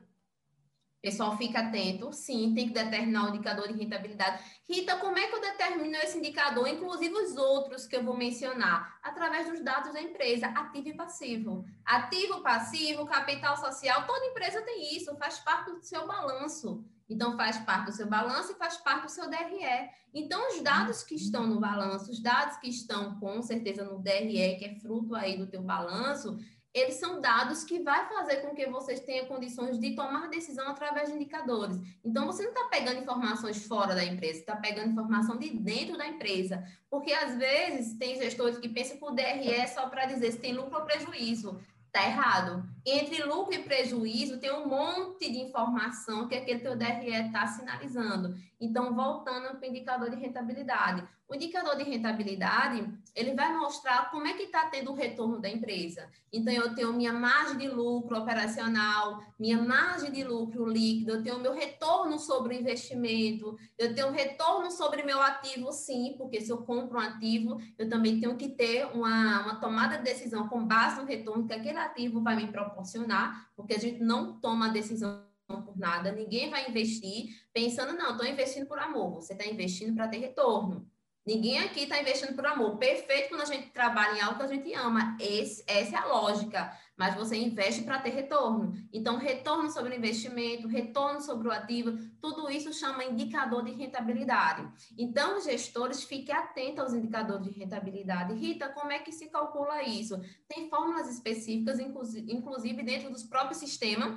Pessoal, 1.00 1.36
fica 1.36 1.60
atento. 1.60 2.12
Sim, 2.12 2.54
tem 2.54 2.68
que 2.68 2.74
determinar 2.74 3.26
o 3.26 3.28
indicador 3.28 3.68
de 3.68 3.78
rentabilidade. 3.78 4.42
Rita, 4.68 4.96
como 4.96 5.18
é 5.18 5.28
que 5.28 5.34
eu 5.34 5.40
determino 5.40 5.96
esse 5.96 6.18
indicador, 6.18 6.66
inclusive 6.66 7.14
os 7.14 7.36
outros 7.36 7.86
que 7.86 7.96
eu 7.96 8.02
vou 8.02 8.16
mencionar? 8.16 8.98
Através 9.02 9.48
dos 9.48 9.60
dados 9.60 9.92
da 9.92 10.02
empresa, 10.02 10.46
ativo 10.48 10.88
e 10.88 10.94
passivo. 10.94 11.64
Ativo, 11.84 12.42
passivo, 12.42 13.06
capital 13.06 13.56
social, 13.56 14.06
toda 14.06 14.26
empresa 14.26 14.62
tem 14.62 14.96
isso, 14.96 15.16
faz 15.16 15.38
parte 15.38 15.70
do 15.70 15.82
seu 15.82 16.06
balanço. 16.06 16.84
Então, 17.08 17.36
faz 17.36 17.56
parte 17.58 17.86
do 17.86 17.92
seu 17.92 18.08
balanço 18.08 18.52
e 18.52 18.56
faz 18.56 18.78
parte 18.78 19.04
do 19.04 19.10
seu 19.10 19.28
DRE. 19.30 19.90
Então, 20.12 20.48
os 20.48 20.60
dados 20.60 21.04
que 21.04 21.14
estão 21.14 21.46
no 21.46 21.60
balanço, 21.60 22.10
os 22.10 22.20
dados 22.20 22.56
que 22.56 22.68
estão 22.68 23.20
com 23.20 23.40
certeza 23.42 23.84
no 23.84 23.98
DRE, 23.98 24.56
que 24.58 24.64
é 24.64 24.74
fruto 24.80 25.14
aí 25.14 25.38
do 25.38 25.46
teu 25.46 25.62
balanço, 25.62 26.36
eles 26.76 26.96
são 26.96 27.22
dados 27.22 27.64
que 27.64 27.78
vai 27.78 28.06
fazer 28.06 28.42
com 28.42 28.54
que 28.54 28.66
vocês 28.66 29.00
tenham 29.00 29.24
condições 29.24 29.78
de 29.78 29.96
tomar 29.96 30.28
decisão 30.28 30.68
através 30.68 31.08
de 31.08 31.14
indicadores. 31.14 31.80
Então, 32.04 32.26
você 32.26 32.42
não 32.42 32.50
está 32.50 32.64
pegando 32.64 33.00
informações 33.00 33.66
fora 33.66 33.94
da 33.94 34.04
empresa, 34.04 34.40
está 34.40 34.56
pegando 34.56 34.90
informação 34.90 35.38
de 35.38 35.48
dentro 35.48 35.96
da 35.96 36.06
empresa. 36.06 36.62
Porque, 36.90 37.14
às 37.14 37.34
vezes, 37.38 37.96
tem 37.96 38.16
gestores 38.16 38.58
que 38.58 38.68
pensam 38.68 38.98
que 38.98 39.04
o 39.06 39.10
DRE 39.10 39.48
é 39.48 39.66
só 39.66 39.88
para 39.88 40.04
dizer 40.04 40.32
se 40.32 40.38
tem 40.38 40.52
lucro 40.52 40.78
ou 40.78 40.84
prejuízo. 40.84 41.58
Está 41.86 42.08
errado. 42.08 42.62
Entre 42.84 43.22
lucro 43.22 43.54
e 43.54 43.62
prejuízo, 43.62 44.38
tem 44.38 44.52
um 44.52 44.68
monte 44.68 45.32
de 45.32 45.38
informação 45.38 46.28
que 46.28 46.34
aquele 46.34 46.60
teu 46.60 46.76
DRE 46.76 47.08
está 47.08 47.46
sinalizando. 47.46 48.36
Então, 48.60 48.94
voltando 48.94 49.56
para 49.56 49.66
o 49.66 49.70
indicador 49.70 50.10
de 50.10 50.16
rentabilidade. 50.16 51.06
O 51.28 51.34
indicador 51.34 51.76
de 51.76 51.82
rentabilidade, 51.82 52.88
ele 53.14 53.34
vai 53.34 53.52
mostrar 53.54 54.10
como 54.10 54.26
é 54.26 54.32
que 54.32 54.44
está 54.44 54.66
tendo 54.66 54.92
o 54.92 54.94
retorno 54.94 55.40
da 55.40 55.48
empresa. 55.48 56.08
Então, 56.32 56.54
eu 56.54 56.74
tenho 56.74 56.92
minha 56.92 57.12
margem 57.12 57.58
de 57.58 57.68
lucro 57.68 58.16
operacional, 58.16 59.22
minha 59.38 59.60
margem 59.60 60.10
de 60.10 60.24
lucro 60.24 60.64
líquido, 60.66 61.12
eu 61.12 61.22
tenho 61.22 61.40
meu 61.40 61.52
retorno 61.52 62.18
sobre 62.18 62.54
o 62.54 62.58
investimento, 62.58 63.58
eu 63.76 63.94
tenho 63.94 64.10
retorno 64.10 64.70
sobre 64.70 65.02
meu 65.02 65.20
ativo, 65.20 65.70
sim, 65.72 66.14
porque 66.16 66.40
se 66.40 66.50
eu 66.50 66.58
compro 66.58 66.98
um 66.98 67.02
ativo, 67.02 67.60
eu 67.76 67.88
também 67.88 68.20
tenho 68.20 68.36
que 68.36 68.48
ter 68.48 68.86
uma, 68.94 69.42
uma 69.42 69.56
tomada 69.56 69.98
de 69.98 70.04
decisão 70.04 70.48
com 70.48 70.64
base 70.64 71.00
no 71.00 71.06
retorno 71.06 71.46
que 71.46 71.52
aquele 71.52 71.78
ativo 71.78 72.22
vai 72.22 72.36
me 72.36 72.46
proporcionar, 72.46 73.50
porque 73.54 73.74
a 73.74 73.78
gente 73.78 74.00
não 74.00 74.38
toma 74.40 74.68
decisão 74.68 75.25
por 75.46 75.78
nada, 75.78 76.12
ninguém 76.12 76.50
vai 76.50 76.68
investir 76.68 77.28
pensando, 77.52 77.96
não, 77.96 78.12
estou 78.12 78.26
investindo 78.26 78.66
por 78.66 78.78
amor, 78.78 79.14
você 79.14 79.32
está 79.32 79.46
investindo 79.46 79.94
para 79.94 80.08
ter 80.08 80.18
retorno. 80.18 80.90
Ninguém 81.24 81.58
aqui 81.58 81.82
está 81.82 82.00
investindo 82.00 82.36
por 82.36 82.46
amor. 82.46 82.76
Perfeito 82.76 83.30
quando 83.30 83.40
a 83.40 83.46
gente 83.46 83.70
trabalha 83.70 84.16
em 84.16 84.20
algo 84.20 84.38
que 84.38 84.44
a 84.44 84.46
gente 84.46 84.72
ama. 84.74 85.16
Esse, 85.20 85.64
essa 85.66 85.96
é 85.96 85.98
a 85.98 86.06
lógica. 86.06 86.72
Mas 86.96 87.16
você 87.16 87.36
investe 87.36 87.82
para 87.82 87.98
ter 87.98 88.10
retorno. 88.10 88.72
Então, 88.92 89.18
retorno 89.18 89.68
sobre 89.68 89.92
o 89.92 89.96
investimento, 89.96 90.68
retorno 90.68 91.20
sobre 91.20 91.48
o 91.48 91.50
ativo, 91.50 91.98
tudo 92.22 92.48
isso 92.48 92.72
chama 92.72 93.04
indicador 93.04 93.64
de 93.64 93.72
rentabilidade. 93.72 94.68
Então, 94.96 95.40
gestores 95.40 96.04
fiquem 96.04 96.32
atentos 96.32 96.84
aos 96.84 96.94
indicadores 96.94 97.44
de 97.44 97.58
rentabilidade. 97.58 98.32
Rita, 98.34 98.68
como 98.68 98.92
é 98.92 99.00
que 99.00 99.10
se 99.10 99.28
calcula 99.28 99.82
isso? 99.82 100.20
Tem 100.46 100.70
fórmulas 100.70 101.12
específicas, 101.12 101.80
inclusive 101.80 102.84
dentro 102.84 103.10
dos 103.10 103.24
próprios 103.24 103.58
sistemas. 103.58 104.16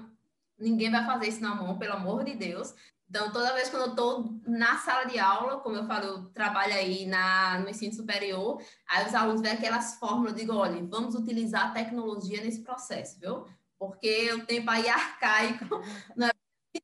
Ninguém 0.60 0.92
vai 0.92 1.06
fazer 1.06 1.28
isso 1.28 1.42
na 1.42 1.56
mão, 1.56 1.78
pelo 1.78 1.94
amor 1.94 2.24
de 2.24 2.36
Deus. 2.36 2.74
Então, 3.10 3.32
toda 3.32 3.54
vez 3.54 3.70
que 3.70 3.76
eu 3.76 3.88
estou 3.88 4.40
na 4.46 4.78
sala 4.78 5.06
de 5.06 5.18
aula, 5.18 5.60
como 5.62 5.76
eu 5.76 5.86
falo, 5.88 6.06
eu 6.06 6.26
trabalho 6.26 6.74
aí 6.74 7.08
na, 7.08 7.60
no 7.60 7.70
ensino 7.70 7.94
superior, 7.94 8.62
aí 8.88 9.08
os 9.08 9.16
alunos 9.16 9.42
veem 9.42 9.56
aquelas 9.56 9.96
fórmulas, 9.96 10.34
eu 10.34 10.38
digo, 10.38 10.54
olha, 10.54 10.86
vamos 10.86 11.16
utilizar 11.16 11.68
a 11.68 11.72
tecnologia 11.72 12.44
nesse 12.44 12.62
processo, 12.62 13.20
viu? 13.20 13.46
Porque 13.80 14.32
o 14.34 14.46
tempo 14.46 14.70
aí 14.70 14.86
é 14.86 14.92
arcaico, 14.92 15.82
não 16.16 16.28
é 16.28 16.32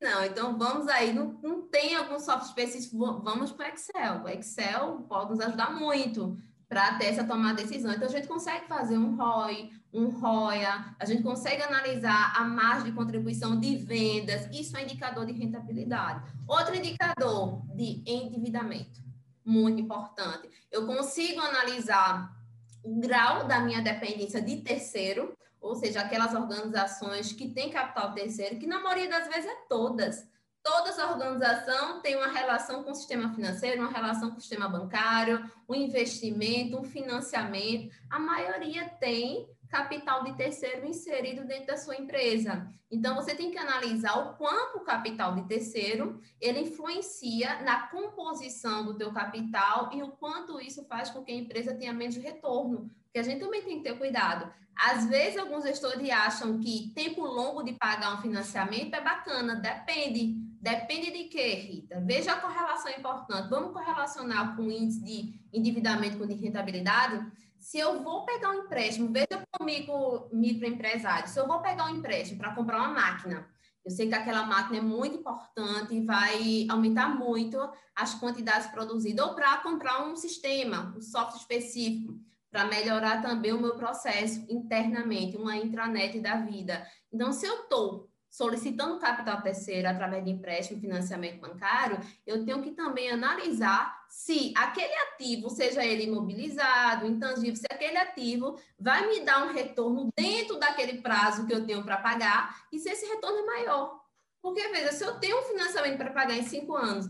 não, 0.01 0.25
então 0.25 0.57
vamos 0.57 0.87
aí, 0.87 1.13
não, 1.13 1.39
não 1.43 1.61
tem 1.61 1.95
algum 1.95 2.19
software 2.19 2.63
específico, 2.63 3.21
vamos 3.21 3.51
para 3.51 3.69
Excel. 3.69 4.23
O 4.23 4.29
Excel 4.29 5.05
pode 5.07 5.29
nos 5.29 5.39
ajudar 5.39 5.71
muito 5.71 6.37
para 6.67 6.95
ter 6.97 7.05
essa 7.05 7.23
tomada 7.23 7.61
de 7.61 7.67
decisão. 7.67 7.93
Então, 7.93 8.07
a 8.07 8.11
gente 8.11 8.27
consegue 8.27 8.67
fazer 8.67 8.97
um 8.97 9.15
ROI, 9.15 9.71
um 9.95 10.09
ROIA, 10.09 10.93
a 10.99 11.05
gente 11.05 11.23
consegue 11.23 11.63
analisar 11.63 12.33
a 12.35 12.43
margem 12.43 12.91
de 12.91 12.91
contribuição 12.91 13.57
de 13.57 13.77
vendas, 13.77 14.45
isso 14.51 14.75
é 14.75 14.83
indicador 14.83 15.25
de 15.25 15.31
rentabilidade. 15.31 16.21
Outro 16.45 16.75
indicador 16.75 17.61
de 17.73 18.03
endividamento, 18.05 19.01
muito 19.43 19.79
importante. 19.81 20.49
Eu 20.69 20.85
consigo 20.85 21.39
analisar 21.39 22.35
o 22.83 22.99
grau 22.99 23.47
da 23.47 23.61
minha 23.61 23.81
dependência 23.81 24.41
de 24.41 24.57
terceiro, 24.57 25.33
ou 25.61 25.75
seja, 25.75 26.01
aquelas 26.01 26.33
organizações 26.33 27.31
que 27.31 27.47
têm 27.49 27.71
capital 27.71 28.13
terceiro, 28.13 28.59
que 28.59 28.67
na 28.67 28.81
maioria 28.81 29.09
das 29.09 29.27
vezes 29.29 29.49
é 29.49 29.55
todas. 29.69 30.27
Toda 30.61 30.89
essa 30.89 31.07
organização 31.07 32.01
tem 32.01 32.15
uma 32.15 32.27
relação 32.27 32.83
com 32.83 32.91
o 32.91 32.95
sistema 32.95 33.33
financeiro, 33.33 33.81
uma 33.81 33.91
relação 33.91 34.31
com 34.31 34.37
o 34.37 34.41
sistema 34.41 34.67
bancário, 34.67 35.49
um 35.69 35.75
investimento, 35.75 36.77
um 36.77 36.83
financiamento. 36.83 37.95
A 38.09 38.19
maioria 38.19 38.89
tem 38.99 39.47
capital 39.75 40.23
de 40.23 40.33
terceiro 40.37 40.87
inserido 40.87 41.45
dentro 41.45 41.67
da 41.67 41.75
sua 41.75 41.97
empresa. 41.97 42.65
Então, 42.89 43.13
você 43.13 43.35
tem 43.35 43.51
que 43.51 43.57
analisar 43.57 44.17
o 44.17 44.37
quanto 44.37 44.77
o 44.77 44.85
capital 44.85 45.35
de 45.35 45.45
terceiro 45.49 46.21
ele 46.39 46.61
influencia 46.61 47.61
na 47.61 47.87
composição 47.87 48.85
do 48.85 48.95
teu 48.95 49.11
capital 49.11 49.89
e 49.93 50.01
o 50.01 50.11
quanto 50.11 50.61
isso 50.61 50.85
faz 50.85 51.09
com 51.09 51.23
que 51.25 51.31
a 51.33 51.35
empresa 51.35 51.75
tenha 51.75 51.91
menos 51.91 52.15
retorno. 52.15 52.89
Porque 53.03 53.19
a 53.19 53.23
gente 53.23 53.41
também 53.41 53.63
tem 53.63 53.77
que 53.77 53.83
ter 53.83 53.97
cuidado. 53.97 54.49
Às 54.73 55.07
vezes, 55.07 55.37
alguns 55.37 55.65
gestores 55.65 56.09
acham 56.09 56.57
que 56.59 56.93
tempo 56.95 57.25
longo 57.25 57.61
de 57.61 57.73
pagar 57.73 58.17
um 58.17 58.21
financiamento 58.21 58.93
é 58.93 59.01
bacana, 59.01 59.55
depende 59.55 60.45
Depende 60.65 61.11
de 61.11 61.25
quê, 61.25 61.53
Rita? 61.53 62.01
Veja 62.03 62.31
a 62.31 62.39
correlação 62.41 62.91
importante. 62.91 63.49
Vamos 63.51 63.71
correlacionar 63.71 64.55
com 64.55 64.63
o 64.63 64.71
índice 64.71 64.99
de 65.03 65.39
endividamento 65.53 66.17
com 66.17 66.25
de 66.25 66.33
rentabilidade? 66.33 67.23
Se 67.65 67.79
eu 67.79 68.03
vou 68.03 68.23
pegar 68.25 68.51
um 68.51 68.65
empréstimo, 68.65 69.11
veja 69.11 69.43
comigo, 69.49 70.29
microempresário, 70.31 71.27
se 71.27 71.39
eu 71.39 71.47
vou 71.47 71.61
pegar 71.61 71.85
um 71.85 71.95
empréstimo 71.95 72.37
para 72.37 72.53
comprar 72.53 72.77
uma 72.77 72.89
máquina, 72.89 73.49
eu 73.83 73.89
sei 73.89 74.07
que 74.07 74.13
aquela 74.13 74.43
máquina 74.45 74.77
é 74.77 74.81
muito 74.81 75.17
importante 75.17 75.95
e 75.95 76.05
vai 76.05 76.67
aumentar 76.69 77.09
muito 77.09 77.57
as 77.95 78.13
quantidades 78.13 78.67
produzidas, 78.67 79.25
ou 79.25 79.33
para 79.33 79.57
comprar 79.57 80.05
um 80.05 80.15
sistema, 80.15 80.93
um 80.95 81.01
software 81.01 81.39
específico, 81.39 82.19
para 82.51 82.65
melhorar 82.65 83.23
também 83.23 83.51
o 83.51 83.59
meu 83.59 83.75
processo 83.75 84.45
internamente, 84.47 85.35
uma 85.35 85.57
intranet 85.57 86.19
da 86.19 86.35
vida. 86.35 86.85
Então, 87.11 87.33
se 87.33 87.47
eu 87.47 87.63
estou 87.63 88.07
solicitando 88.29 88.99
capital 88.99 89.41
terceiro 89.41 89.87
através 89.87 90.23
de 90.23 90.29
empréstimo 90.29 90.79
financiamento 90.79 91.39
bancário, 91.39 91.97
eu 92.27 92.45
tenho 92.45 92.61
que 92.61 92.73
também 92.73 93.09
analisar 93.09 94.04
se 94.15 94.53
aquele 94.55 94.95
ativo, 94.95 95.49
seja 95.49 95.85
ele 95.85 96.05
imobilizado, 96.05 97.05
intangível, 97.05 97.57
se 97.57 97.65
aquele 97.69 97.97
ativo 97.97 98.57
vai 98.79 99.05
me 99.09 99.19
dar 99.25 99.45
um 99.45 99.53
retorno 99.53 100.09
dentro 100.17 100.57
daquele 100.57 101.01
prazo 101.01 101.45
que 101.45 101.53
eu 101.53 101.65
tenho 101.65 101.83
para 101.83 101.97
pagar 101.97 102.65
e 102.71 102.79
se 102.79 102.89
esse 102.89 103.05
retorno 103.05 103.39
é 103.39 103.45
maior. 103.45 104.01
Porque, 104.41 104.69
veja, 104.69 104.93
se 104.93 105.03
eu 105.03 105.19
tenho 105.19 105.37
um 105.37 105.43
financiamento 105.43 105.97
para 105.97 106.13
pagar 106.13 106.37
em 106.37 106.43
cinco 106.43 106.77
anos 106.77 107.07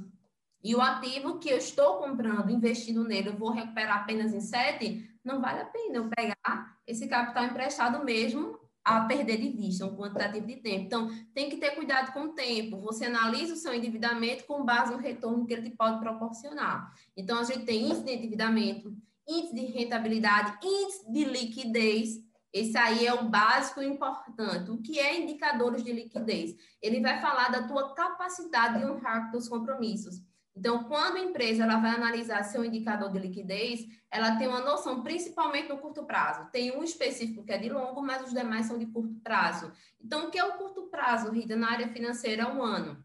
e 0.63 0.75
o 0.75 0.81
ativo 0.81 1.37
que 1.37 1.47
eu 1.47 1.59
estou 1.59 1.99
comprando, 1.99 2.49
investindo 2.49 3.03
nele, 3.03 3.29
eu 3.29 3.37
vou 3.37 3.51
recuperar 3.51 3.97
apenas 3.97 4.33
em 4.33 4.41
sete, 4.41 5.07
não 5.23 5.39
vale 5.39 5.61
a 5.61 5.65
pena 5.65 5.97
eu 5.97 6.09
pegar 6.09 6.75
esse 6.87 7.07
capital 7.07 7.45
emprestado 7.45 8.03
mesmo 8.03 8.59
a 8.85 9.01
perder 9.01 9.37
de 9.37 9.49
vista, 9.49 9.83
um 9.83 9.95
quantitativo 9.97 10.45
de 10.45 10.57
tempo. 10.57 10.85
Então, 10.85 11.09
tem 11.33 11.49
que 11.49 11.57
ter 11.57 11.71
cuidado 11.71 12.13
com 12.13 12.25
o 12.25 12.33
tempo. 12.33 12.79
Você 12.81 13.05
analisa 13.05 13.55
o 13.55 13.57
seu 13.57 13.73
endividamento 13.73 14.45
com 14.45 14.63
base 14.63 14.93
no 14.93 14.99
retorno 14.99 15.45
que 15.47 15.53
ele 15.53 15.71
te 15.71 15.75
pode 15.75 15.99
proporcionar. 15.99 16.93
Então, 17.17 17.39
a 17.39 17.43
gente 17.43 17.65
tem 17.65 17.87
índice 17.87 18.03
de 18.03 18.13
endividamento, 18.13 18.95
índice 19.27 19.55
de 19.55 19.65
rentabilidade, 19.65 20.59
índice 20.63 21.11
de 21.11 21.25
liquidez. 21.25 22.23
Esse 22.53 22.77
aí 22.77 23.07
é 23.07 23.13
o 23.13 23.27
básico 23.27 23.81
e 23.81 23.87
importante. 23.87 24.69
O 24.69 24.77
que 24.77 24.99
é 24.99 25.19
indicadores 25.19 25.83
de 25.83 25.91
liquidez? 25.91 26.55
Ele 26.79 27.01
vai 27.01 27.19
falar 27.19 27.49
da 27.49 27.67
tua 27.67 27.95
capacidade 27.95 28.77
de 28.77 28.85
honrar 28.85 29.35
os 29.35 29.49
compromissos. 29.49 30.21
Então, 30.55 30.85
quando 30.85 31.17
a 31.17 31.19
empresa 31.19 31.63
ela 31.63 31.77
vai 31.77 31.91
analisar 31.91 32.41
seu 32.43 32.63
indicador 32.63 33.11
de 33.11 33.19
liquidez, 33.19 33.85
ela 34.09 34.37
tem 34.37 34.47
uma 34.47 34.61
noção, 34.61 35.03
principalmente 35.03 35.67
no 35.67 35.77
curto 35.77 36.05
prazo. 36.05 36.49
Tem 36.49 36.71
um 36.77 36.81
específico 36.81 37.43
que 37.43 37.51
é 37.51 37.57
de 37.57 37.67
longo, 37.67 38.01
mas 38.01 38.23
os 38.23 38.33
demais 38.33 38.65
são 38.65 38.77
de 38.77 38.85
curto 38.85 39.19
prazo. 39.19 39.71
Então, 40.01 40.27
o 40.27 40.31
que 40.31 40.39
é 40.39 40.45
o 40.45 40.53
curto 40.53 40.83
prazo, 40.83 41.29
Rita, 41.29 41.57
na 41.57 41.71
área 41.71 41.89
financeira? 41.89 42.43
É 42.43 42.47
um 42.47 42.63
ano. 42.63 43.03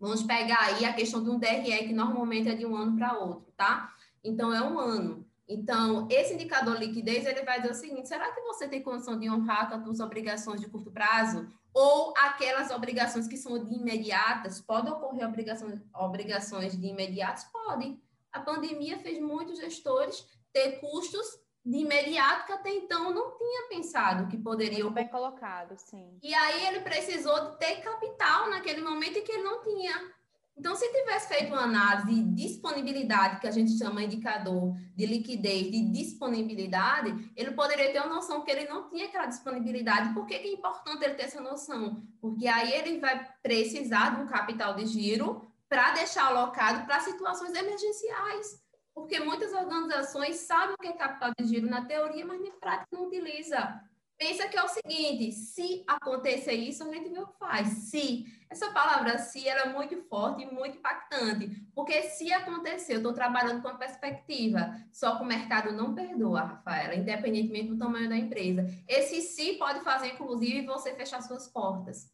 Vamos 0.00 0.24
pegar 0.24 0.62
aí 0.62 0.84
a 0.84 0.92
questão 0.92 1.22
de 1.22 1.30
um 1.30 1.38
DRE, 1.38 1.86
que 1.86 1.92
normalmente 1.92 2.48
é 2.48 2.54
de 2.54 2.66
um 2.66 2.74
ano 2.74 2.96
para 2.96 3.16
outro, 3.16 3.52
tá? 3.56 3.94
Então, 4.24 4.52
é 4.52 4.60
um 4.60 4.78
ano. 4.78 5.24
Então, 5.46 6.08
esse 6.10 6.34
indicador 6.34 6.78
de 6.78 6.86
liquidez, 6.86 7.24
ele 7.26 7.42
vai 7.42 7.60
dizer 7.60 7.72
o 7.72 7.76
seguinte, 7.76 8.08
será 8.08 8.32
que 8.32 8.40
você 8.40 8.66
tem 8.66 8.82
condição 8.82 9.18
de 9.18 9.30
honrar 9.30 9.68
com 9.68 9.76
as 9.76 9.82
suas 9.84 10.00
obrigações 10.00 10.60
de 10.60 10.68
curto 10.68 10.90
prazo? 10.90 11.48
Ou 11.72 12.12
aquelas 12.16 12.70
obrigações 12.70 13.28
que 13.28 13.36
são 13.36 13.62
de 13.62 13.74
imediatas? 13.74 14.60
Podem 14.60 14.92
ocorrer 14.92 15.26
obrigações, 15.26 15.80
obrigações 15.94 16.78
de 16.78 16.86
imediatos? 16.86 17.44
Podem. 17.44 18.02
A 18.32 18.40
pandemia 18.40 18.98
fez 18.98 19.20
muitos 19.20 19.58
gestores 19.58 20.26
ter 20.52 20.80
custos 20.80 21.40
de 21.64 21.78
imediato 21.78 22.46
que 22.46 22.52
até 22.52 22.70
então 22.70 23.12
não 23.12 23.36
tinha 23.36 23.68
pensado 23.68 24.28
que 24.28 24.36
poderia. 24.36 24.82
Muito 24.82 24.94
bem 24.94 25.08
colocado, 25.08 25.76
sim. 25.76 26.18
E 26.22 26.34
aí 26.34 26.66
ele 26.66 26.80
precisou 26.80 27.50
de 27.50 27.58
ter 27.58 27.76
capital 27.82 28.48
naquele 28.48 28.80
momento 28.80 29.18
em 29.18 29.22
que 29.22 29.32
ele 29.32 29.42
não 29.42 29.62
tinha. 29.62 30.14
Então, 30.60 30.76
se 30.76 30.92
tivesse 30.92 31.26
feito 31.26 31.54
uma 31.54 31.62
análise 31.62 32.22
de 32.22 32.22
disponibilidade, 32.34 33.40
que 33.40 33.46
a 33.46 33.50
gente 33.50 33.78
chama 33.78 34.02
indicador 34.02 34.76
de 34.94 35.06
liquidez, 35.06 35.70
de 35.70 35.90
disponibilidade, 35.90 37.32
ele 37.34 37.52
poderia 37.52 37.90
ter 37.90 37.98
uma 38.00 38.16
noção 38.16 38.42
que 38.42 38.50
ele 38.50 38.68
não 38.68 38.86
tinha 38.90 39.06
aquela 39.06 39.24
disponibilidade. 39.24 40.12
Por 40.12 40.26
que, 40.26 40.38
que 40.38 40.48
é 40.48 40.52
importante 40.52 41.02
ele 41.02 41.14
ter 41.14 41.22
essa 41.22 41.40
noção? 41.40 42.02
Porque 42.20 42.46
aí 42.46 42.74
ele 42.74 43.00
vai 43.00 43.26
precisar 43.42 44.14
de 44.14 44.20
um 44.20 44.26
capital 44.26 44.74
de 44.74 44.84
giro 44.84 45.50
para 45.66 45.92
deixar 45.92 46.26
alocado 46.26 46.84
para 46.84 47.00
situações 47.00 47.54
emergenciais. 47.54 48.62
Porque 48.94 49.18
muitas 49.18 49.54
organizações 49.54 50.40
sabem 50.40 50.74
o 50.74 50.78
que 50.78 50.88
é 50.88 50.92
capital 50.92 51.32
de 51.38 51.46
giro 51.46 51.70
na 51.70 51.86
teoria, 51.86 52.26
mas 52.26 52.38
na 52.38 52.50
prática 52.50 52.86
não 52.92 53.06
utiliza. 53.06 53.80
Pensa 54.20 54.46
que 54.48 54.58
é 54.58 54.62
o 54.62 54.68
seguinte, 54.68 55.32
se 55.32 55.82
acontecer 55.86 56.52
isso, 56.52 56.84
a 56.84 56.92
gente 56.92 57.08
vê 57.08 57.18
o 57.20 57.26
que 57.26 57.38
faz. 57.38 57.68
Se. 57.68 58.26
Essa 58.50 58.70
palavra 58.70 59.16
se 59.16 59.48
ela 59.48 59.62
é 59.62 59.72
muito 59.72 59.96
forte 60.02 60.42
e 60.42 60.46
muito 60.46 60.76
impactante. 60.76 61.48
Porque 61.74 62.02
se 62.02 62.30
acontecer, 62.30 62.94
eu 62.94 62.96
estou 62.98 63.14
trabalhando 63.14 63.62
com 63.62 63.68
a 63.68 63.78
perspectiva. 63.78 64.76
Só 64.92 65.16
que 65.16 65.22
o 65.22 65.26
mercado 65.26 65.72
não 65.72 65.94
perdoa, 65.94 66.42
Rafaela, 66.42 66.96
independentemente 66.96 67.68
do 67.68 67.78
tamanho 67.78 68.10
da 68.10 68.16
empresa. 68.16 68.66
Esse 68.86 69.22
se 69.22 69.54
pode 69.54 69.80
fazer, 69.80 70.08
inclusive, 70.08 70.66
você 70.66 70.92
fechar 70.94 71.22
suas 71.22 71.48
portas. 71.48 72.12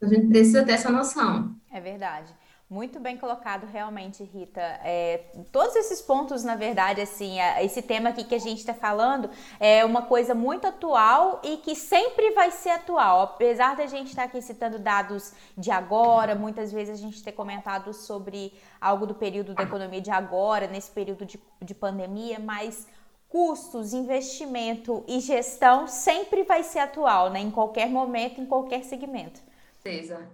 A 0.00 0.06
gente 0.06 0.28
precisa 0.28 0.64
ter 0.64 0.72
essa 0.72 0.92
noção. 0.92 1.56
É 1.72 1.80
verdade. 1.80 2.32
Muito 2.68 2.98
bem 2.98 3.16
colocado, 3.16 3.64
realmente, 3.64 4.24
Rita. 4.24 4.60
É, 4.82 5.26
todos 5.52 5.76
esses 5.76 6.02
pontos, 6.02 6.42
na 6.42 6.56
verdade, 6.56 7.00
assim, 7.00 7.36
esse 7.60 7.80
tema 7.80 8.08
aqui 8.08 8.24
que 8.24 8.34
a 8.34 8.40
gente 8.40 8.58
está 8.58 8.74
falando 8.74 9.30
é 9.60 9.84
uma 9.84 10.02
coisa 10.02 10.34
muito 10.34 10.66
atual 10.66 11.40
e 11.44 11.58
que 11.58 11.76
sempre 11.76 12.32
vai 12.32 12.50
ser 12.50 12.70
atual. 12.70 13.22
Apesar 13.22 13.76
da 13.76 13.86
gente 13.86 14.08
estar 14.08 14.22
tá 14.22 14.28
aqui 14.28 14.42
citando 14.42 14.80
dados 14.80 15.32
de 15.56 15.70
agora, 15.70 16.34
muitas 16.34 16.72
vezes 16.72 16.98
a 16.98 17.00
gente 17.00 17.22
ter 17.22 17.30
comentado 17.30 17.92
sobre 17.92 18.52
algo 18.80 19.06
do 19.06 19.14
período 19.14 19.54
da 19.54 19.62
economia 19.62 20.00
de 20.00 20.10
agora, 20.10 20.66
nesse 20.66 20.90
período 20.90 21.24
de, 21.24 21.40
de 21.62 21.74
pandemia, 21.74 22.40
mas 22.40 22.88
custos, 23.28 23.92
investimento 23.92 25.04
e 25.06 25.20
gestão 25.20 25.86
sempre 25.86 26.42
vai 26.42 26.64
ser 26.64 26.80
atual, 26.80 27.30
né? 27.30 27.38
Em 27.38 27.50
qualquer 27.50 27.88
momento, 27.88 28.40
em 28.40 28.46
qualquer 28.46 28.82
segmento. 28.82 29.40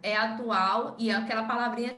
É 0.02 0.16
atual 0.16 0.94
e 0.98 1.10
aquela 1.10 1.44
palavrinha 1.44 1.94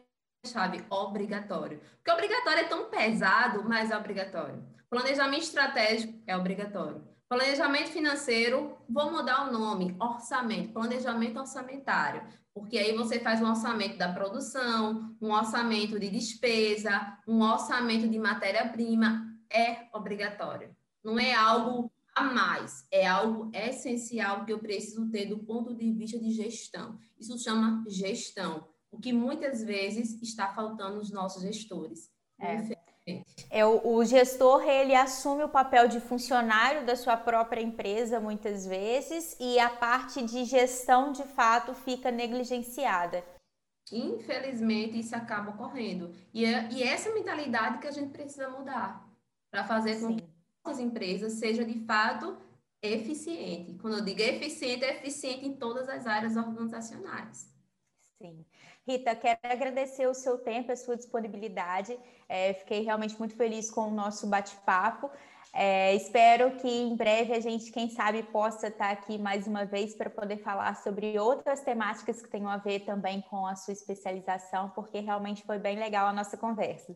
chave 0.47 0.85
obrigatório. 0.91 1.81
Porque 1.97 2.11
obrigatório 2.11 2.61
é 2.61 2.69
tão 2.69 2.91
pesado, 2.91 3.65
mas 3.69 3.91
é 3.91 3.97
obrigatório. 3.97 4.63
Planejamento 4.89 5.43
estratégico 5.43 6.23
é 6.27 6.37
obrigatório. 6.37 7.03
Planejamento 7.29 7.89
financeiro, 7.89 8.77
vou 8.89 9.11
mudar 9.11 9.49
o 9.49 9.53
nome, 9.53 9.97
orçamento, 9.99 10.73
planejamento 10.73 11.41
orçamentário, 11.41 12.23
porque 12.55 12.79
aí 12.79 12.97
você 12.97 13.19
faz 13.19 13.41
um 13.41 13.49
orçamento 13.49 13.97
da 13.97 14.13
produção, 14.13 15.17
um 15.21 15.33
orçamento 15.33 15.99
de 15.99 16.11
despesa, 16.11 17.19
um 17.27 17.43
orçamento 17.43 18.07
de 18.07 18.19
matéria-prima, 18.19 19.27
é 19.51 19.89
obrigatório. 19.93 20.77
Não 21.03 21.19
é 21.19 21.35
algo 21.35 21.91
a 22.15 22.23
mais, 22.23 22.87
é 22.93 23.07
algo 23.07 23.51
essencial 23.53 24.45
que 24.45 24.53
eu 24.53 24.61
preciso 24.61 25.11
ter 25.11 25.27
do 25.27 25.39
ponto 25.39 25.75
de 25.75 25.91
vista 25.93 26.19
de 26.19 26.31
gestão. 26.31 26.99
Isso 27.19 27.37
chama 27.39 27.83
gestão 27.89 28.69
o 28.95 29.01
que 29.01 29.13
muitas 29.13 29.63
vezes 29.63 30.21
está 30.23 30.49
faltando 30.55 30.97
nos 30.97 31.11
nossos 31.11 31.43
gestores. 31.43 32.11
É. 32.41 32.85
É, 33.51 33.67
o, 33.67 33.97
o, 33.97 34.05
gestor 34.05 34.63
ele 34.67 34.95
assume 34.95 35.45
o 35.45 35.49
papel 35.49 35.89
de 35.89 36.01
funcionário 36.01 36.87
da 36.87 36.97
sua 36.97 37.19
própria 37.19 37.61
empresa 37.61 38.19
muitas 38.19 38.65
vezes 38.65 39.37
e 39.39 39.59
a 39.59 39.69
parte 39.69 40.23
de 40.23 40.45
gestão 40.47 41.13
de 41.13 41.23
fato 41.25 41.75
fica 41.75 42.11
negligenciada. 42.11 43.23
Infelizmente 43.93 44.99
isso 44.99 45.15
acaba 45.15 45.51
ocorrendo 45.51 46.15
e, 46.33 46.47
é, 46.47 46.67
e 46.73 46.83
essa 46.83 47.13
mentalidade 47.13 47.79
que 47.79 47.87
a 47.87 47.91
gente 47.91 48.11
precisa 48.11 48.49
mudar 48.49 49.07
para 49.51 49.65
fazer 49.65 50.01
com 50.01 50.09
Sim. 50.09 50.17
que 50.17 50.25
as 50.65 50.79
empresas 50.79 51.35
sejam 51.35 51.67
de 51.67 51.79
fato 51.81 52.39
eficiente. 52.83 53.75
Quando 53.75 53.99
eu 53.99 54.05
digo 54.05 54.23
eficiente, 54.23 54.83
é 54.83 54.97
eficiente 54.97 55.47
em 55.47 55.55
todas 55.55 55.91
as 55.91 56.07
áreas 56.07 56.37
organizacionais. 56.37 57.53
Sim. 58.19 58.45
Rita, 58.87 59.17
quero 59.17 59.39
agradecer 59.45 60.07
o 60.07 60.15
seu 60.15 60.37
tempo, 60.39 60.71
a 60.71 60.77
sua 60.77 60.97
disponibilidade. 60.97 61.99
É, 62.29 62.53
fiquei 62.53 62.83
realmente 62.83 63.19
muito 63.19 63.35
feliz 63.35 63.71
com 63.71 63.89
o 63.89 63.91
nosso 63.91 64.27
bate-papo. 64.27 65.11
É, 65.55 65.95
espero 65.95 66.57
que 66.57 66.69
em 66.69 66.97
breve 66.97 67.33
a 67.33 67.41
gente, 67.41 67.71
quem 67.71 67.89
sabe, 67.89 68.23
possa 68.25 68.67
estar 68.67 68.91
aqui 68.91 69.17
mais 69.17 69.47
uma 69.47 69.65
vez 69.65 69.95
para 69.95 70.11
poder 70.11 70.39
falar 70.39 70.75
sobre 70.77 71.19
outras 71.19 71.63
temáticas 71.63 72.21
que 72.21 72.29
tenham 72.29 72.51
a 72.51 72.57
ver 72.59 72.81
também 72.81 73.23
com 73.23 73.47
a 73.47 73.55
sua 73.55 73.73
especialização, 73.73 74.71
porque 74.71 74.99
realmente 74.99 75.45
foi 75.45 75.59
bem 75.59 75.79
legal 75.79 76.09
a 76.09 76.13
nossa 76.13 76.37
conversa. 76.37 76.95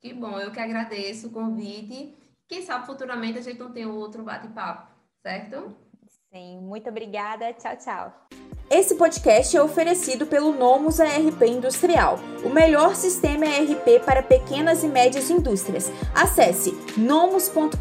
Que 0.00 0.12
bom, 0.12 0.38
eu 0.38 0.52
que 0.52 0.60
agradeço 0.60 1.28
o 1.28 1.32
convite. 1.32 2.14
Quem 2.46 2.62
sabe 2.62 2.86
futuramente 2.86 3.38
a 3.38 3.42
gente 3.42 3.58
não 3.58 3.72
tem 3.72 3.86
outro 3.86 4.22
bate-papo, 4.22 4.92
certo? 5.22 5.74
Sim, 6.32 6.60
muito 6.60 6.90
obrigada. 6.90 7.52
Tchau, 7.54 7.76
tchau. 7.76 8.26
Esse 8.68 8.96
podcast 8.96 9.56
é 9.56 9.62
oferecido 9.62 10.26
pelo 10.26 10.52
Nomus 10.52 10.98
ARP 10.98 11.40
Industrial, 11.42 12.18
o 12.44 12.48
melhor 12.48 12.96
sistema 12.96 13.46
ERP 13.46 14.04
para 14.04 14.24
pequenas 14.24 14.82
e 14.82 14.88
médias 14.88 15.30
indústrias. 15.30 15.90
Acesse 16.12 16.72
nomus.com.br 16.96 17.76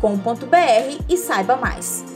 e 1.09 1.17
saiba 1.17 1.55
mais. 1.55 2.14